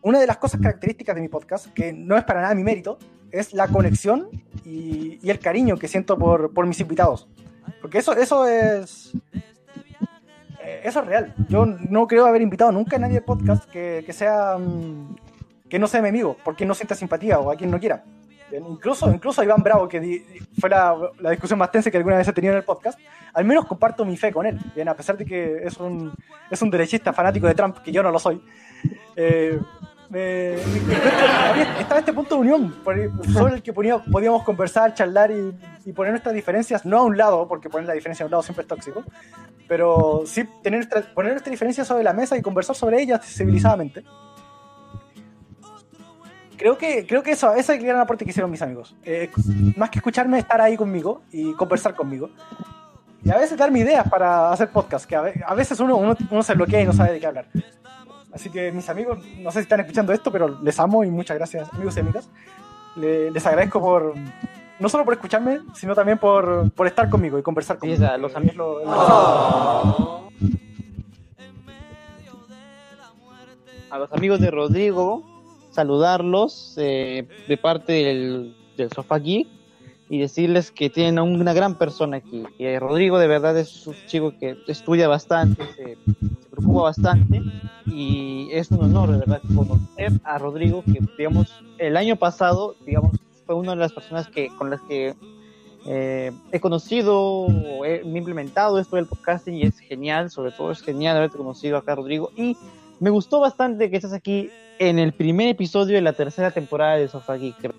una 0.02 0.20
de 0.20 0.26
las 0.26 0.36
cosas 0.36 0.60
características 0.60 1.16
de 1.16 1.22
mi 1.22 1.28
podcast, 1.28 1.66
que 1.72 1.92
no 1.92 2.16
es 2.16 2.24
para 2.24 2.42
nada 2.42 2.54
mi 2.54 2.62
mérito, 2.62 2.98
es 3.32 3.52
la 3.52 3.66
conexión 3.66 4.28
y, 4.64 5.18
y 5.20 5.30
el 5.30 5.40
cariño 5.40 5.76
que 5.76 5.88
siento 5.88 6.16
por, 6.16 6.54
por, 6.54 6.66
mis 6.66 6.78
invitados. 6.78 7.28
Porque 7.80 7.98
eso, 7.98 8.12
eso 8.16 8.46
es. 8.46 9.12
Eso 10.82 11.00
es 11.00 11.06
real. 11.06 11.34
Yo 11.48 11.66
no 11.66 12.06
creo 12.06 12.26
haber 12.26 12.42
invitado 12.42 12.72
nunca 12.72 12.96
a 12.96 12.98
nadie 13.00 13.18
al 13.18 13.24
podcast 13.24 13.68
que, 13.70 14.04
que 14.06 14.12
sea. 14.12 14.56
Um, 14.56 15.16
que 15.68 15.78
no 15.78 15.88
sea 15.88 16.00
mi 16.00 16.08
amigo, 16.08 16.36
porque 16.44 16.64
no 16.64 16.74
sienta 16.74 16.94
simpatía 16.94 17.40
o 17.40 17.50
a 17.50 17.56
quien 17.56 17.70
no 17.70 17.80
quiera. 17.80 18.04
Incluso, 18.52 19.10
incluso 19.10 19.42
Iván 19.42 19.62
Bravo, 19.62 19.88
que 19.88 19.98
di, 19.98 20.24
fue 20.58 20.70
la, 20.70 20.94
la, 21.18 21.30
discusión 21.30 21.58
más 21.58 21.70
tensa 21.70 21.90
que 21.90 21.96
alguna 21.96 22.16
vez 22.16 22.28
he 22.28 22.32
tenido 22.32 22.52
en 22.52 22.58
el 22.58 22.64
podcast, 22.64 22.98
al 23.34 23.44
menos 23.44 23.66
comparto 23.66 24.04
mi 24.04 24.16
fe 24.16 24.32
con 24.32 24.46
él. 24.46 24.58
Bien, 24.74 24.88
a 24.88 24.94
pesar 24.94 25.16
de 25.16 25.24
que 25.24 25.64
es 25.64 25.76
un, 25.78 26.12
es 26.50 26.62
un 26.62 26.70
derechista 26.70 27.12
fanático 27.12 27.46
de 27.46 27.54
Trump, 27.54 27.78
que 27.78 27.90
yo 27.90 28.02
no 28.02 28.10
lo 28.10 28.18
soy. 28.18 28.40
Eh, 29.16 29.58
estaba 31.80 31.98
este 31.98 32.12
punto 32.12 32.36
de 32.36 32.40
unión 32.42 32.74
sobre 33.32 33.54
el 33.54 33.62
que 33.62 33.72
podíamos 33.72 34.44
conversar, 34.44 34.94
charlar 34.94 35.32
y, 35.32 35.52
y, 35.84 35.92
poner 35.92 36.12
nuestras 36.12 36.34
diferencias, 36.34 36.86
no 36.86 36.98
a 36.98 37.02
un 37.02 37.16
lado, 37.16 37.48
porque 37.48 37.68
poner 37.68 37.88
la 37.88 37.94
diferencia 37.94 38.22
a 38.22 38.26
un 38.26 38.30
lado 38.30 38.42
siempre 38.44 38.62
es 38.62 38.68
tóxico, 38.68 39.02
pero 39.66 40.22
sí 40.24 40.44
tener 40.62 40.88
poner 41.12 41.32
nuestras 41.32 41.50
diferencias 41.50 41.88
sobre 41.88 42.04
la 42.04 42.12
mesa 42.12 42.36
y 42.36 42.42
conversar 42.42 42.76
sobre 42.76 43.02
ellas 43.02 43.24
civilizadamente. 43.24 44.04
Creo 46.56 46.78
que, 46.78 47.06
creo 47.06 47.22
que 47.22 47.32
eso, 47.32 47.52
esa 47.54 47.74
es 47.74 47.80
el 47.80 47.86
gran 47.86 48.00
aporte 48.00 48.24
que 48.24 48.30
hicieron 48.30 48.50
mis 48.50 48.62
amigos. 48.62 48.94
Eh, 49.04 49.30
más 49.76 49.90
que 49.90 49.98
escucharme, 49.98 50.38
estar 50.38 50.60
ahí 50.60 50.76
conmigo 50.76 51.22
y 51.30 51.52
conversar 51.54 51.94
conmigo. 51.94 52.30
Y 53.22 53.30
a 53.30 53.36
veces 53.36 53.58
darme 53.58 53.80
ideas 53.80 54.08
para 54.08 54.52
hacer 54.52 54.68
podcast, 54.70 55.04
que 55.06 55.16
a, 55.16 55.32
a 55.46 55.54
veces 55.54 55.78
uno, 55.80 55.96
uno, 55.96 56.16
uno 56.30 56.42
se 56.42 56.54
bloquea 56.54 56.82
y 56.82 56.86
no 56.86 56.92
sabe 56.92 57.12
de 57.12 57.20
qué 57.20 57.26
hablar. 57.26 57.46
Así 58.32 58.50
que 58.50 58.70
mis 58.70 58.88
amigos, 58.88 59.18
no 59.38 59.50
sé 59.50 59.60
si 59.60 59.62
están 59.62 59.80
escuchando 59.80 60.12
esto, 60.12 60.30
pero 60.30 60.60
les 60.62 60.78
amo 60.78 61.02
y 61.04 61.10
muchas 61.10 61.36
gracias, 61.36 61.72
amigos 61.72 61.96
y 61.96 62.00
amigas. 62.00 62.28
Le, 62.94 63.30
les 63.30 63.46
agradezco 63.46 63.80
por, 63.80 64.14
no 64.78 64.88
solo 64.88 65.04
por 65.04 65.14
escucharme, 65.14 65.60
sino 65.74 65.94
también 65.94 66.18
por, 66.18 66.70
por 66.72 66.86
estar 66.86 67.08
conmigo 67.08 67.38
y 67.38 67.42
conversar 67.42 67.78
conmigo. 67.78 67.98
Sí, 67.98 68.04
o 68.04 68.06
sea, 68.06 68.18
los 68.18 68.36
amigos. 68.36 68.56
Lo, 68.56 68.84
lo 68.84 68.90
oh. 68.90 70.28
A 73.88 73.98
los 73.98 74.12
amigos 74.12 74.40
de 74.40 74.50
Rodrigo, 74.50 75.35
saludarlos 75.76 76.74
eh, 76.78 77.28
de 77.46 77.56
parte 77.56 77.92
del, 77.92 78.56
del 78.76 78.90
Sofá 78.90 79.18
Geek 79.18 79.46
y 80.08 80.18
decirles 80.18 80.70
que 80.70 80.88
tienen 80.88 81.18
a 81.18 81.22
una 81.22 81.52
gran 81.52 81.76
persona 81.76 82.18
aquí. 82.18 82.44
Que 82.58 82.78
Rodrigo 82.78 83.18
de 83.18 83.26
verdad 83.26 83.56
es 83.58 83.86
un 83.86 83.94
chico 84.06 84.32
que 84.38 84.56
estudia 84.66 85.08
bastante, 85.08 85.64
se, 85.74 85.96
se, 85.96 86.48
preocupa 86.50 86.82
bastante 86.82 87.42
y 87.86 88.48
es 88.52 88.70
un 88.70 88.84
honor 88.84 89.12
de 89.12 89.18
verdad 89.18 89.40
conocer 89.54 90.12
a 90.24 90.38
Rodrigo 90.38 90.82
que 90.84 91.00
digamos 91.18 91.52
el 91.78 91.96
año 91.96 92.16
pasado 92.16 92.74
digamos 92.84 93.12
fue 93.44 93.54
una 93.54 93.72
de 93.72 93.76
las 93.76 93.92
personas 93.92 94.26
que 94.28 94.48
con 94.56 94.70
las 94.70 94.80
que 94.82 95.14
eh, 95.86 96.32
he 96.50 96.60
conocido 96.60 97.46
he 97.84 98.02
implementado 98.04 98.78
esto 98.78 98.96
del 98.96 99.06
podcasting 99.06 99.54
y 99.54 99.62
es 99.62 99.78
genial 99.78 100.30
sobre 100.30 100.50
todo 100.50 100.72
es 100.72 100.80
genial 100.82 101.16
haberte 101.16 101.36
conocido 101.36 101.76
acá 101.76 101.94
Rodrigo 101.94 102.30
y 102.36 102.56
me 103.00 103.10
gustó 103.10 103.40
bastante 103.40 103.90
que 103.90 103.96
estés 103.96 104.12
aquí 104.12 104.50
en 104.78 104.98
el 104.98 105.12
primer 105.12 105.48
episodio 105.48 105.96
de 105.96 106.02
la 106.02 106.12
tercera 106.12 106.50
temporada 106.50 106.96
de 106.96 107.08
Sofá 107.08 107.36
Geek 107.36 107.74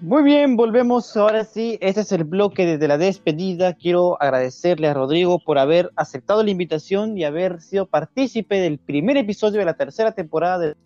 muy 0.00 0.22
bien, 0.22 0.54
volvemos 0.56 1.16
ahora 1.16 1.44
sí. 1.44 1.76
Este 1.80 2.02
es 2.02 2.12
el 2.12 2.22
bloque 2.22 2.64
desde 2.64 2.86
la 2.86 2.98
despedida. 2.98 3.74
Quiero 3.74 4.16
agradecerle 4.22 4.86
a 4.86 4.94
Rodrigo 4.94 5.40
por 5.40 5.58
haber 5.58 5.90
aceptado 5.96 6.44
la 6.44 6.52
invitación 6.52 7.18
y 7.18 7.24
haber 7.24 7.60
sido 7.60 7.84
partícipe 7.86 8.60
del 8.60 8.78
primer 8.78 9.16
episodio 9.16 9.58
de 9.58 9.64
la 9.64 9.74
tercera 9.74 10.12
temporada. 10.12 10.58
De... 10.58 10.76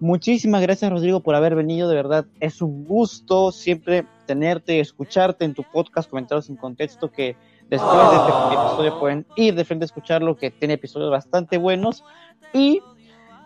Muchísimas 0.00 0.60
gracias, 0.60 0.90
Rodrigo, 0.90 1.20
por 1.20 1.34
haber 1.34 1.54
venido. 1.54 1.88
De 1.88 1.94
verdad, 1.94 2.26
es 2.40 2.60
un 2.60 2.84
gusto 2.84 3.52
siempre 3.52 4.04
tenerte, 4.26 4.80
escucharte 4.80 5.46
en 5.46 5.54
tu 5.54 5.62
podcast, 5.62 6.10
comentarios 6.10 6.44
sin 6.44 6.56
contexto, 6.56 7.10
que 7.10 7.36
después 7.70 8.10
de 8.10 8.16
este 8.16 8.54
episodio 8.54 8.98
pueden 8.98 9.26
ir 9.36 9.54
de 9.54 9.64
frente 9.64 9.84
a 9.84 9.86
escucharlo, 9.86 10.36
que 10.36 10.50
tiene 10.50 10.74
episodios 10.74 11.10
bastante 11.10 11.58
buenos. 11.58 12.04
Y 12.52 12.80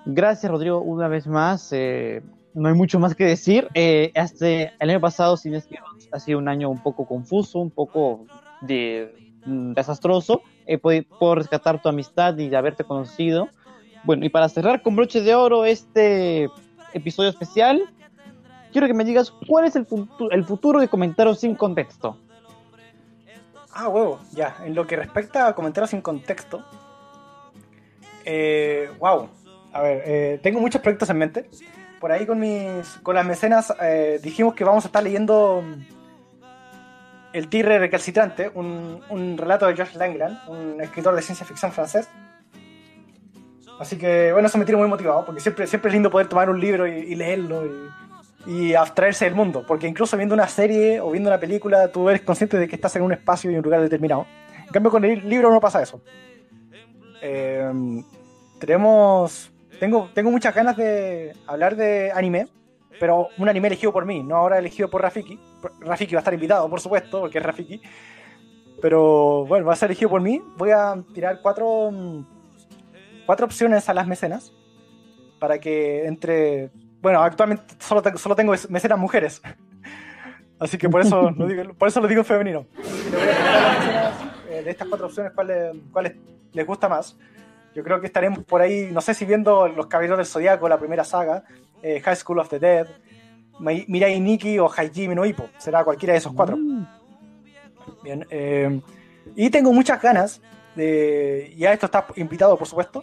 gracias, 0.07 0.51
Rodrigo, 0.51 0.81
una 0.81 1.09
vez 1.09 1.27
más. 1.27 1.73
Eh, 1.73 2.23
no 2.55 2.69
hay 2.69 2.75
mucho 2.75 2.99
más 2.99 3.15
que 3.15 3.25
decir. 3.25 3.69
Eh, 3.75 4.13
este, 4.15 4.73
el 4.79 4.91
año 4.91 5.01
pasado, 5.01 5.37
sin 5.37 5.55
ha 5.55 6.19
sido 6.19 6.39
un 6.39 6.49
año 6.49 6.71
un 6.71 6.83
poco 6.83 7.07
confuso, 7.07 7.59
un 7.59 7.71
poco 7.71 8.27
de, 8.61 9.35
mm, 9.45 9.73
desastroso. 9.73 10.43
Eh, 10.67 10.79
puedo 10.79 11.35
rescatar 11.35 11.83
tu 11.83 11.89
amistad 11.89 12.37
y 12.39 12.49
de 12.49 12.57
haberte 12.57 12.85
conocido. 12.85 13.49
Bueno, 14.05 14.25
y 14.25 14.29
para 14.29 14.49
cerrar 14.49 14.83
con 14.83 14.97
broche 14.97 15.23
de 15.23 15.35
oro 15.35 15.65
este 15.65 16.49
episodio 16.93 17.31
especial, 17.31 17.83
quiero 18.73 18.87
que 18.87 18.95
me 18.95 19.05
digas 19.05 19.33
cuál 19.49 19.65
es 19.65 19.77
el 19.77 20.45
futuro 20.45 20.81
de 20.81 20.89
comentarios 20.89 21.41
sin 21.41 21.55
contexto. 21.55 22.17
Ah, 23.73 23.89
huevo, 23.89 24.21
ya. 24.33 24.57
En 24.65 24.75
lo 24.75 24.87
que 24.87 24.97
respecta 24.97 25.49
a 25.49 25.55
comentarios 25.55 25.91
sin 25.91 26.03
contexto, 26.03 26.65
eh, 28.25 28.91
wow. 28.99 29.29
A 29.73 29.81
ver, 29.81 30.03
eh, 30.05 30.41
tengo 30.43 30.61
muchos 30.61 30.83
proyectos 30.83 31.09
en 31.09 31.19
mente 31.19 31.49
por 32.03 32.11
ahí 32.11 32.27
con 32.27 32.41
mis 32.41 32.99
con 33.05 33.15
las 33.15 33.25
mecenas 33.25 33.73
eh, 33.81 34.19
dijimos 34.21 34.55
que 34.55 34.65
vamos 34.65 34.85
a 34.85 34.89
estar 34.89 35.05
leyendo 35.05 35.63
El 37.33 37.47
Tigre 37.49 37.79
Recalcitrante, 37.79 38.51
un, 38.53 39.01
un, 39.09 39.39
relato 39.39 39.67
de 39.67 39.77
Georges 39.77 39.95
Langland, 39.95 40.37
un 40.49 40.81
escritor 40.81 41.15
de 41.15 41.23
ciencia 41.23 41.47
ficción 41.47 41.71
francés. 41.71 42.09
Así 43.79 43.97
que, 43.97 44.33
bueno, 44.33 44.49
eso 44.49 44.59
me 44.59 44.65
tiene 44.65 44.81
muy 44.81 44.89
motivado, 44.89 45.25
porque 45.25 45.41
siempre, 45.41 45.69
siempre 45.69 45.91
es 45.91 45.95
lindo 45.95 46.11
poder 46.11 46.29
tomar 46.29 46.51
un 46.51 46.61
libro 46.61 46.89
y, 46.89 46.91
y 46.91 47.15
leerlo 47.15 47.65
y, 47.67 47.71
y, 48.47 48.75
abstraerse 48.75 49.25
del 49.25 49.35
mundo, 49.35 49.65
porque 49.67 49.87
incluso 49.87 50.17
viendo 50.17 50.35
una 50.35 50.49
serie 50.49 51.01
o 51.01 51.11
viendo 51.11 51.31
una 51.31 51.39
película, 51.39 51.89
tú 51.89 52.09
eres 52.09 52.23
consciente 52.23 52.59
de 52.59 52.69
que 52.69 52.75
estás 52.77 52.95
en 52.97 53.03
un 53.03 53.13
espacio 53.13 53.51
y 53.51 53.57
un 53.57 53.63
lugar 53.63 53.81
determinado. 53.81 54.27
En 54.67 54.73
cambio, 54.73 54.91
con 54.91 55.05
el 55.05 55.29
libro 55.29 55.51
no 55.53 55.61
pasa 55.61 55.83
eso. 55.83 56.01
Eh, 57.21 57.71
tenemos 58.59 59.53
tengo, 59.83 60.09
tengo 60.15 60.31
muchas 60.31 60.55
ganas 60.55 60.77
de 60.77 61.35
hablar 61.45 61.75
de 61.75 62.13
anime, 62.15 62.47
pero 63.01 63.31
un 63.37 63.49
anime 63.49 63.67
elegido 63.67 63.93
por 63.93 64.07
mí, 64.07 64.23
no 64.23 64.37
ahora 64.37 64.61
elegido 64.61 64.89
por 64.89 65.03
Rafiki. 65.03 65.37
Rafiki 65.81 66.15
va 66.15 66.21
a 66.21 66.23
estar 66.23 66.35
invitado, 66.35 66.71
por 66.71 66.81
supuesto, 66.81 67.19
porque 67.19 67.39
es 67.39 67.45
Rafiki. 67.45 67.83
Pero 68.81 69.45
bueno, 69.45 69.67
va 69.67 69.73
a 69.73 69.77
ser 69.77 69.91
elegido 69.91 70.09
por 70.09 70.21
mí. 70.21 70.41
Voy 70.57 70.71
a 70.71 71.03
tirar 71.13 71.41
cuatro, 71.43 71.91
cuatro 73.27 73.45
opciones 73.45 73.89
a 73.89 73.95
las 73.95 74.07
mecenas 74.07 74.53
para 75.41 75.59
que 75.59 76.07
entre. 76.07 76.71
Bueno, 77.03 77.21
actualmente 77.21 77.75
solo, 77.79 78.03
solo 78.17 78.37
tengo 78.37 78.55
mecenas 78.69 78.99
mujeres. 78.99 79.43
Así 80.59 80.79
que 80.79 80.89
por 80.89 81.01
eso 81.01 81.33
lo 81.33 81.47
digo, 81.47 81.75
por 81.75 81.89
eso 81.89 82.01
lo 82.01 82.07
digo 82.07 82.21
en 82.21 82.25
femenino. 82.25 82.67
de 84.49 84.71
estas 84.71 84.87
cuatro 84.87 85.09
opciones, 85.09 85.33
¿cuál, 85.35 85.83
cuál 85.91 86.17
les 86.53 86.67
gusta 86.67 86.89
más? 86.89 87.19
Yo 87.75 87.83
creo 87.83 88.01
que 88.01 88.07
estaremos 88.07 88.45
por 88.45 88.61
ahí, 88.61 88.89
no 88.93 89.01
sé 89.01 89.15
si 89.15 89.25
viendo 89.25 89.67
Los 89.67 89.87
Caballeros 89.87 90.19
del 90.19 90.27
Zodiaco, 90.27 90.69
la 90.69 90.79
primera 90.79 91.05
saga, 91.05 91.43
eh, 91.83 92.01
High 92.01 92.17
School 92.17 92.39
of 92.39 92.49
the 92.49 92.61
Dead, 92.61 92.87
Mirai 93.59 94.21
Nikki 94.21 94.59
o 94.59 94.69
Hajime 94.69 95.15
no 95.15 95.25
Ippo. 95.25 95.49
Será 95.59 95.83
cualquiera 95.83 96.13
de 96.13 96.19
esos 96.19 96.33
cuatro. 96.33 96.57
Mm. 96.57 96.87
Bien. 98.05 98.27
Eh, 98.31 98.81
y 99.35 99.51
tengo 99.51 99.73
muchas 99.73 100.01
ganas 100.01 100.41
de, 100.77 101.53
ya 101.57 101.73
esto 101.73 101.87
está 101.87 102.07
invitado 102.17 102.57
por 102.57 102.69
supuesto, 102.69 103.03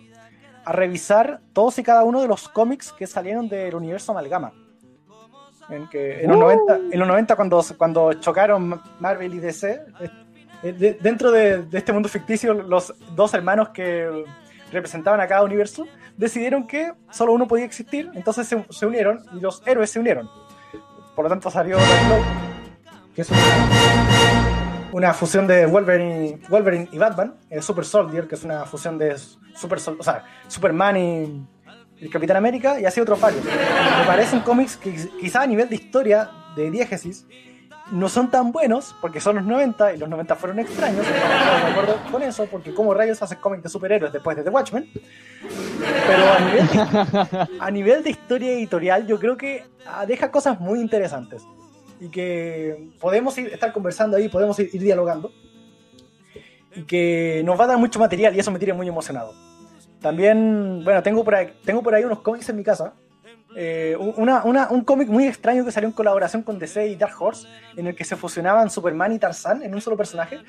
a 0.70 0.72
revisar 0.72 1.42
todos 1.52 1.80
y 1.80 1.84
cada 1.84 2.04
uno 2.04 2.22
de 2.22 2.28
los 2.28 2.48
cómics 2.48 2.92
que 2.92 3.08
salieron 3.08 3.50
del 3.50 3.74
universo 3.74 4.12
Amalgama. 4.12 4.54
En, 5.68 5.90
que 5.90 6.24
en, 6.24 6.30
los 6.30 6.38
90, 6.38 6.76
en 6.92 7.00
los 7.00 7.08
90 7.08 7.36
cuando, 7.36 7.66
cuando 7.76 8.14
chocaron 8.14 8.80
Marvel 9.00 9.34
y 9.34 9.40
DC, 9.40 9.82
eh, 10.62 10.72
de, 10.74 10.94
dentro 10.94 11.32
de, 11.32 11.64
de, 11.64 11.78
este 11.78 11.92
mundo 11.92 12.08
ficticio, 12.08 12.54
los 12.54 12.94
dos 13.16 13.34
hermanos 13.34 13.70
que 13.70 14.26
representaban 14.72 15.20
a 15.22 15.28
cada 15.28 15.44
universo, 15.44 15.88
decidieron 16.16 16.68
que 16.68 16.94
solo 17.10 17.34
uno 17.34 17.48
podía 17.48 17.66
existir, 17.66 18.12
entonces 18.14 18.48
se, 18.48 18.64
se 18.70 18.86
unieron 18.86 19.24
y 19.34 19.40
los 19.40 19.64
héroes 19.66 19.90
se 19.90 20.00
unieron. 20.00 20.30
Por 21.16 21.26
lo 21.26 21.30
tanto 21.30 21.50
salió 21.50 21.78
que 23.16 23.24
es 23.24 23.30
una, 23.32 23.40
una, 24.92 25.14
fusión 25.14 25.48
de 25.48 25.66
Wolverine, 25.66 26.90
y 26.92 26.98
Batman, 26.98 27.36
eh, 27.50 27.62
Super 27.62 27.86
Soldier, 27.86 28.28
que 28.28 28.36
es 28.36 28.44
una 28.44 28.66
fusión 28.66 28.98
de 28.98 29.18
Super, 29.56 29.80
o 29.98 30.04
sea, 30.04 30.26
Superman 30.48 30.98
y, 30.98 31.48
el 32.02 32.10
Capitán 32.10 32.38
América, 32.38 32.80
y 32.80 32.86
así 32.86 33.02
otros 33.02 33.20
varios. 33.20 33.44
Me 33.44 34.06
parecen 34.06 34.40
cómics 34.40 34.78
que 34.78 34.96
quizá 35.20 35.42
a 35.42 35.48
nivel 35.48 35.68
de 35.68 35.76
historia, 35.76 36.30
de 36.56 36.72
diégesis, 36.72 37.26
no 37.92 38.08
son 38.08 38.30
tan 38.30 38.52
buenos 38.52 38.96
porque 39.02 39.20
son 39.20 39.38
los 39.38 39.46
90 39.46 39.96
y 39.96 39.98
los 39.98 40.08
90 40.08 40.36
fueron 40.36 40.60
extraños. 40.60 41.06
Estamos 41.06 41.62
de 41.62 41.68
acuerdo 41.72 42.00
con 42.12 42.22
eso 42.22 42.46
porque 42.46 42.74
como 42.74 42.94
rayos 42.94 43.22
hace 43.22 43.36
cómics 43.38 43.64
de 43.64 43.70
superhéroes 43.70 44.14
después 44.14 44.38
de 44.38 44.44
The 44.44 44.50
Watchmen. 44.50 44.90
Pero 46.08 46.34
a 46.34 46.40
nivel, 46.40 46.68
de, 46.68 47.48
a 47.60 47.72
nivel 47.72 48.04
de 48.04 48.10
historia 48.12 48.52
editorial 48.52 49.08
yo 49.08 49.20
creo 49.20 49.36
que 49.36 49.66
ah, 49.88 50.06
deja 50.06 50.32
cosas 50.32 50.60
muy 50.60 50.80
interesantes 50.80 51.44
y 52.00 52.10
que 52.10 52.92
podemos 53.00 53.38
ir, 53.38 53.48
estar 53.48 53.74
conversando 53.74 54.18
ahí, 54.18 54.30
podemos 54.30 54.58
ir, 54.60 54.70
ir 54.74 54.82
dialogando 54.82 55.32
y 56.76 56.84
que 56.84 57.42
nos 57.46 57.60
va 57.60 57.66
a 57.66 57.68
dar 57.68 57.78
mucho 57.78 58.00
material 58.00 58.36
y 58.36 58.40
eso 58.40 58.52
me 58.52 58.60
tiene 58.60 58.74
muy 58.74 58.88
emocionado. 58.88 59.34
También, 60.02 60.84
bueno, 60.84 61.04
tengo 61.04 61.24
por 61.24 61.36
ahí, 61.36 61.54
tengo 61.66 61.84
por 61.84 61.94
ahí 61.94 62.04
unos 62.04 62.22
cómics 62.22 62.48
en 62.50 62.56
mi 62.56 62.64
casa 62.64 62.94
eh, 63.56 63.98
una, 63.98 64.44
una, 64.44 64.70
un 64.70 64.84
cómic 64.84 65.10
muy 65.10 65.26
extraño 65.26 65.66
que 65.66 65.72
salió 65.72 65.88
en 65.90 65.94
colaboración 65.94 66.44
con 66.44 66.60
DC 66.60 66.88
y 66.88 66.96
Dark 66.96 67.16
Horse, 67.20 67.48
en 67.76 67.88
el 67.88 67.96
que 67.96 68.06
se 68.06 68.16
fusionaban 68.16 68.70
Superman 68.70 69.12
y 69.14 69.20
Tarzan 69.20 69.64
en 69.64 69.74
un 69.74 69.82
solo 69.82 69.98
personaje. 69.98 70.40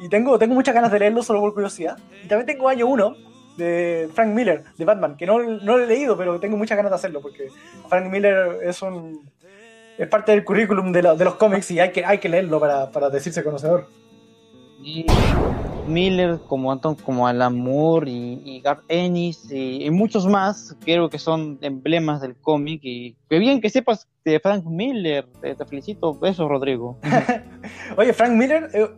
Y 0.00 0.08
tengo, 0.08 0.38
tengo 0.38 0.54
muchas 0.54 0.74
ganas 0.74 0.90
de 0.90 0.98
leerlo 0.98 1.22
solo 1.22 1.40
por 1.40 1.52
curiosidad. 1.52 1.98
Y 2.24 2.28
también 2.28 2.46
tengo 2.46 2.68
año 2.68 2.86
1 2.86 3.16
de 3.58 4.08
Frank 4.14 4.28
Miller, 4.28 4.64
de 4.76 4.84
Batman, 4.84 5.16
que 5.16 5.26
no, 5.26 5.38
no 5.40 5.76
lo 5.76 5.84
he 5.84 5.86
leído, 5.86 6.16
pero 6.16 6.38
tengo 6.38 6.56
muchas 6.56 6.76
ganas 6.76 6.90
de 6.90 6.96
hacerlo, 6.96 7.20
porque 7.20 7.48
Frank 7.88 8.06
Miller 8.06 8.60
es 8.62 8.80
un 8.82 9.28
es 9.98 10.08
parte 10.08 10.32
del 10.32 10.44
currículum 10.44 10.92
de, 10.92 11.02
de 11.02 11.24
los 11.24 11.34
cómics 11.34 11.70
y 11.72 11.80
hay 11.80 11.90
que, 11.90 12.04
hay 12.04 12.18
que 12.18 12.28
leerlo 12.28 12.60
para, 12.60 12.90
para 12.90 13.10
decirse 13.10 13.42
conocedor. 13.42 13.88
Y 14.80 15.04
Miller, 15.88 16.38
como 16.46 16.70
Anton, 16.70 16.94
como 16.94 17.26
Alan 17.26 17.56
Moore 17.56 18.08
y, 18.08 18.42
y 18.44 18.60
Garth 18.60 18.84
Ennis 18.86 19.50
y, 19.50 19.90
muchos 19.90 20.26
más, 20.26 20.76
creo 20.84 21.10
que 21.10 21.18
son 21.18 21.58
emblemas 21.62 22.20
del 22.20 22.36
cómic 22.36 22.80
y 22.84 23.16
qué 23.28 23.40
bien 23.40 23.60
que 23.60 23.70
sepas 23.70 24.06
de 24.24 24.38
Frank 24.38 24.64
Miller, 24.66 25.26
te, 25.40 25.56
felicito, 25.64 26.16
eso 26.22 26.48
Rodrigo. 26.48 26.98
Oye, 27.96 28.12
Frank 28.12 28.32
Miller, 28.32 28.70
eh, 28.72 28.88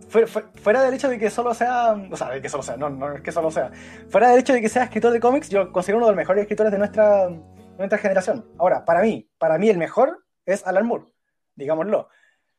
fuera 0.60 0.82
del 0.82 0.94
hecho 0.94 1.08
de 1.08 1.18
que 1.18 1.30
solo 1.30 1.54
sea, 1.54 1.92
o 2.10 2.16
sea, 2.16 2.30
de 2.30 2.42
que 2.42 2.48
solo 2.50 2.62
sea, 2.62 2.76
no, 2.76 2.90
no 2.90 3.14
es 3.14 3.22
que 3.22 3.32
solo 3.32 3.50
sea, 3.50 3.70
fuera 4.10 4.30
del 4.30 4.40
hecho 4.40 4.52
de 4.52 4.60
que 4.60 4.68
sea 4.68 4.84
escritor 4.84 5.12
de 5.12 5.20
cómics, 5.20 5.48
yo 5.48 5.72
considero 5.72 5.98
uno 5.98 6.08
de 6.08 6.12
los 6.12 6.16
mejores 6.16 6.42
escritores 6.42 6.72
de 6.72 6.78
nuestra, 6.78 7.30
nuestra 7.78 7.98
generación. 7.98 8.44
Ahora, 8.58 8.84
para 8.84 9.00
mí, 9.00 9.26
para 9.38 9.56
mí 9.56 9.70
el 9.70 9.78
mejor 9.78 10.24
es 10.52 10.66
Alan 10.66 10.86
Moore, 10.86 11.04
digámoslo. 11.54 12.08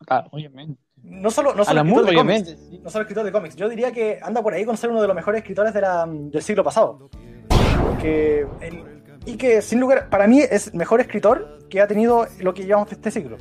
Claro, 0.06 0.30
obviamente. 0.32 0.82
No 1.04 1.32
solo, 1.32 1.56
no 1.56 1.66
solo, 1.66 1.82
escritor 1.82 2.06
de 2.06 2.16
cómics, 2.16 2.58
no 2.84 2.90
solo 2.90 3.02
escritor 3.04 3.26
de 3.26 3.32
cómics, 3.32 3.56
yo 3.56 3.68
diría 3.70 3.92
que 3.92 4.20
anda 4.22 4.42
por 4.44 4.54
ahí 4.54 4.66
con 4.66 4.78
ser 4.78 4.92
uno 4.92 5.02
de 5.02 5.08
los 5.08 5.16
mejores 5.16 5.40
escritores 5.40 5.74
de 5.74 5.82
la, 5.82 6.06
del 6.08 6.42
siglo 6.42 6.64
pasado. 6.64 7.10
Que, 8.00 8.46
y 9.26 9.38
que, 9.38 9.62
sin 9.62 9.80
lugar, 9.80 10.10
para 10.10 10.28
mí 10.28 10.42
es 10.42 10.74
mejor 10.74 11.02
escritor 11.02 11.68
que 11.70 11.82
ha 11.82 11.88
tenido 11.88 12.28
lo 12.40 12.54
que 12.54 12.66
llevamos 12.66 12.92
este 12.92 13.12
siglo. 13.12 13.38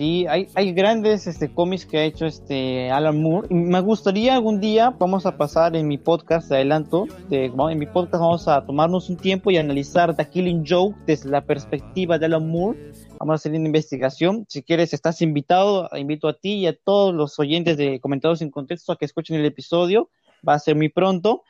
Sí, 0.00 0.26
hay, 0.26 0.48
hay 0.54 0.72
grandes 0.72 1.26
este, 1.26 1.52
cómics 1.52 1.84
que 1.84 1.98
ha 1.98 2.04
hecho 2.04 2.24
este 2.24 2.90
Alan 2.90 3.20
Moore. 3.20 3.48
Y 3.50 3.54
me 3.54 3.80
gustaría 3.80 4.34
algún 4.34 4.58
día, 4.58 4.94
vamos 4.98 5.26
a 5.26 5.36
pasar 5.36 5.76
en 5.76 5.88
mi 5.88 5.98
podcast 5.98 6.48
de 6.48 6.56
adelanto, 6.56 7.06
de, 7.28 7.52
en 7.54 7.78
mi 7.78 7.84
podcast 7.84 8.22
vamos 8.22 8.48
a 8.48 8.64
tomarnos 8.64 9.10
un 9.10 9.18
tiempo 9.18 9.50
y 9.50 9.58
analizar 9.58 10.16
The 10.16 10.26
Killing 10.26 10.64
Joke 10.66 10.96
desde 11.04 11.28
la 11.28 11.44
perspectiva 11.44 12.18
de 12.18 12.24
Alan 12.24 12.48
Moore 12.48 12.92
Vamos 13.18 13.32
a 13.32 13.34
hacer 13.34 13.52
una 13.52 13.66
investigación. 13.66 14.46
Si 14.48 14.62
quieres, 14.62 14.94
estás 14.94 15.20
invitado. 15.20 15.90
Invito 15.94 16.28
a 16.28 16.32
ti 16.32 16.54
y 16.54 16.66
a 16.66 16.74
todos 16.74 17.14
los 17.14 17.38
oyentes 17.38 17.76
de 17.76 18.00
Comentados 18.00 18.38
sin 18.38 18.50
Contexto 18.50 18.92
a 18.92 18.96
que 18.96 19.04
escuchen 19.04 19.36
el 19.36 19.44
episodio. 19.44 20.08
Va 20.48 20.54
a 20.54 20.58
ser 20.60 20.76
muy 20.76 20.88
pronto. 20.88 21.42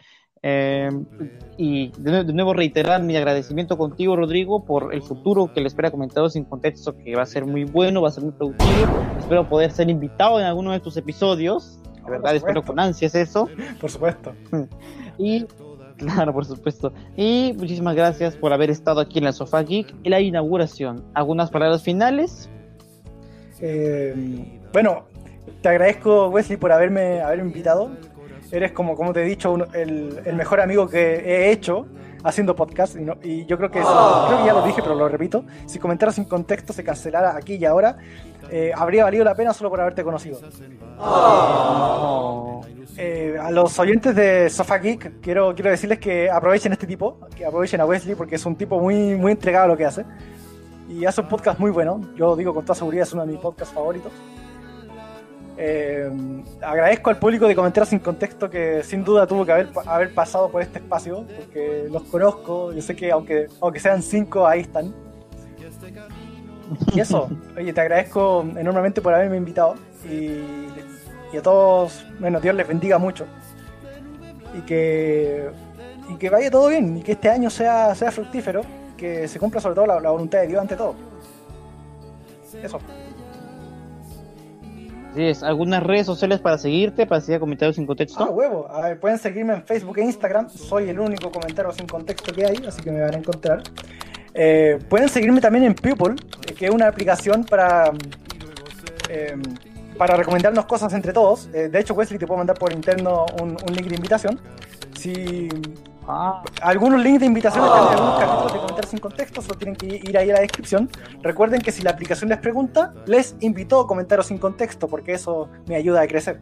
Eh, 0.42 0.88
y 1.58 1.92
de, 1.98 2.24
nuevo 2.24 2.54
reiterar 2.54 3.02
mi 3.02 3.16
agradecimiento 3.16 3.76
contigo, 3.76 4.16
Rodrigo, 4.16 4.64
por 4.64 4.94
el 4.94 5.02
futuro 5.02 5.52
que 5.52 5.60
le 5.60 5.66
espera 5.66 5.90
Comentados 5.90 6.32
sin 6.32 6.44
Contexto, 6.44 6.96
que 6.96 7.14
va 7.14 7.22
a 7.22 7.26
ser 7.26 7.44
muy 7.44 7.64
bueno, 7.64 8.00
va 8.00 8.08
a 8.08 8.12
ser 8.12 8.24
muy 8.24 8.32
productivo. 8.32 8.70
Espero 9.18 9.48
poder 9.48 9.70
ser 9.70 9.90
invitado 9.90 10.40
en 10.40 10.46
alguno 10.46 10.72
de 10.72 10.80
tus 10.80 10.96
episodios. 10.96 11.78
De 12.04 12.10
verdad, 12.10 12.34
espero 12.34 12.62
con 12.62 12.80
ansias 12.80 13.14
eso. 13.14 13.48
Por 13.80 13.90
supuesto. 13.90 14.32
Y 15.18 15.46
Claro, 16.00 16.32
por 16.32 16.46
supuesto. 16.46 16.94
Y 17.14 17.54
muchísimas 17.58 17.94
gracias 17.94 18.34
por 18.34 18.54
haber 18.54 18.70
estado 18.70 19.00
aquí 19.00 19.18
en 19.18 19.26
la 19.26 19.32
Sofá 19.32 19.62
Geek 19.62 19.94
y 20.02 20.08
la 20.08 20.18
inauguración. 20.20 21.04
¿Algunas 21.12 21.50
palabras 21.50 21.82
finales? 21.82 22.48
Eh, 23.60 24.14
bueno, 24.72 25.04
te 25.60 25.68
agradezco, 25.68 26.28
Wesley, 26.28 26.56
por 26.56 26.72
haberme, 26.72 27.20
haberme 27.20 27.48
invitado. 27.48 27.90
Eres, 28.52 28.72
como, 28.72 28.96
como 28.96 29.12
te 29.12 29.22
he 29.22 29.24
dicho, 29.24 29.54
el, 29.72 30.20
el, 30.24 30.36
mejor 30.36 30.60
amigo 30.60 30.88
que 30.88 31.14
he 31.16 31.52
hecho 31.52 31.86
haciendo 32.24 32.56
podcast. 32.56 32.96
Y, 32.96 33.28
y 33.28 33.46
yo 33.46 33.56
creo 33.56 33.70
que, 33.70 33.80
creo 33.80 34.38
que 34.38 34.44
ya 34.46 34.52
lo 34.52 34.62
dije, 34.62 34.82
pero 34.82 34.94
lo 34.94 35.08
repito. 35.08 35.44
Si 35.66 35.78
comentaros 35.78 36.16
sin 36.16 36.24
contexto 36.24 36.72
se 36.72 36.82
cancelara 36.82 37.36
aquí 37.36 37.54
y 37.54 37.64
ahora, 37.64 37.96
eh, 38.50 38.72
habría 38.74 39.04
valido 39.04 39.24
la 39.24 39.34
pena 39.34 39.52
solo 39.52 39.70
por 39.70 39.80
haberte 39.80 40.02
conocido. 40.02 40.40
Eh, 42.96 43.38
a 43.40 43.50
los 43.50 43.78
oyentes 43.78 44.14
de 44.14 44.50
Sofa 44.50 44.78
Geek 44.78 45.20
quiero, 45.20 45.54
quiero 45.54 45.70
decirles 45.70 45.98
que 45.98 46.28
aprovechen 46.28 46.72
este 46.72 46.86
tipo, 46.86 47.18
que 47.36 47.46
aprovechen 47.46 47.80
a 47.80 47.86
Wesley 47.86 48.14
porque 48.14 48.34
es 48.34 48.44
un 48.44 48.56
tipo 48.56 48.78
muy, 48.78 49.14
muy 49.14 49.32
entregado 49.32 49.66
a 49.66 49.68
lo 49.68 49.76
que 49.76 49.86
hace. 49.86 50.04
Y 50.88 51.04
hace 51.04 51.20
un 51.20 51.28
podcast 51.28 51.60
muy 51.60 51.70
bueno. 51.70 52.00
Yo 52.16 52.34
digo 52.34 52.52
con 52.52 52.64
toda 52.64 52.74
seguridad 52.74 53.04
es 53.04 53.12
uno 53.12 53.24
de 53.24 53.32
mis 53.32 53.40
podcasts 53.40 53.72
favoritos. 53.72 54.12
Eh, 55.62 56.10
agradezco 56.62 57.10
al 57.10 57.18
público 57.18 57.46
de 57.46 57.54
Comentarios 57.54 57.90
sin 57.90 57.98
Contexto 57.98 58.48
que 58.48 58.82
sin 58.82 59.04
duda 59.04 59.26
tuvo 59.26 59.44
que 59.44 59.52
haber, 59.52 59.68
haber 59.84 60.14
pasado 60.14 60.50
por 60.50 60.62
este 60.62 60.78
espacio, 60.78 61.26
porque 61.36 61.86
los 61.90 62.04
conozco, 62.04 62.72
yo 62.72 62.80
sé 62.80 62.96
que 62.96 63.12
aunque, 63.12 63.46
aunque 63.60 63.78
sean 63.78 64.02
cinco, 64.02 64.46
ahí 64.46 64.60
están. 64.62 64.94
Y 66.94 67.00
eso, 67.00 67.28
oye, 67.58 67.74
te 67.74 67.80
agradezco 67.82 68.42
enormemente 68.56 69.02
por 69.02 69.12
haberme 69.12 69.36
invitado 69.36 69.74
y, 70.08 70.40
y, 71.30 71.36
a 71.36 71.42
todos, 71.42 72.06
bueno, 72.18 72.40
Dios 72.40 72.54
les 72.54 72.66
bendiga 72.66 72.96
mucho 72.96 73.26
y 74.56 74.62
que, 74.62 75.50
y 76.08 76.14
que 76.16 76.30
vaya 76.30 76.50
todo 76.50 76.68
bien 76.68 76.96
y 76.96 77.02
que 77.02 77.12
este 77.12 77.28
año 77.28 77.50
sea, 77.50 77.94
sea 77.94 78.10
fructífero, 78.10 78.62
que 78.96 79.28
se 79.28 79.38
cumpla 79.38 79.60
sobre 79.60 79.74
todo 79.74 79.84
la, 79.84 80.00
la 80.00 80.08
voluntad 80.08 80.40
de 80.40 80.46
Dios 80.46 80.62
ante 80.62 80.74
todo. 80.74 80.94
Eso. 82.62 82.78
Sí, 85.14 85.24
es. 85.24 85.42
¿Algunas 85.42 85.82
redes 85.82 86.06
sociales 86.06 86.38
para 86.38 86.56
seguirte, 86.56 87.06
para 87.06 87.20
seguir 87.20 87.40
comentarios 87.40 87.76
sin 87.76 87.86
contexto? 87.86 88.22
Ah, 88.22 88.30
huevo. 88.30 88.68
A 88.70 88.94
pueden 88.94 89.18
seguirme 89.18 89.54
en 89.54 89.64
Facebook 89.64 89.98
e 89.98 90.04
Instagram. 90.04 90.48
Soy 90.48 90.88
el 90.88 91.00
único 91.00 91.30
comentario 91.30 91.72
sin 91.72 91.86
contexto 91.86 92.32
que 92.32 92.46
hay, 92.46 92.56
así 92.66 92.82
que 92.82 92.92
me 92.92 93.00
van 93.00 93.14
a 93.14 93.18
encontrar. 93.18 93.62
Eh, 94.34 94.78
pueden 94.88 95.08
seguirme 95.08 95.40
también 95.40 95.64
en 95.64 95.74
People, 95.74 96.14
que 96.56 96.66
es 96.66 96.70
una 96.70 96.86
aplicación 96.86 97.44
para, 97.44 97.92
eh, 99.08 99.34
para 99.98 100.16
recomendarnos 100.16 100.66
cosas 100.66 100.92
entre 100.92 101.12
todos. 101.12 101.48
Eh, 101.52 101.68
de 101.68 101.80
hecho, 101.80 101.94
Wesley 101.94 102.18
te 102.18 102.26
puedo 102.26 102.38
mandar 102.38 102.56
por 102.56 102.72
interno 102.72 103.26
un, 103.40 103.56
link 103.74 103.88
de 103.88 103.96
invitación. 103.96 104.40
Si 104.96 105.48
ah. 106.06 106.42
algunos 106.62 107.02
links 107.02 107.20
de 107.20 107.26
invitación 107.26 107.64
están 107.64 107.82
en 107.82 107.98
algunos 107.98 108.20
capítulos 108.20 108.52
de 108.52 108.58
comentar 108.58 108.86
sin 108.86 108.98
contexto, 108.98 109.42
solo 109.42 109.58
tienen 109.58 109.76
que 109.76 109.86
ir 109.86 110.18
ahí 110.18 110.30
a 110.30 110.34
la 110.34 110.40
descripción. 110.40 110.88
Recuerden 111.22 111.60
que 111.60 111.72
si 111.72 111.82
la 111.82 111.90
aplicación 111.90 112.30
les 112.30 112.38
pregunta, 112.38 112.94
les 113.06 113.36
invito 113.40 113.80
a 113.80 113.86
comentaros 113.86 114.26
sin 114.26 114.38
contexto, 114.38 114.88
porque 114.88 115.12
eso 115.14 115.48
me 115.66 115.76
ayuda 115.76 116.02
a 116.02 116.06
crecer. 116.06 116.40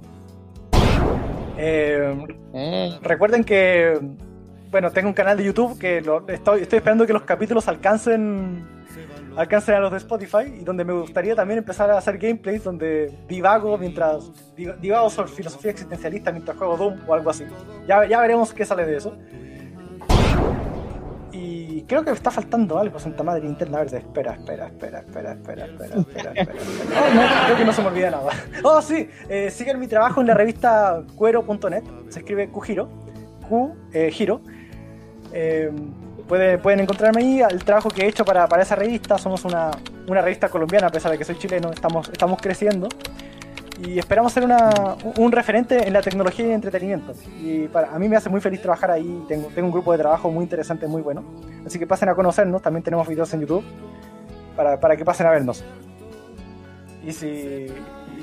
recuerden 3.02 3.44
que 3.44 3.98
bueno, 4.70 4.90
tengo 4.90 5.08
un 5.08 5.14
canal 5.14 5.36
de 5.36 5.44
YouTube 5.44 5.78
que 5.78 5.98
estoy, 6.28 6.62
estoy 6.62 6.76
esperando 6.76 7.06
que 7.06 7.12
los 7.12 7.22
capítulos 7.22 7.68
alcancen 7.68 8.66
alcancen 9.38 9.76
a 9.76 9.80
los 9.80 9.92
de 9.92 9.98
Spotify 9.98 10.52
y 10.60 10.64
donde 10.64 10.84
me 10.84 10.92
gustaría 10.92 11.34
también 11.36 11.58
empezar 11.58 11.88
a 11.90 11.98
hacer 11.98 12.18
gameplays 12.18 12.64
donde 12.64 13.12
divago 13.28 13.78
mientras 13.78 14.32
divago 14.56 15.08
sobre 15.10 15.30
filosofía 15.30 15.70
existencialista 15.70 16.32
mientras 16.32 16.56
juego 16.56 16.76
Doom 16.76 16.98
o 17.06 17.14
algo 17.14 17.30
así. 17.30 17.44
Ya, 17.86 18.04
ya 18.04 18.20
veremos 18.20 18.52
qué 18.52 18.64
sale 18.64 18.84
de 18.84 18.96
eso. 18.96 19.16
Y 21.40 21.82
creo 21.82 22.04
que 22.04 22.10
está 22.10 22.32
faltando 22.32 22.78
algo, 22.78 22.98
Santa 22.98 23.22
Madre 23.22 23.46
Interna. 23.46 23.78
A 23.78 23.84
ver, 23.84 23.94
espera, 23.94 24.32
espera, 24.32 24.66
espera, 24.66 24.98
espera, 24.98 25.32
espera, 25.34 25.64
espera, 25.66 25.96
espera, 26.00 26.32
espera. 26.32 26.52
Oh, 26.98 27.14
no, 27.14 27.44
creo 27.44 27.56
que 27.56 27.64
no 27.64 27.72
se 27.72 27.82
me 27.82 27.88
olvida 27.88 28.10
nada. 28.10 28.30
Oh, 28.64 28.82
sí, 28.82 29.08
eh, 29.28 29.48
sigan 29.50 29.78
mi 29.78 29.86
trabajo 29.86 30.20
en 30.20 30.26
la 30.26 30.34
revista 30.34 31.00
cuero.net. 31.14 31.84
Se 32.08 32.20
escribe 32.20 32.50
Qgiro. 32.50 32.88
Q, 33.48 33.72
eh, 33.92 34.10
Giro. 34.10 34.40
Eh, 35.32 35.70
pueden 36.26 36.80
encontrarme 36.80 37.20
ahí 37.20 37.40
el 37.40 37.62
trabajo 37.62 37.88
que 37.88 38.02
he 38.02 38.08
hecho 38.08 38.24
para, 38.24 38.48
para 38.48 38.64
esa 38.64 38.74
revista. 38.74 39.16
Somos 39.16 39.44
una, 39.44 39.70
una, 40.08 40.20
revista 40.20 40.48
colombiana, 40.48 40.88
a 40.88 40.90
pesar 40.90 41.12
de 41.12 41.18
que 41.18 41.24
soy 41.24 41.38
chileno, 41.38 41.70
estamos, 41.70 42.08
estamos 42.08 42.42
creciendo. 42.42 42.88
Y 43.80 43.98
esperamos 43.98 44.32
ser 44.32 44.44
una, 44.44 44.96
un 45.18 45.30
referente 45.30 45.86
en 45.86 45.92
la 45.92 46.02
tecnología 46.02 46.46
y 46.46 46.50
entretenimiento. 46.50 47.12
Y 47.40 47.68
para, 47.68 47.94
a 47.94 47.98
mí 47.98 48.08
me 48.08 48.16
hace 48.16 48.28
muy 48.28 48.40
feliz 48.40 48.60
trabajar 48.60 48.90
ahí. 48.90 49.24
Tengo, 49.28 49.48
tengo 49.54 49.66
un 49.66 49.72
grupo 49.72 49.92
de 49.92 49.98
trabajo 49.98 50.30
muy 50.30 50.42
interesante, 50.42 50.88
muy 50.88 51.00
bueno. 51.00 51.22
Así 51.64 51.78
que 51.78 51.86
pasen 51.86 52.08
a 52.08 52.14
conocernos. 52.14 52.60
También 52.60 52.82
tenemos 52.82 53.06
videos 53.06 53.32
en 53.34 53.42
YouTube 53.42 53.64
para, 54.56 54.80
para 54.80 54.96
que 54.96 55.04
pasen 55.04 55.26
a 55.28 55.30
vernos. 55.30 55.62
Y, 57.06 57.12
si, 57.12 57.66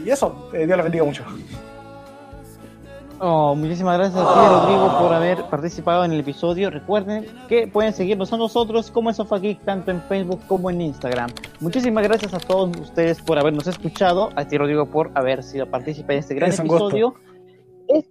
y 0.04 0.10
eso, 0.10 0.50
eh, 0.54 0.66
Dios 0.66 0.76
les 0.76 0.84
bendiga 0.84 1.06
mucho. 1.06 1.24
Oh, 3.28 3.56
muchísimas 3.56 3.98
gracias 3.98 4.22
a 4.24 4.34
ti, 4.34 4.40
Rodrigo, 4.50 5.00
por 5.00 5.12
haber 5.12 5.46
participado 5.46 6.06
en 6.06 6.12
el 6.12 6.20
episodio. 6.20 6.70
Recuerden 6.70 7.26
que 7.50 7.68
pueden 7.68 7.92
seguirnos 7.92 8.32
a 8.32 8.38
nosotros 8.38 8.92
como 8.92 9.10
en 9.10 9.16
SofaGeek, 9.16 9.66
tanto 9.66 9.90
en 9.90 10.00
Facebook 10.04 10.42
como 10.46 10.70
en 10.70 10.80
Instagram. 10.80 11.32
Muchísimas 11.60 12.04
gracias 12.04 12.36
a 12.36 12.38
todos 12.38 12.70
ustedes 12.78 13.20
por 13.24 13.40
habernos 13.40 13.66
escuchado. 13.66 14.30
A 14.36 14.46
ti, 14.46 14.60
Rodrigo, 14.60 14.86
por 14.92 15.10
haber 15.16 15.42
sido 15.42 15.66
partícipe 15.72 16.14
de 16.14 16.20
este 16.20 16.36
gran 16.36 16.52
Es 16.52 16.60
episodio. 16.60 17.16
Es- 17.88 18.06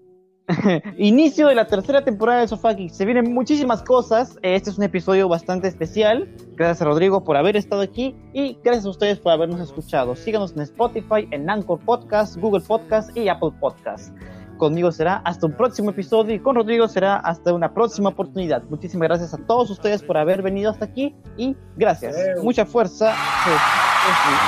Inicio 0.98 1.46
de 1.46 1.54
la 1.54 1.68
tercera 1.68 2.02
temporada 2.02 2.40
de 2.40 2.48
SofaGeek. 2.48 2.90
Se 2.90 3.04
vienen 3.04 3.32
muchísimas 3.32 3.84
cosas. 3.84 4.36
Este 4.42 4.70
es 4.70 4.78
un 4.78 4.84
episodio 4.84 5.28
bastante 5.28 5.68
especial. 5.68 6.28
Gracias 6.56 6.82
a 6.82 6.86
Rodrigo 6.86 7.22
por 7.22 7.36
haber 7.36 7.56
estado 7.56 7.82
aquí 7.82 8.16
y 8.32 8.58
gracias 8.64 8.84
a 8.86 8.90
ustedes 8.90 9.20
por 9.20 9.30
habernos 9.30 9.60
escuchado. 9.60 10.16
Síganos 10.16 10.56
en 10.56 10.62
Spotify, 10.62 11.28
en 11.30 11.48
Anchor 11.48 11.78
Podcast, 11.84 12.36
Google 12.36 12.62
Podcast 12.66 13.16
y 13.16 13.28
Apple 13.28 13.50
Podcast. 13.60 14.12
Conmigo 14.56 14.92
será 14.92 15.16
hasta 15.24 15.46
un 15.46 15.52
próximo 15.52 15.90
episodio 15.90 16.34
y 16.34 16.40
con 16.40 16.56
Rodrigo 16.56 16.88
será 16.88 17.16
hasta 17.16 17.52
una 17.52 17.72
próxima 17.74 18.10
oportunidad. 18.10 18.62
Muchísimas 18.64 19.08
gracias 19.08 19.34
a 19.34 19.38
todos 19.38 19.70
ustedes 19.70 20.02
por 20.02 20.16
haber 20.16 20.42
venido 20.42 20.70
hasta 20.70 20.84
aquí 20.84 21.14
y 21.36 21.56
gracias. 21.76 22.16
Mucha 22.42 22.64
fuerza. 22.64 23.14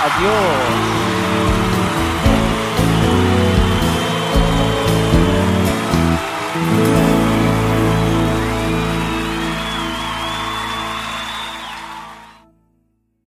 Adiós. 0.05 1.46